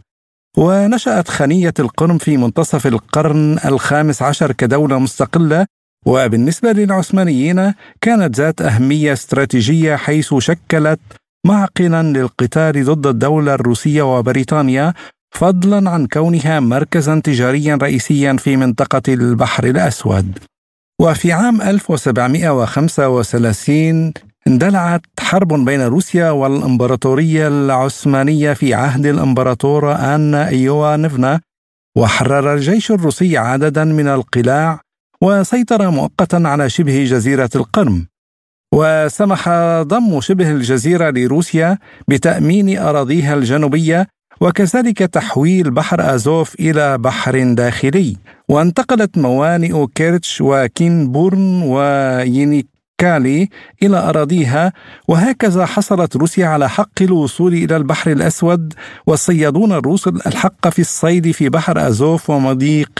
ونشأت 0.57 1.27
خنية 1.27 1.73
القرم 1.79 2.17
في 2.17 2.37
منتصف 2.37 2.87
القرن 2.87 3.59
الخامس 3.65 4.21
عشر 4.21 4.51
كدولة 4.51 4.99
مستقلة 4.99 5.65
وبالنسبة 6.05 6.71
للعثمانيين 6.71 7.73
كانت 8.01 8.35
ذات 8.35 8.61
أهمية 8.61 9.13
استراتيجية 9.13 9.95
حيث 9.95 10.35
شكلت 10.37 10.99
معقلا 11.45 12.03
للقتال 12.03 12.85
ضد 12.85 13.07
الدولة 13.07 13.53
الروسية 13.53 14.17
وبريطانيا 14.17 14.93
فضلا 15.31 15.89
عن 15.89 16.07
كونها 16.07 16.59
مركزا 16.59 17.19
تجاريا 17.19 17.75
رئيسيا 17.75 18.33
في 18.33 18.57
منطقة 18.57 19.13
البحر 19.13 19.63
الأسود. 19.63 20.39
وفي 21.01 21.31
عام 21.31 21.61
1735 21.61 24.13
اندلعت 24.47 25.01
حرب 25.19 25.65
بين 25.65 25.81
روسيا 25.81 26.29
والإمبراطورية 26.29 27.47
العثمانية 27.47 28.53
في 28.53 28.73
عهد 28.73 29.05
الإمبراطورة 29.05 30.15
آنا 30.15 30.47
إيوانفنا 30.47 31.41
وحرر 31.97 32.53
الجيش 32.53 32.91
الروسي 32.91 33.37
عددا 33.37 33.83
من 33.83 34.07
القلاع 34.07 34.81
وسيطر 35.23 35.91
مؤقتا 35.91 36.41
على 36.45 36.69
شبه 36.69 37.03
جزيرة 37.03 37.49
القرم 37.55 38.07
وسمح 38.73 39.49
ضم 39.81 40.21
شبه 40.21 40.51
الجزيرة 40.51 41.09
لروسيا 41.09 41.77
بتأمين 42.07 42.77
أراضيها 42.77 43.33
الجنوبية 43.33 44.07
وكذلك 44.41 44.97
تحويل 44.97 45.71
بحر 45.71 46.15
أزوف 46.15 46.55
إلى 46.59 46.97
بحر 46.97 47.53
داخلي. 47.53 48.17
وانتقلت 48.49 49.17
موانئ 49.17 49.85
كيرتش 49.95 50.41
وكينبورن 50.41 51.61
وينيكالي 51.63 53.49
إلى 53.83 53.97
أراضيها 53.97 54.73
وهكذا 55.07 55.65
حصلت 55.65 56.15
روسيا 56.15 56.47
على 56.47 56.69
حق 56.69 57.01
الوصول 57.01 57.53
إلى 57.53 57.75
البحر 57.77 58.11
الأسود 58.11 58.73
والصيادون 59.07 59.71
الروس 59.71 60.07
الحق 60.07 60.69
في 60.69 60.79
الصيد 60.79 61.31
في 61.31 61.49
بحر 61.49 61.87
أزوف 61.87 62.29
ومضيق 62.29 62.91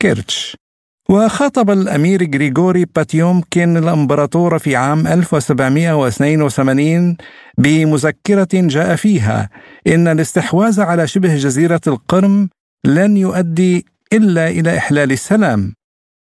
كيرتش. 0.00 0.63
وخاطب 1.10 1.70
الأمير 1.70 2.30
غريغوري 2.34 2.84
باتيومكين 2.96 3.76
الإمبراطور 3.76 4.58
في 4.58 4.76
عام 4.76 5.06
1782 5.06 7.16
بمذكرة 7.58 8.48
جاء 8.54 8.96
فيها 8.96 9.48
إن 9.86 10.08
الاستحواذ 10.08 10.80
على 10.80 11.06
شبه 11.06 11.36
جزيرة 11.36 11.80
القرم 11.86 12.48
لن 12.86 13.16
يؤدي 13.16 13.86
إلا 14.12 14.48
إلى 14.48 14.78
إحلال 14.78 15.12
السلام. 15.12 15.74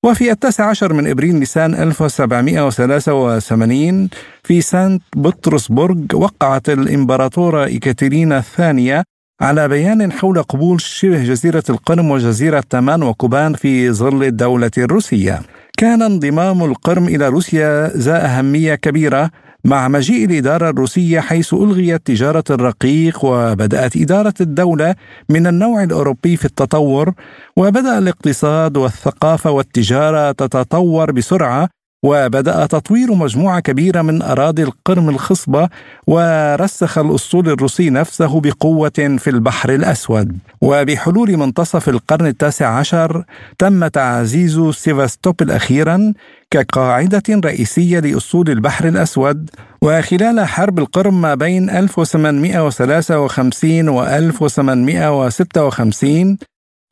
وفي 0.05 0.31
التاسع 0.31 0.69
عشر 0.69 0.93
من 0.93 1.07
إبريل 1.07 1.35
نيسان 1.35 1.73
1783 1.73 4.09
في 4.43 4.61
سانت 4.61 5.03
بطرسبرغ 5.15 5.97
وقعت 6.13 6.69
الإمبراطورة 6.69 7.65
إكاترينا 7.65 8.37
الثانية 8.37 9.03
على 9.41 9.67
بيان 9.67 10.11
حول 10.11 10.43
قبول 10.43 10.81
شبه 10.81 11.23
جزيرة 11.23 11.63
القرم 11.69 12.11
وجزيرة 12.11 12.63
تامان 12.69 13.03
وكوبان 13.03 13.53
في 13.53 13.91
ظل 13.91 14.23
الدولة 14.23 14.71
الروسية. 14.77 15.41
كان 15.77 16.01
انضمام 16.01 16.63
القرم 16.63 17.07
إلى 17.07 17.27
روسيا 17.27 17.87
ذا 17.97 18.25
أهمية 18.25 18.75
كبيرة 18.75 19.31
مع 19.65 19.87
مجيء 19.87 20.25
الإدارة 20.25 20.69
الروسية 20.69 21.19
حيث 21.19 21.53
ألغيت 21.53 22.01
تجارة 22.05 22.43
الرقيق 22.49 23.25
وبدأت 23.25 23.97
إدارة 23.97 24.33
الدولة 24.41 24.95
من 25.29 25.47
النوع 25.47 25.83
الأوروبي 25.83 26.37
في 26.37 26.45
التطور 26.45 27.13
وبدأ 27.57 27.97
الاقتصاد 27.97 28.77
والثقافة 28.77 29.51
والتجارة 29.51 30.31
تتطور 30.31 31.11
بسرعة 31.11 31.69
وبدأ 32.05 32.65
تطوير 32.65 33.13
مجموعة 33.13 33.59
كبيرة 33.59 34.01
من 34.01 34.21
أراضي 34.21 34.63
القرم 34.63 35.09
الخصبة 35.09 35.69
ورسخ 36.07 36.97
الأسطول 36.97 37.49
الروسي 37.49 37.89
نفسه 37.89 38.41
بقوة 38.41 39.17
في 39.17 39.29
البحر 39.29 39.69
الأسود. 39.69 40.37
وبحلول 40.61 41.37
منتصف 41.37 41.89
القرن 41.89 42.25
التاسع 42.25 42.67
عشر 42.67 43.23
تم 43.57 43.87
تعزيز 43.87 44.59
سيفاستوبل 44.59 45.51
أخيرا 45.51 46.13
كقاعدة 46.51 47.23
رئيسية 47.29 47.99
لأسطول 47.99 48.49
البحر 48.49 48.87
الأسود. 48.87 49.49
وخلال 49.81 50.47
حرب 50.47 50.79
القرم 50.79 51.21
ما 51.21 51.35
بين 51.35 51.69
1853 51.69 53.89
و 53.89 54.03
1856 54.03 56.37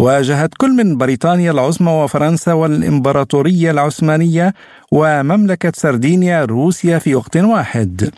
واجهت 0.04 0.54
كل 0.58 0.72
من 0.72 0.98
بريطانيا 0.98 1.52
العظمى 1.52 1.92
وفرنسا 1.92 2.54
والإمبراطورية 2.54 3.72
العثمانية 3.72 4.54
ومملكة 4.92 5.72
سردينيا 5.76 6.46
روسيا 6.46 7.00
في 7.00 7.16
وقت 7.16 7.38
واحد. 7.38 8.10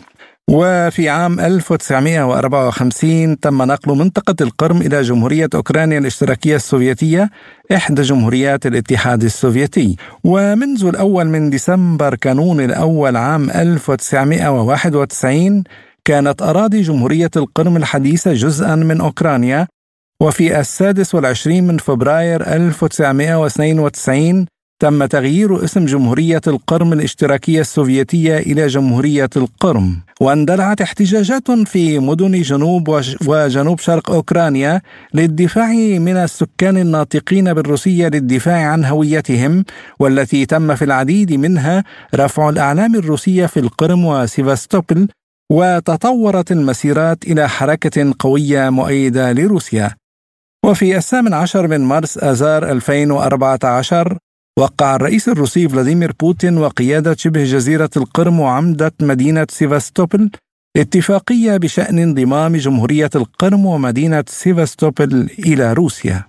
وفي 0.50 1.10
عام 1.10 1.40
1954 1.40 3.40
تم 3.40 3.62
نقل 3.62 3.98
منطقة 3.98 4.36
القرم 4.42 4.82
إلى 4.82 5.02
جمهورية 5.02 5.50
أوكرانيا 5.56 5.98
الاشتراكية 5.98 6.56
السوفيتية 6.56 7.30
إحدى 7.72 8.02
جمهوريات 8.02 8.66
الاتحاد 8.66 9.24
السوفيتي. 9.24 9.96
ومنذ 10.24 10.86
الأول 10.86 11.26
من 11.26 11.50
ديسمبر 11.50 12.16
كانون 12.16 12.60
الأول 12.60 13.16
عام 13.16 13.50
1991 13.50 15.64
كانت 16.06 16.42
أراضي 16.42 16.82
جمهورية 16.82 17.32
القرم 17.36 17.78
الحديثة 17.78 18.34
جزءا 18.34 18.76
من 18.76 19.02
أوكرانيا. 19.02 19.68
وفي 20.22 20.60
السادس 20.60 21.16
والعشرين 21.16 21.68
من 21.68 21.78
فبراير 21.78 22.48
1992 22.48 24.46
تم 24.80 25.06
تغيير 25.06 25.64
اسم 25.64 25.86
جمهورية 25.86 26.42
القرم 26.48 26.94
الاشتراكية 26.94 27.62
السوفيتية 27.62 28.38
إلى 28.38 28.68
جمهورية 28.68 29.30
القرم 29.38 30.02
واندلعت 30.22 30.82
احتجاجات 30.82 31.52
في 31.52 32.00
مدن 32.00 32.42
جنوب 32.42 33.02
وجنوب 33.28 33.80
شرق 33.80 34.12
أوكرانيا 34.12 34.82
للدفاع 35.14 35.74
من 36.00 36.18
السكان 36.18 36.78
الناطقين 36.78 37.54
بالروسية 37.54 38.08
للدفاع 38.08 38.68
عن 38.68 38.86
هويتهم 38.86 39.66
والتي 40.00 40.46
تم 40.46 40.76
في 40.76 40.86
العديد 40.86 41.34
منها 41.34 41.84
رفع 42.16 42.50
الأعلام 42.50 42.96
الروسية 42.96 43.46
في 43.46 43.60
القرم 43.60 44.06
وسيفاستوبل 44.06 45.08
وتطورت 45.52 46.52
المسيرات 46.52 47.24
إلى 47.24 47.50
حركة 47.50 48.14
قوية 48.20 48.70
مؤيدة 48.70 49.32
لروسيا. 49.32 49.96
وفي 50.66 50.98
الثامن 50.98 51.34
عشر 51.34 51.68
من 51.68 51.82
مارس 51.82 52.18
آذار 52.18 52.72
2014 52.72 54.18
وقع 54.60 54.96
الرئيس 54.96 55.30
الروسي 55.30 55.70
فلاديمير 55.70 56.12
بوتين 56.20 56.58
وقيادة 56.58 57.16
شبه 57.16 57.44
جزيرة 57.44 57.90
القرم 57.98 58.40
وعمدة 58.40 58.92
مدينة 59.02 59.48
سيفاستوبل 59.50 60.30
اتفاقية 60.78 61.58
بشأن 61.58 62.00
انضمام 62.00 62.56
جمهورية 62.56 63.10
القرم 63.16 63.66
ومدينة 63.66 64.24
سيفاستوبل 64.28 65.30
إلى 65.40 65.74
روسيا. 65.74 66.24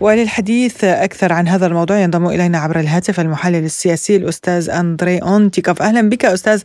وللحديث 0.00 0.84
أكثر 0.84 1.32
عن 1.32 1.48
هذا 1.48 1.66
الموضوع 1.66 1.98
ينضم 1.98 2.26
إلينا 2.26 2.58
عبر 2.58 2.80
الهاتف 2.80 3.20
المحلل 3.20 3.64
السياسي 3.64 4.16
الأستاذ 4.16 4.70
أندري 4.70 5.18
أونتيكوف 5.18 5.82
أهلا 5.82 6.08
بك 6.08 6.24
أستاذ 6.24 6.62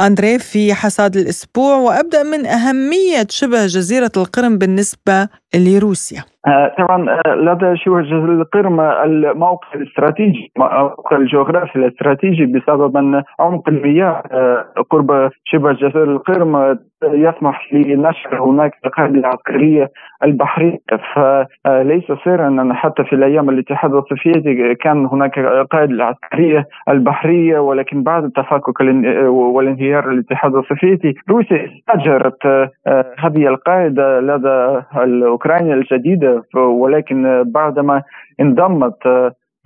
أندري 0.00 0.38
في 0.38 0.74
حصاد 0.74 1.16
الأسبوع 1.16 1.76
وأبدأ 1.76 2.22
من 2.22 2.46
أهمية 2.46 3.26
شبه 3.30 3.66
جزيرة 3.66 4.12
القرم 4.16 4.58
بالنسبة 4.58 5.28
لروسيا. 5.54 6.34
آه، 6.46 6.74
طبعا 6.78 7.10
آه، 7.10 7.34
لدى 7.34 7.76
شبه 7.76 8.00
جزيرة 8.00 8.32
القرم 8.32 8.80
الموقع 8.80 9.68
الاستراتيجي 9.74 10.52
الموقع 10.56 11.16
الجغرافي 11.16 11.76
الاستراتيجي 11.76 12.46
بسبب 12.46 12.96
أن 12.96 13.22
عمق 13.40 13.68
المياه 13.68 14.22
آه، 14.32 14.64
قرب 14.90 15.30
شبه 15.44 15.72
جزيرة 15.72 16.04
القرم 16.04 16.78
يسمح 17.04 17.72
لنشر 17.72 18.42
هناك 18.42 18.72
القاعدة 18.84 19.14
العسكرية 19.14 19.90
البحرية. 20.24 20.78
فليس 21.14 22.04
سرا 22.24 22.48
أن 22.48 22.74
حتى 22.74 23.04
في 23.04 23.12
الأيام 23.12 23.50
الاتحاد 23.50 23.94
السوفيتي 23.94 24.74
كان 24.74 25.06
هناك 25.06 25.38
قاعدة 25.70 25.92
العسكرية 25.92 26.68
البحرية 26.88 27.58
ولكن 27.58 28.02
بعد 28.02 28.24
التفكك 28.24 28.80
والانهيار 29.28 30.10
الاتحاد 30.10 30.54
السوفيتي 30.54 31.14
روسيا 31.30 31.68
استأجرت 31.68 32.46
هذه 33.18 33.48
القاعدة 33.48 34.20
لدى 34.20 34.82
أوكرانيا 35.44 35.74
الجديدة 35.74 36.42
ولكن 36.54 37.42
بعدما 37.46 38.02
انضمت 38.40 38.96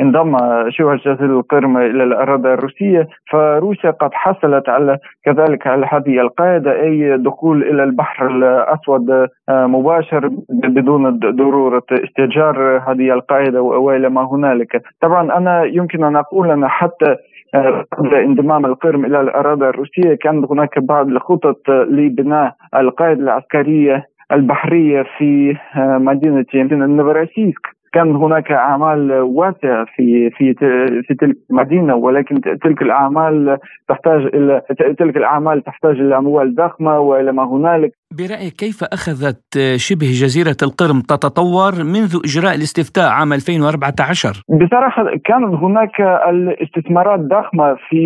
انضم 0.01 0.37
شبه 0.69 0.97
جزيرة 0.97 1.39
القرم 1.39 1.77
إلى 1.77 2.05
الأراضي 2.05 2.49
الروسية 2.55 3.09
فروسيا 3.31 3.91
قد 3.91 4.11
حصلت 4.13 4.69
على 4.69 4.99
كذلك 5.25 5.67
على 5.67 5.87
هذه 5.91 6.21
القاعدة 6.21 6.81
أي 6.83 7.17
دخول 7.19 7.63
إلى 7.63 7.85
البحر 7.85 8.27
الأسود 8.27 9.11
آه، 9.49 9.67
مباشر 9.67 10.31
بدون 10.49 11.19
ضرورة 11.19 11.83
استئجار 11.93 12.83
هذه 12.87 13.13
القاعدة 13.13 13.63
وإلى 13.63 14.09
ما 14.11 14.23
هنالك. 14.33 14.83
طبعا 15.01 15.37
أنا 15.39 15.65
يمكن 15.65 16.05
أن 16.05 16.17
أقول 16.17 16.51
أن 16.51 16.69
حتى 16.69 17.17
آه، 17.55 17.85
قبل 17.99 18.15
انضمام 18.15 18.67
القرم 18.67 19.05
إلى 19.05 19.21
الأراضي 19.21 19.69
الروسية 19.69 20.15
كان 20.15 20.47
هناك 20.51 20.79
بعض 20.79 21.09
الخطط 21.09 21.69
لبناء 21.69 22.55
القاعدة 22.75 23.21
العسكرية 23.23 24.05
البحرية 24.33 25.03
في 25.19 25.57
آه، 25.77 25.99
مدينة 25.99 26.45
نوفورosiysk 26.87 27.78
كان 27.93 28.17
هناك 28.17 28.53
أعمال 28.53 29.13
واسعة 29.13 29.87
في 29.97 30.31
في 30.31 30.55
في 31.07 31.15
تلك 31.15 31.37
المدينة 31.51 31.95
ولكن 31.95 32.41
تلك 32.41 32.83
الأعمال 32.83 33.59
تحتاج 33.89 34.23
إلى 34.35 34.63
تلك 34.99 35.17
الأعمال 35.17 35.65
تحتاج 35.65 36.01
إلى 36.01 36.19
أموال 36.19 36.55
ضخمة 36.55 36.99
وإلى 37.01 37.33
ما 37.33 37.45
هنالك 37.45 37.93
برأيك 38.19 38.53
كيف 38.53 38.85
أخذت 38.85 39.59
شبه 39.77 40.07
جزيرة 40.07 40.57
القرم 40.63 41.01
تتطور 41.01 41.73
منذ 41.85 42.21
إجراء 42.25 42.55
الاستفتاء 42.55 43.09
عام 43.11 43.35
2014؟ 43.35 43.39
بصراحة 44.49 45.05
كان 45.25 45.45
هناك 45.45 46.01
الاستثمارات 46.29 47.21
ضخمة 47.21 47.77
في 47.89 48.03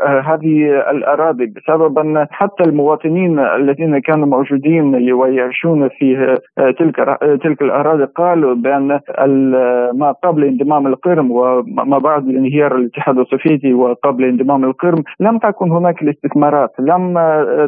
آه، 0.00 0.20
هذه 0.20 0.80
الأراضي 0.90 1.46
بسبب 1.46 1.98
أن 1.98 2.26
حتى 2.30 2.64
المواطنين 2.64 3.38
الذين 3.38 3.98
كانوا 3.98 4.26
موجودين 4.26 5.12
ويعيشون 5.12 5.88
في 5.88 6.36
آه، 6.58 6.70
تلك 6.78 6.96
تلك 7.42 7.62
الأراضي 7.62 8.04
قالوا 8.04 8.54
بأن 8.54 9.00
ما 9.94 10.14
قبل 10.24 10.44
انضمام 10.44 10.86
القرم 10.86 11.30
وما 11.30 11.98
بعد 11.98 12.28
انهيار 12.28 12.76
الاتحاد 12.76 13.18
السوفيتي 13.18 13.74
وقبل 13.74 14.24
انضمام 14.24 14.64
القرم 14.64 15.02
لم 15.20 15.38
تكن 15.38 15.70
هناك 15.70 16.02
الاستثمارات 16.02 16.70
لم 16.78 17.18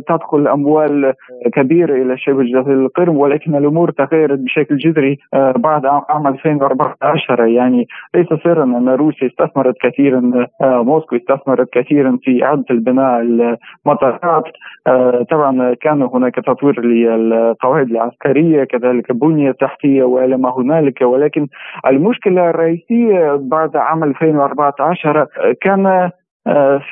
تدخل 0.08 0.48
أموال 0.48 1.14
كبيرة 1.54 1.74
كبيرة 1.74 2.02
إلى 2.02 2.18
شبه 2.18 2.42
جزيرة 2.42 2.84
القرم 2.84 3.16
ولكن 3.16 3.56
الأمور 3.56 3.90
تغيرت 3.90 4.38
بشكل 4.38 4.76
جذري 4.76 5.18
آه، 5.34 5.52
بعد 5.56 5.86
عام 5.86 6.26
2014 6.26 7.46
يعني 7.46 7.88
ليس 8.14 8.26
سرا 8.44 8.64
أن 8.64 8.88
روسيا 8.88 9.28
استثمرت 9.28 9.74
كثيرا 9.80 10.46
آه، 10.62 10.82
موسكو 10.82 11.16
استثمرت 11.16 11.68
كثيرا 11.72 12.18
في 12.22 12.44
إعادة 12.44 12.64
البناء 12.70 13.20
المطارات. 13.20 14.44
آه، 14.86 15.26
طبعا 15.30 15.74
كان 15.74 16.02
هناك 16.02 16.34
تطوير 16.34 16.80
للقواعد 16.80 17.90
العسكرية 17.90 18.64
كذلك 18.64 19.12
بنية 19.12 19.50
تحتية 19.50 20.02
وإلى 20.02 20.36
ما 20.36 20.50
هنالك 20.58 21.00
ولكن 21.02 21.43
المشكلة 21.86 22.50
الرئيسية 22.50 23.36
بعد 23.40 23.76
عام 23.76 24.04
2014 24.04 25.26
كان 25.60 26.10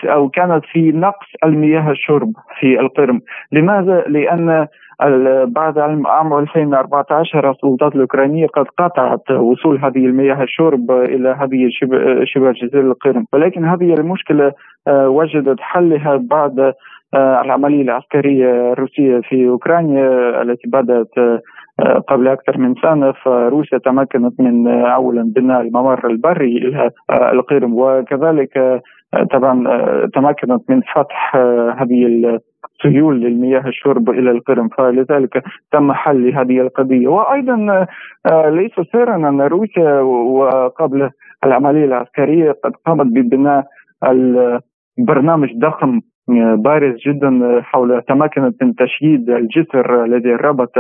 أو 0.04 0.28
كانت 0.28 0.64
في 0.72 0.92
نقص 0.92 1.26
المياه 1.44 1.90
الشرب 1.90 2.32
في 2.60 2.80
القرم، 2.80 3.20
لماذا؟ 3.52 4.04
لأن 4.06 4.66
بعد 5.46 5.78
عام 6.06 6.38
2014 6.38 7.50
السلطات 7.50 7.94
الأوكرانية 7.94 8.46
قد 8.46 8.66
قطعت 8.78 9.30
وصول 9.30 9.78
هذه 9.78 10.06
المياه 10.06 10.42
الشرب 10.42 10.90
إلى 10.90 11.28
هذه 11.28 11.68
شبه 12.24 12.52
جزيرة 12.52 12.80
القرم 12.80 13.24
ولكن 13.32 13.64
هذه 13.64 13.94
المشكلة 13.94 14.52
وجدت 14.88 15.60
حلها 15.60 16.16
بعد 16.16 16.72
العملية 17.14 17.82
العسكرية 17.82 18.72
الروسية 18.72 19.20
في 19.20 19.48
أوكرانيا 19.48 20.42
التي 20.42 20.68
بدأت 20.68 21.42
قبل 22.08 22.28
أكثر 22.28 22.58
من 22.58 22.74
سنة 22.74 23.12
فروسيا 23.12 23.78
تمكنت 23.78 24.40
من 24.40 24.68
أولا 24.68 25.22
بناء 25.36 25.60
الممر 25.60 26.06
البري 26.06 26.56
إلى 26.56 26.90
القرم 27.10 27.72
وكذلك 27.74 28.82
طبعا 29.32 29.64
تمكنت 30.14 30.70
من 30.70 30.80
فتح 30.94 31.36
هذه 31.80 32.06
السيول 32.06 33.20
للمياه 33.20 33.66
الشرب 33.66 34.10
إلى 34.10 34.30
القرم 34.30 34.68
فلذلك 34.68 35.42
تم 35.72 35.92
حل 35.92 36.34
هذه 36.34 36.60
القضية. 36.60 37.08
وأيضا 37.08 37.86
ليس 38.32 38.72
سرا 38.92 39.16
أن 39.16 39.40
روسيا 39.40 40.00
وقبل 40.00 41.10
العملية 41.44 41.84
العسكرية 41.84 42.52
قد 42.64 42.72
قامت 42.86 43.06
ببناء 43.06 43.64
برنامج 44.98 45.48
ضخم 45.58 46.00
بارز 46.28 46.94
جدا 47.06 47.60
حول 47.62 48.02
تمكنت 48.08 48.62
من 48.62 48.74
تشييد 48.74 49.30
الجسر 49.30 50.04
الذي 50.04 50.32
ربط 50.34 50.72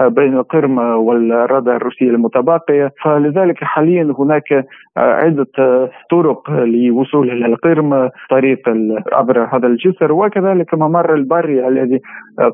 بين 0.00 0.36
القرم 0.36 0.78
والردى 0.78 1.70
الروسية 1.70 2.10
المتبقية 2.10 2.92
فلذلك 3.04 3.64
حاليا 3.64 4.14
هناك 4.18 4.66
عدة 4.96 5.46
طرق 6.10 6.50
للوصول 6.50 7.30
إلى 7.30 7.46
القرم 7.46 8.10
طريق 8.30 8.58
عبر 9.12 9.48
هذا 9.52 9.66
الجسر. 9.66 10.12
وكذلك 10.12 10.74
ممر 10.74 11.14
البري 11.14 11.68
الذي 11.68 12.00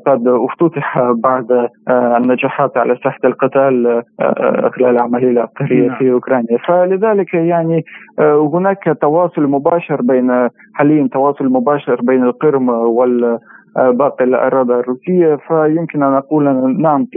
قد 0.05 0.27
افتتح 0.27 1.11
بعد 1.11 1.69
النجاحات 1.89 2.77
على 2.77 2.97
ساحة 3.03 3.19
القتال 3.25 4.03
خلال 4.75 4.89
العملية 4.89 5.29
العسكرية 5.29 5.89
في 5.89 6.11
أوكرانيا. 6.11 6.57
فلذلك 6.67 7.33
يعني 7.33 7.83
هناك 8.19 8.97
تواصل 9.01 9.41
مباشر 9.41 10.01
بين 10.01 10.49
حاليا 10.73 11.09
تواصل 11.13 11.45
مباشر 11.45 12.01
بين 12.01 12.26
القرم 12.27 12.69
وال 12.69 13.39
باقي 13.77 14.23
الأراضي 14.25 14.73
الروسية 14.73 15.37
فيمكن 15.47 16.03
أن 16.03 16.13
أقول 16.13 16.43
نعم 16.81 17.07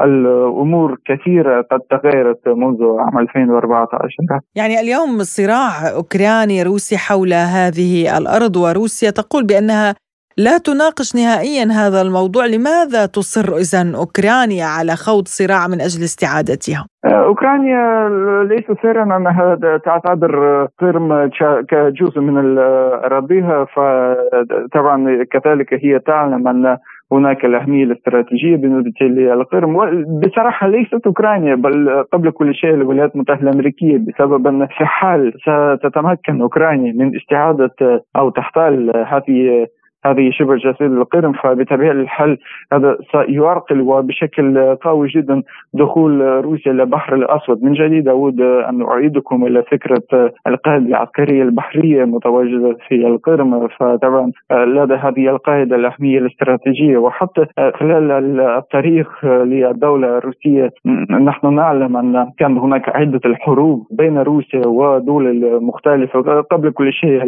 الأمور 0.00 0.96
كثيرة 1.04 1.62
قد 1.70 1.80
تغيرت 1.90 2.48
منذ 2.48 2.78
عام 2.98 3.18
2014 3.18 4.08
يعني 4.54 4.80
اليوم 4.80 5.22
صراع 5.22 5.90
اوكراني 5.96 6.62
روسي 6.62 6.96
حول 6.96 7.32
هذه 7.32 8.18
الأرض 8.18 8.56
وروسيا 8.56 9.10
تقول 9.10 9.46
بأنها 9.46 9.94
لا 10.36 10.58
تناقش 10.58 11.16
نهائيا 11.16 11.64
هذا 11.64 12.02
الموضوع 12.02 12.46
لماذا 12.46 13.06
تصر 13.06 13.56
إذا 13.56 13.96
أوكرانيا 13.96 14.64
على 14.64 14.92
خوض 14.92 15.26
صراع 15.26 15.68
من 15.68 15.80
أجل 15.80 16.02
استعادتها؟ 16.04 16.86
أوكرانيا 17.04 18.08
ليس 18.44 18.66
سرا 18.82 19.16
أنها 19.16 19.78
تعتبر 19.84 20.64
قرم 20.80 21.30
كجزء 21.68 22.20
من 22.20 22.58
أراضيها 22.58 23.64
فطبعا 23.64 25.24
كذلك 25.32 25.74
هي 25.74 25.98
تعلم 25.98 26.48
أن 26.48 26.76
هناك 27.12 27.44
الأهمية 27.44 27.84
الاستراتيجية 27.84 28.56
بالنسبة 28.56 29.06
للقرم 29.06 29.76
بصراحة 30.20 30.66
ليست 30.68 31.06
أوكرانيا 31.06 31.54
بل 31.54 32.04
قبل 32.12 32.30
كل 32.30 32.54
شيء 32.54 32.70
الولايات 32.70 33.14
المتحدة 33.14 33.42
الأمريكية 33.42 33.98
بسبب 33.98 34.46
أن 34.46 34.66
في 34.66 34.84
حال 34.84 35.32
ستتمكن 35.40 36.40
أوكرانيا 36.40 36.92
من 36.92 37.16
استعادة 37.16 38.04
أو 38.16 38.30
تحتل 38.30 38.92
هذه 39.06 39.66
هذه 40.04 40.30
شبه 40.30 40.56
جزيرة 40.56 40.76
القرم 41.00 41.32
فبطبيعة 41.32 41.92
الحال 41.92 42.38
هذا 42.72 42.96
سيعرقل 43.12 43.80
وبشكل 43.80 44.74
قوي 44.74 45.08
جدا 45.08 45.42
دخول 45.74 46.20
روسيا 46.44 46.72
إلى 46.72 46.82
البحر 46.82 47.14
الأسود. 47.14 47.62
من 47.62 47.72
جديد 47.72 48.08
أود 48.08 48.40
أن 48.40 48.82
أعيدكم 48.82 49.46
إلى 49.46 49.62
فكرة 49.62 50.32
القاعدة 50.46 50.86
العسكرية 50.86 51.42
البحرية 51.42 52.02
المتواجدة 52.02 52.76
في 52.88 52.94
القرم 53.06 53.68
فطبعا 53.68 54.32
لدى 54.52 54.94
هذه 54.94 55.28
القاعدة 55.30 55.76
الأهمية 55.76 56.18
الاستراتيجية 56.18 56.98
وحتى 56.98 57.46
خلال 57.74 58.40
التاريخ 58.40 59.24
للدولة 59.24 60.18
الروسية 60.18 60.70
نحن 61.10 61.54
نعلم 61.54 61.96
أن 61.96 62.30
كان 62.38 62.58
هناك 62.58 62.88
عدة 62.88 63.20
الحروب 63.24 63.86
بين 63.90 64.18
روسيا 64.18 64.66
ودول 64.66 65.62
مختلفة 65.62 66.20
قبل 66.40 66.70
كل 66.70 66.92
شيء 66.92 67.20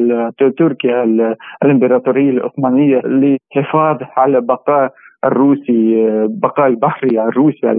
تركيا 0.58 1.04
الإمبراطورية 1.64 2.30
العثمانية 2.30 2.61
العثمانية 2.62 3.00
للحفاظ 3.00 3.98
على 4.16 4.40
بقاء 4.40 4.92
الروسي 5.24 6.06
بقاء 6.28 6.66
البحري 6.66 7.20
الروسي 7.20 7.70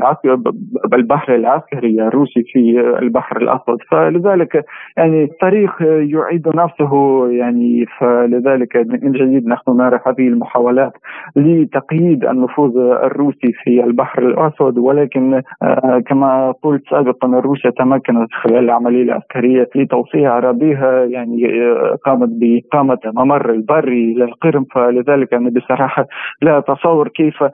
البحر 0.94 1.36
العسكري 1.36 2.02
الروسي 2.02 2.44
في 2.44 2.80
البحر 3.02 3.42
الأسود. 3.42 3.78
فلذلك 3.92 4.66
يعني 4.98 5.24
التاريخ 5.24 5.82
يعيد 5.82 6.48
نفسه 6.48 7.28
يعني 7.32 7.86
فلذلك 8.00 8.76
من 8.76 9.12
جديد 9.12 9.48
نحن 9.48 9.72
نرى 9.78 10.00
هذه 10.08 10.28
المحاولات 10.28 10.94
لتقييد 11.36 12.26
النفوذ 12.26 12.78
الروسي 12.78 13.52
في 13.64 13.84
البحر 13.84 14.28
الأسود. 14.28 14.78
ولكن 14.78 15.42
آه، 15.64 16.02
كما 16.08 16.54
قلت 16.64 16.84
سابقا 16.90 17.28
روسيا 17.28 17.70
تمكنت 17.70 18.34
خلال 18.34 18.64
العملية 18.64 19.04
العسكرية 19.04 19.70
لتوسيع 19.76 20.38
اراضيها 20.38 21.06
يعني 21.06 21.62
آه، 21.62 21.98
قامت 22.06 22.30
بإقامة 22.30 23.00
ممر 23.06 23.50
البري 23.50 24.14
للقرم 24.14 24.66
فلذلك 24.76 25.34
أنا 25.34 25.50
بصراحة 25.50 26.08
لا 26.42 26.58
أتصور 26.58 27.08
كيف 27.08 27.33
كيف 27.34 27.52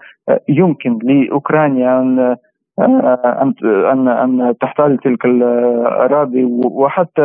يمكن 0.49 0.99
لأوكرانيا 1.03 1.99
أن 1.99 2.35
أن 2.79 3.53
أن 3.65 4.07
أن 4.07 4.53
تحتل 4.61 4.97
تلك 4.97 5.25
الأراضي 5.25 6.43
وحتى 6.63 7.21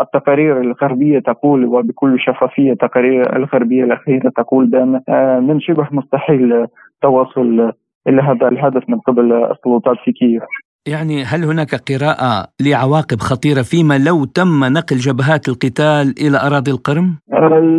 التقارير 0.00 0.60
الغربية 0.60 1.18
تقول 1.18 1.64
وبكل 1.64 2.16
شفافية 2.20 2.72
التقارير 2.72 3.36
الغربية 3.36 3.84
الأخيرة 3.84 4.28
تقول 4.36 4.66
بأن 4.66 5.00
من 5.48 5.60
شبه 5.60 5.88
مستحيل 5.90 6.66
التوصل 6.94 7.72
إلى 8.08 8.22
هذا 8.22 8.48
الهدف 8.48 8.82
من 8.88 8.98
قبل 8.98 9.32
السلطات 9.32 9.96
في 10.04 10.12
كييف. 10.12 10.42
يعني 10.88 11.22
هل 11.22 11.44
هناك 11.44 11.74
قراءة 11.74 12.46
لعواقب 12.60 13.18
خطيرة 13.18 13.62
فيما 13.62 13.98
لو 13.98 14.24
تم 14.24 14.64
نقل 14.64 14.96
جبهات 14.96 15.48
القتال 15.48 16.14
إلى 16.26 16.36
أراضي 16.46 16.70
القرم؟ 16.70 17.18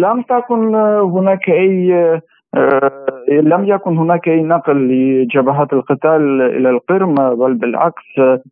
لم 0.02 0.22
تكن 0.22 0.76
هناك 1.16 1.50
أي 1.50 1.92
لم 3.30 3.66
يكن 3.66 3.98
هناك 3.98 4.28
أي 4.28 4.42
نقل 4.42 4.78
لجبهات 4.88 5.74
القتال 5.74 6.42
إلى 6.42 6.70
القرم 6.70 7.14
بل 7.36 7.54
بالعكس 7.54 8.04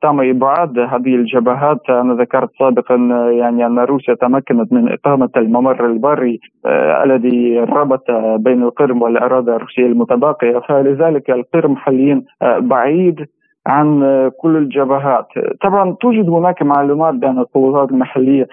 تم 0.01 0.21
إبعاد 0.21 0.79
هذه 0.79 1.15
الجبهات. 1.15 1.89
أنا 1.89 2.13
ذكرت 2.13 2.49
سابقا 2.59 2.95
يعني 3.31 3.65
أن 3.65 3.79
روسيا 3.79 4.13
تمكنت 4.13 4.73
من 4.73 4.91
إقامة 4.91 5.29
الممر 5.37 5.85
البري 5.85 6.39
آه، 6.65 7.03
الذي 7.03 7.59
ربط 7.59 8.11
بين 8.37 8.63
القرم 8.63 9.01
والأراضي 9.01 9.51
الروسية 9.51 9.85
المتبقية. 9.85 10.59
فلذلك 10.59 11.29
القرم 11.29 11.75
حاليا 11.75 12.21
آه، 12.41 12.59
بعيد 12.59 13.25
عن 13.67 14.01
كل 14.41 14.57
الجبهات. 14.57 15.27
طبعا 15.61 15.95
توجد 16.01 16.29
هناك 16.29 16.63
معلومات 16.63 17.13
بأن 17.13 17.39
السلطات 17.39 17.91
المحلية 17.91 18.47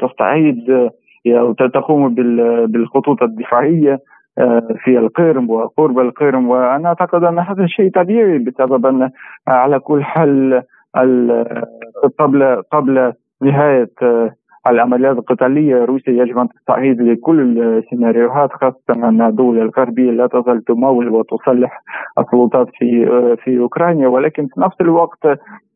تستعيد 0.00 0.90
أو 1.26 1.52
تقوم 1.52 2.14
بالخطوط 2.66 3.22
الدفاعية. 3.22 3.92
آه، 3.92 4.13
في 4.84 4.98
القرم 4.98 5.50
وقرب 5.50 5.98
القرم 5.98 6.48
وأنا 6.48 6.88
أعتقد 6.88 7.24
أن 7.24 7.38
هذا 7.38 7.66
شيء 7.66 7.90
طبيعي 7.90 8.38
بسبب 8.38 8.86
أن 8.86 9.10
على 9.48 9.78
كل 9.78 10.04
حال 10.04 10.62
قبل 12.18 12.62
قبل 12.72 13.12
نهاية 13.42 13.90
آه، 14.02 14.30
العمليات 14.66 15.16
القتالية 15.16 15.84
روسيا 15.84 16.12
يجب 16.12 16.38
أن 16.38 16.48
تستعيد 16.48 17.00
لكل 17.00 17.58
السيناريوهات 17.62 18.52
خاصة 18.52 19.08
أن 19.08 19.22
الدول 19.22 19.58
الغربية 19.58 20.10
لا 20.10 20.26
تزال 20.26 20.64
تمول 20.64 21.08
وتصلح 21.08 21.82
السلطات 22.18 22.68
في 22.78 23.06
آه، 23.10 23.34
في 23.44 23.58
أوكرانيا. 23.58 24.08
ولكن 24.08 24.46
في 24.46 24.60
نفس 24.60 24.80
الوقت 24.80 25.26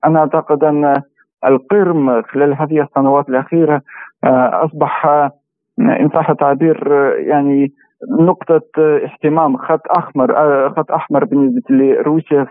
أنا 0.05 0.19
أعتقد 0.21 0.65
أن 0.65 1.03
القرم 1.45 2.23
خلال 2.23 2.55
هذه 2.55 2.83
السنوات 2.83 3.29
الأخيرة 3.29 3.83
أصبح 4.65 5.07
إن 5.79 6.09
صح 6.15 6.31
التعبير 6.31 6.89
يعني 7.19 7.73
نقطة 8.07 8.63
اهتمام 8.79 9.57
خط 9.57 9.81
أحمر 9.99 10.37
آه، 10.37 10.69
خط 10.77 10.91
أحمر 10.93 11.25
بالنسبة 11.25 11.63
لروسيا 11.71 12.47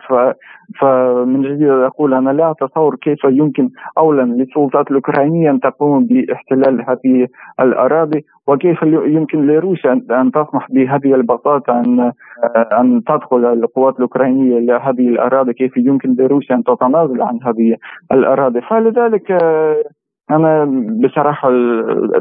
فمن 0.82 1.42
جديد 1.42 1.70
أقول 1.70 2.14
أنا 2.14 2.30
لا 2.30 2.52
أتصور 2.52 2.96
كيف 2.96 3.24
يمكن 3.24 3.70
أولا 3.98 4.22
للسلطات 4.22 4.92
الأوكرانية 4.92 5.50
أن 5.50 5.60
تقوم 5.60 6.06
باحتلال 6.06 6.86
هذه 6.90 7.28
الأراضي 7.60 8.26
وكيف 8.48 8.84
يمكن 8.84 9.48
لروسيا 9.48 9.92
أن 10.12 10.32
تسمح 10.32 10.68
بهذه 10.72 11.16
البساطة 11.16 11.80
أن 11.80 12.00
آه، 12.00 12.80
أن 12.82 13.02
تدخل 13.08 13.46
القوات 13.46 13.96
الأوكرانية 13.96 14.58
إلى 14.58 14.74
هذه 14.74 15.08
الأراضي 15.10 15.54
كيف 15.54 15.78
يمكن 15.78 16.16
لروسيا 16.20 16.56
أن 16.56 16.64
تتنازل 16.64 17.22
عن 17.22 17.40
هذه 17.44 17.76
الأراضي. 18.12 18.62
فلذلك 18.62 19.32
آه، 19.32 19.84
أنا 20.32 20.66
بصراحة 21.04 21.50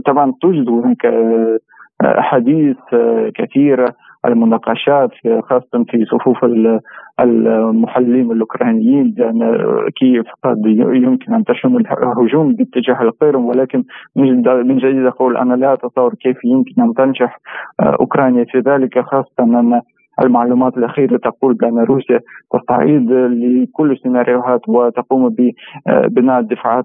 طبعا 0.06 0.32
توجد 0.42 0.68
هناك 0.68 1.06
أحاديث 2.04 2.76
كثيرة 3.34 3.94
المناقشات 4.26 5.10
خاصة 5.42 5.84
في 5.88 6.04
صفوف 6.04 6.44
المحللين 7.20 8.32
الأوكرانيين 8.32 9.14
لأن 9.18 9.60
كييف 9.96 10.26
قد 10.44 10.58
يمكن 10.66 11.34
أن 11.34 11.44
تشن 11.44 11.76
الهجوم 11.76 12.52
باتجاه 12.52 13.02
القرم 13.02 13.44
ولكن 13.44 13.84
من 14.16 14.76
جديد 14.78 15.06
أقول 15.06 15.36
أنا 15.36 15.54
لا 15.54 15.72
أتصور 15.72 16.14
كيف 16.14 16.36
يمكن 16.44 16.82
أن 16.82 16.94
تنجح 16.94 17.38
أوكرانيا 17.80 18.44
في 18.44 18.58
ذلك 18.58 18.98
خاصة 19.00 19.30
أن 19.40 19.80
المعلومات 20.22 20.76
الأخيرة 20.76 21.16
تقول 21.16 21.54
بأن 21.54 21.78
روسيا 21.78 22.20
تستعيد 22.54 23.10
لكل 23.10 23.92
السيناريوهات 23.92 24.60
وتقوم 24.68 25.36
ببناء 25.38 26.40
الدفاعات 26.40 26.84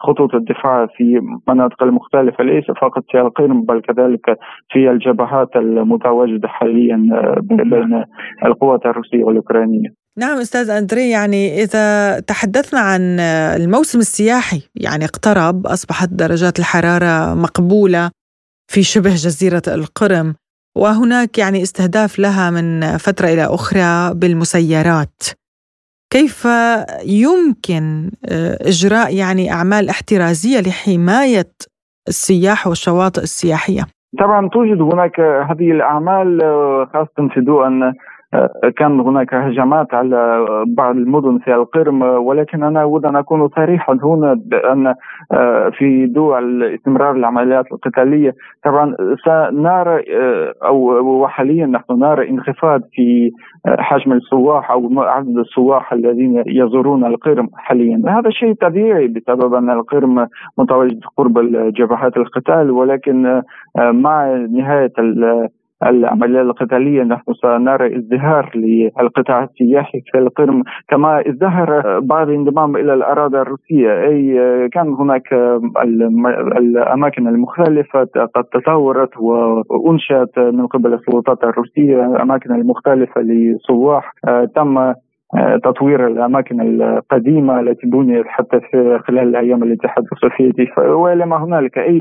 خطوط 0.00 0.34
الدفاع 0.34 0.86
في 0.96 1.20
مناطق 1.48 1.82
المختلفة 1.82 2.44
ليس 2.44 2.64
فقط 2.64 3.04
في 3.10 3.20
القرم 3.20 3.62
بل 3.62 3.80
كذلك 3.80 4.38
في 4.72 4.90
الجبهات 4.90 5.56
المتواجدة 5.56 6.48
حاليا 6.48 6.96
بين 7.42 8.04
القوات 8.46 8.86
الروسية 8.86 9.24
والأوكرانية. 9.24 9.88
نعم 10.18 10.38
أستاذ 10.38 10.70
أندري 10.70 11.10
يعني 11.10 11.62
إذا 11.62 12.20
تحدثنا 12.20 12.80
عن 12.80 13.20
الموسم 13.60 13.98
السياحي 13.98 14.62
يعني 14.74 15.04
اقترب 15.04 15.66
أصبحت 15.66 16.08
درجات 16.08 16.58
الحرارة 16.58 17.34
مقبولة 17.34 18.10
في 18.70 18.82
شبه 18.82 19.10
جزيرة 19.10 19.62
القرم. 19.68 20.34
وهناك 20.76 21.38
يعني 21.38 21.62
استهداف 21.62 22.18
لها 22.18 22.50
من 22.50 22.96
فترة 22.96 23.26
إلى 23.26 23.44
أخرى 23.44 24.14
بالمسيرات. 24.14 25.22
كيف 26.12 26.48
يمكن 27.06 28.10
آه، 28.32 28.58
إجراء 28.60 29.16
يعني 29.16 29.52
أعمال 29.52 29.88
احترازية 29.88 30.60
لحماية 30.60 31.52
السياح 32.08 32.66
والشواطئ 32.66 33.22
السياحية؟ 33.22 33.82
طبعا 34.18 34.48
توجد 34.48 34.80
هناك 34.80 35.20
هذه 35.20 35.70
الأعمال 35.70 36.42
آه، 36.42 36.88
خاصة 36.92 37.28
في 37.34 37.40
دول 37.40 37.94
كان 38.76 39.00
هناك 39.00 39.34
هجمات 39.34 39.94
على 39.94 40.46
بعض 40.66 40.96
المدن 40.96 41.38
في 41.38 41.54
القرم 41.54 42.02
ولكن 42.02 42.62
أنا 42.62 42.82
أود 42.82 43.04
أن 43.04 43.16
أكون 43.16 43.48
صريحا 43.48 43.98
هنا 44.02 44.40
بأن 44.46 44.94
آه، 45.32 45.70
في 45.78 46.06
دول 46.06 46.64
استمرار 46.64 47.16
العمليات 47.16 47.64
القتالية 47.72 48.34
طبعا 48.64 48.96
سنرى 49.24 50.04
آه، 50.16 50.54
أو 50.64 50.76
وحاليا 51.22 51.66
نحن 51.66 51.92
نرى 51.98 52.30
انخفاض 52.30 52.80
في 52.92 53.30
آه، 53.66 53.76
حجم 53.78 54.12
السواح 54.12 54.70
أو 54.70 55.00
عدد 55.00 55.38
السواح 55.38 55.92
الذين 55.92 56.42
يزورون 56.46 57.04
القرم 57.04 57.48
حاليا. 57.54 58.02
هذا 58.06 58.30
شيء 58.30 58.54
طبيعي 58.54 59.08
بسبب 59.08 59.54
أن 59.54 59.70
القرم 59.70 60.26
متواجد 60.58 61.00
قرب 61.16 61.38
جبهات 61.74 62.16
القتال 62.16 62.70
ولكن 62.70 63.42
مع 63.78 64.26
نهاية 64.50 64.92
العملية 65.86 66.40
القتالية 66.42 67.02
نحن 67.02 67.32
سنرى 67.42 67.96
ازدهار 67.96 68.50
للقطاع 68.54 69.44
السياحي 69.44 70.00
في 70.12 70.18
القرم. 70.18 70.62
كما 70.88 71.20
ازدهر 71.28 72.00
بعد 72.00 72.28
الانضمام 72.28 72.76
إلى 72.76 72.94
الأراضي 72.94 73.38
الروسية 73.40 74.02
أي 74.02 74.38
كان 74.68 74.88
هناك 74.94 75.32
الأماكن 76.58 77.28
المختلفة 77.28 78.08
قد 78.34 78.44
تطورت 78.44 79.10
وأنشأت 79.18 80.38
من 80.38 80.66
قبل 80.66 80.94
السلطات 80.94 81.44
الروسية 81.44 82.06
الأماكن 82.06 82.54
المختلفة 82.54 83.20
للسواح 83.20 84.12
تم 84.54 84.92
تطوير 85.64 86.06
الأماكن 86.06 86.60
القديمة 86.60 87.60
التي 87.60 87.86
بنيت 87.86 88.26
حتى 88.26 88.60
في 88.60 88.98
خلال 89.08 89.36
أيام 89.36 89.62
الاتحاد 89.62 90.04
السوفيتي 90.12 90.80
ولما 90.80 91.44
هنالك 91.44 91.78
أي 91.78 92.00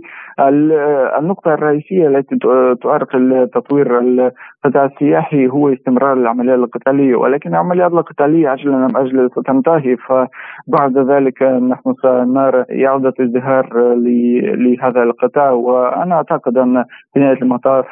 النقطة 1.19 1.53
الرئيسية 1.53 2.07
التي 2.07 2.35
تؤرق 2.81 3.07
تطوير 3.53 3.99
القطاع 3.99 4.85
السياحي 4.85 5.47
هو 5.47 5.73
استمرار 5.73 6.13
العمليات 6.13 6.59
القتالية. 6.59 7.15
ولكن 7.15 7.49
العمليات 7.49 7.91
القتالية 7.91 8.53
اجلا 8.53 8.85
أم 8.85 8.97
اجلا 8.97 9.29
ستنتهي. 9.35 9.95
فبعد 9.97 10.97
ذلك 10.97 11.43
نحن 11.43 11.93
سنرى 12.01 12.65
إعادة 12.85 13.13
ازدهار 13.21 13.93
لهذا 14.57 15.03
القطاع. 15.03 15.51
وأنا 15.51 16.15
أعتقد 16.15 16.57
أن 16.57 16.83
في 17.13 17.19
نهايه 17.19 17.41
المطاف 17.41 17.85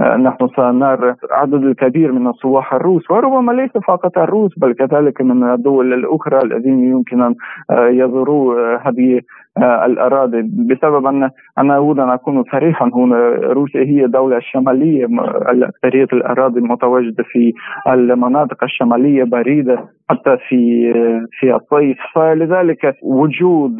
نحن 0.00 0.48
سنرى 0.56 1.14
عدد 1.30 1.54
الكبير 1.64 2.12
من 2.12 2.26
السواح 2.30 2.74
الروس 2.74 3.10
وربما 3.10 3.52
ليس 3.52 3.70
فقط 3.86 4.18
الروس 4.18 4.58
بل 4.58 4.72
كذلك 4.72 5.20
من 5.20 5.50
الدول 5.50 5.92
الأخرى 5.92 6.38
الذين 6.42 6.90
يمكن 6.90 7.22
أن 7.22 7.34
يزوروا 7.70 8.76
هذه 8.76 9.20
الأراضي. 9.62 10.42
بسبب 10.42 11.06
أن 11.06 11.30
أنا 11.58 11.76
أود 11.76 11.98
أن 11.98 12.10
أكون 12.10 12.44
صريحا 12.52 12.90
هنا 12.94 13.18
روسيا 13.42 13.80
هي 13.80 14.04
الدولة 14.04 14.36
الشمالية 14.36 15.06
أكثرية 15.46 16.08
الأراضي 16.12 16.60
المتواجدة 16.60 17.24
في 17.32 17.52
المناطق 17.88 18.64
الشمالية 18.64 19.24
باردة 19.24 19.84
حتى 20.10 20.36
في 20.48 20.92
في 21.40 21.54
الصيف. 21.54 21.98
فلذلك 22.14 22.96
وجود 23.02 23.76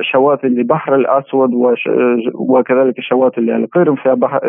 الشواطئ 0.00 0.48
للبحر 0.48 0.94
الأسود 0.94 1.50
وكذلك 2.34 2.98
الشواطئ 2.98 3.40
للقرم 3.40 3.96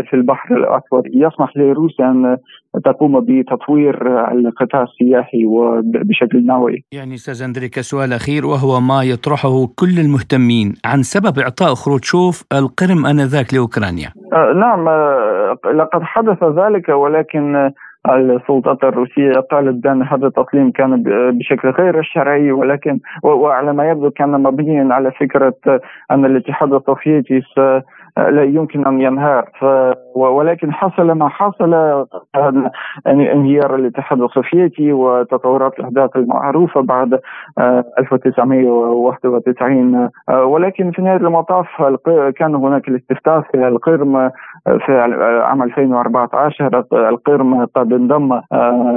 في 0.10 0.14
البحر 0.14 0.56
الأسود 0.58 1.04
يسمح 1.14 1.58
لروسيا 1.58 2.06
أن 2.06 2.38
تقوم 2.86 3.20
بتطوير 3.20 3.96
القطاع 4.32 4.84
السياحي 4.84 5.46
وبشكل 5.46 6.46
نوعي. 6.46 6.84
يعني 6.92 7.14
أستاذ 7.14 7.44
أندري 7.44 7.70
كسؤال 7.70 8.14
أخير 8.14 8.46
وهو 8.46 8.80
ما 8.80 9.04
يطرحه 9.04 9.68
كل 9.76 10.00
المهتمين 10.00 10.29
عن 10.86 11.04
سبب 11.04 11.40
إعطاء 11.40 11.74
خروتشوف 11.74 12.44
القرم 12.54 13.06
آنذاك 13.06 13.54
لأوكرانيا. 13.54 14.10
آه 14.34 14.54
نعم 14.54 14.88
آه 14.88 15.58
لقد 15.66 16.04
حدث 16.04 16.44
ذلك 16.44 16.90
ولكن 16.90 17.72
السلطات 18.08 18.84
الروسية 18.84 19.32
قالت 19.52 19.84
بأن 19.84 20.04
هذا 20.04 20.28
التسليم 20.28 20.72
كان 20.72 21.04
بشكل 21.38 21.70
غير 21.70 22.04
شرعي 22.04 22.52
ولكن 22.52 23.00
وعلى 23.24 23.74
ما 23.74 23.90
يبدو 23.90 24.12
كان 24.12 24.30
مبنيا 24.30 24.94
على 24.94 25.12
فكرة 25.12 25.54
أن 26.12 26.26
الاتحاد 26.26 26.74
السوفيتي 26.74 27.42
لا 28.32 28.44
يمكن 28.44 28.88
أن 28.88 29.02
ينهار. 29.02 29.50
ولكن 30.16 30.74
حصل 30.74 31.12
ما 31.12 31.30
حصل 31.30 31.74
يعني 33.06 33.32
انهيار 33.32 33.76
الاتحاد 33.76 34.22
السوفيتي 34.22 34.94
وتطورات 34.94 35.80
الأحداث 35.80 36.16
المعروفة 36.16 36.82
بعد 36.82 37.20
1991 38.00 39.96
آه، 39.96 40.10
آه، 40.30 40.44
ولكن 40.44 40.92
في 40.92 41.02
نهاية 41.02 41.18
المطاف 41.18 41.68
كان 42.36 42.56
هناك 42.56 42.88
الاستفتاء 42.88 43.42
في 43.42 43.68
القرم 43.68 44.32
في 44.66 44.92
عام 45.44 45.64
2014 45.64 46.86
القرم 46.94 47.66
قد 47.66 47.94
انضم 47.94 48.42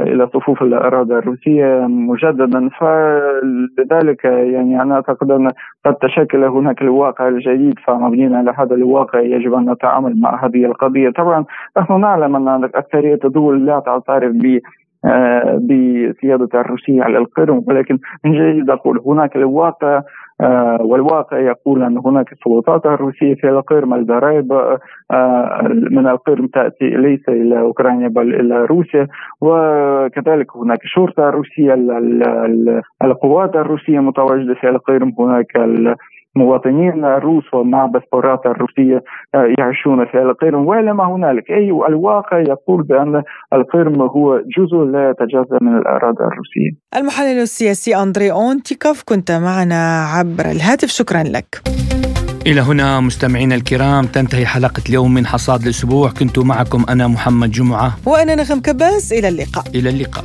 إلى 0.07 0.29
صفوف 0.35 0.63
الاراضي 0.63 1.15
الروسية 1.15 1.87
مجددا. 1.87 2.69
فلذلك 2.69 4.25
يعني 4.25 4.83
أنا 4.83 4.95
أعتقد 4.95 5.31
أن 5.31 5.51
قد 5.87 5.95
تشكل 5.95 6.45
هناك 6.45 6.83
الواقع 6.83 7.29
الجديد 7.29 7.75
فمبنيين 7.87 8.35
على 8.35 8.55
هذا 8.59 8.75
الواقع 8.75 9.21
يجب 9.21 9.55
أن 9.55 9.71
نتعامل 9.71 10.21
مع 10.21 10.45
هذه 10.45 10.65
القضية. 10.65 11.11
طبعا 11.11 11.45
نحن 11.79 12.01
نعلم 12.01 12.49
أن 12.49 12.65
أكثرية 12.65 13.19
الدول 13.25 13.67
لا 13.67 13.81
تعترف 13.81 14.33
ب 14.35 14.59
آه، 15.05 15.61
بسيادة 15.63 16.61
الروسية 16.61 17.03
على 17.03 17.19
القرم 17.19 17.65
ولكن 17.67 17.99
من 18.25 18.33
جديد 18.33 18.71
أقول 18.71 19.01
هناك 19.07 19.37
الواقع 19.37 20.03
والواقع 20.81 21.39
يقول 21.39 21.83
أن 21.83 21.99
هناك 21.99 22.33
السلطات 22.33 22.87
الروسية 22.87 23.35
في 23.35 23.49
القرم 23.49 23.95
الضرائب 23.95 24.53
آه، 25.11 25.69
من 25.91 26.09
القرم 26.09 26.47
تأتي 26.47 26.91
ليس 26.91 27.29
إلى 27.29 27.61
أوكرانيا 27.61 28.09
بل 28.09 28.35
إلى 28.35 28.65
روسيا. 28.65 29.07
وكذلك 29.41 30.57
هناك 30.57 30.79
شرطة 30.85 31.31
روسية 31.31 31.75
القوات 33.05 33.57
الروسية 33.57 33.99
متواجدة 33.99 34.55
في 34.55 34.69
القرم 34.69 35.13
هناك 35.19 35.57
مواطنين 36.37 37.05
روس 37.05 37.55
ومع 37.55 37.87
باسبورات 37.87 38.47
الروسية 38.47 39.05
آه، 39.35 39.47
يعيشون 39.59 40.07
في 40.07 40.19
القرم 40.23 40.67
ولا 40.67 40.93
ما 40.93 41.05
هنالك 41.15 41.51
أي 41.51 41.71
الواقع 41.89 42.39
يقول 42.39 42.83
بأن 42.83 43.23
القرم 43.53 44.03
هو 44.03 44.39
جزء 44.39 44.77
لا 44.77 45.11
يتجزأ 45.11 45.59
من 45.61 45.77
الأراضي 45.79 46.25
الروسية. 46.25 46.71
المحلل 46.97 47.39
السياسي 47.43 47.97
أندري 48.03 48.33
أونتيكوف 48.33 49.03
كنت 49.09 49.33
معنا 49.33 50.05
عبر 50.05 50.45
الهاتف. 50.51 50.89
شكرا 50.89 51.23
لك. 51.23 51.63
إلى 52.47 52.61
هنا 52.61 53.01
مستمعينا 53.01 53.55
الكرام 53.55 54.05
تنتهي 54.05 54.47
حلقة 54.47 54.83
اليوم 54.89 55.15
من 55.15 55.27
حصاد 55.27 55.63
الأسبوع. 55.63 56.09
كنت 56.21 56.39
معكم 56.39 56.85
أنا 56.89 57.09
محمد 57.09 57.51
جمعة. 57.51 57.91
وأنا 58.07 58.35
نغم 58.35 58.61
كباس 58.61 59.13
إلى 59.13 59.29
اللقاء. 59.29 59.65
إلى 59.75 59.89
اللقاء. 59.91 60.25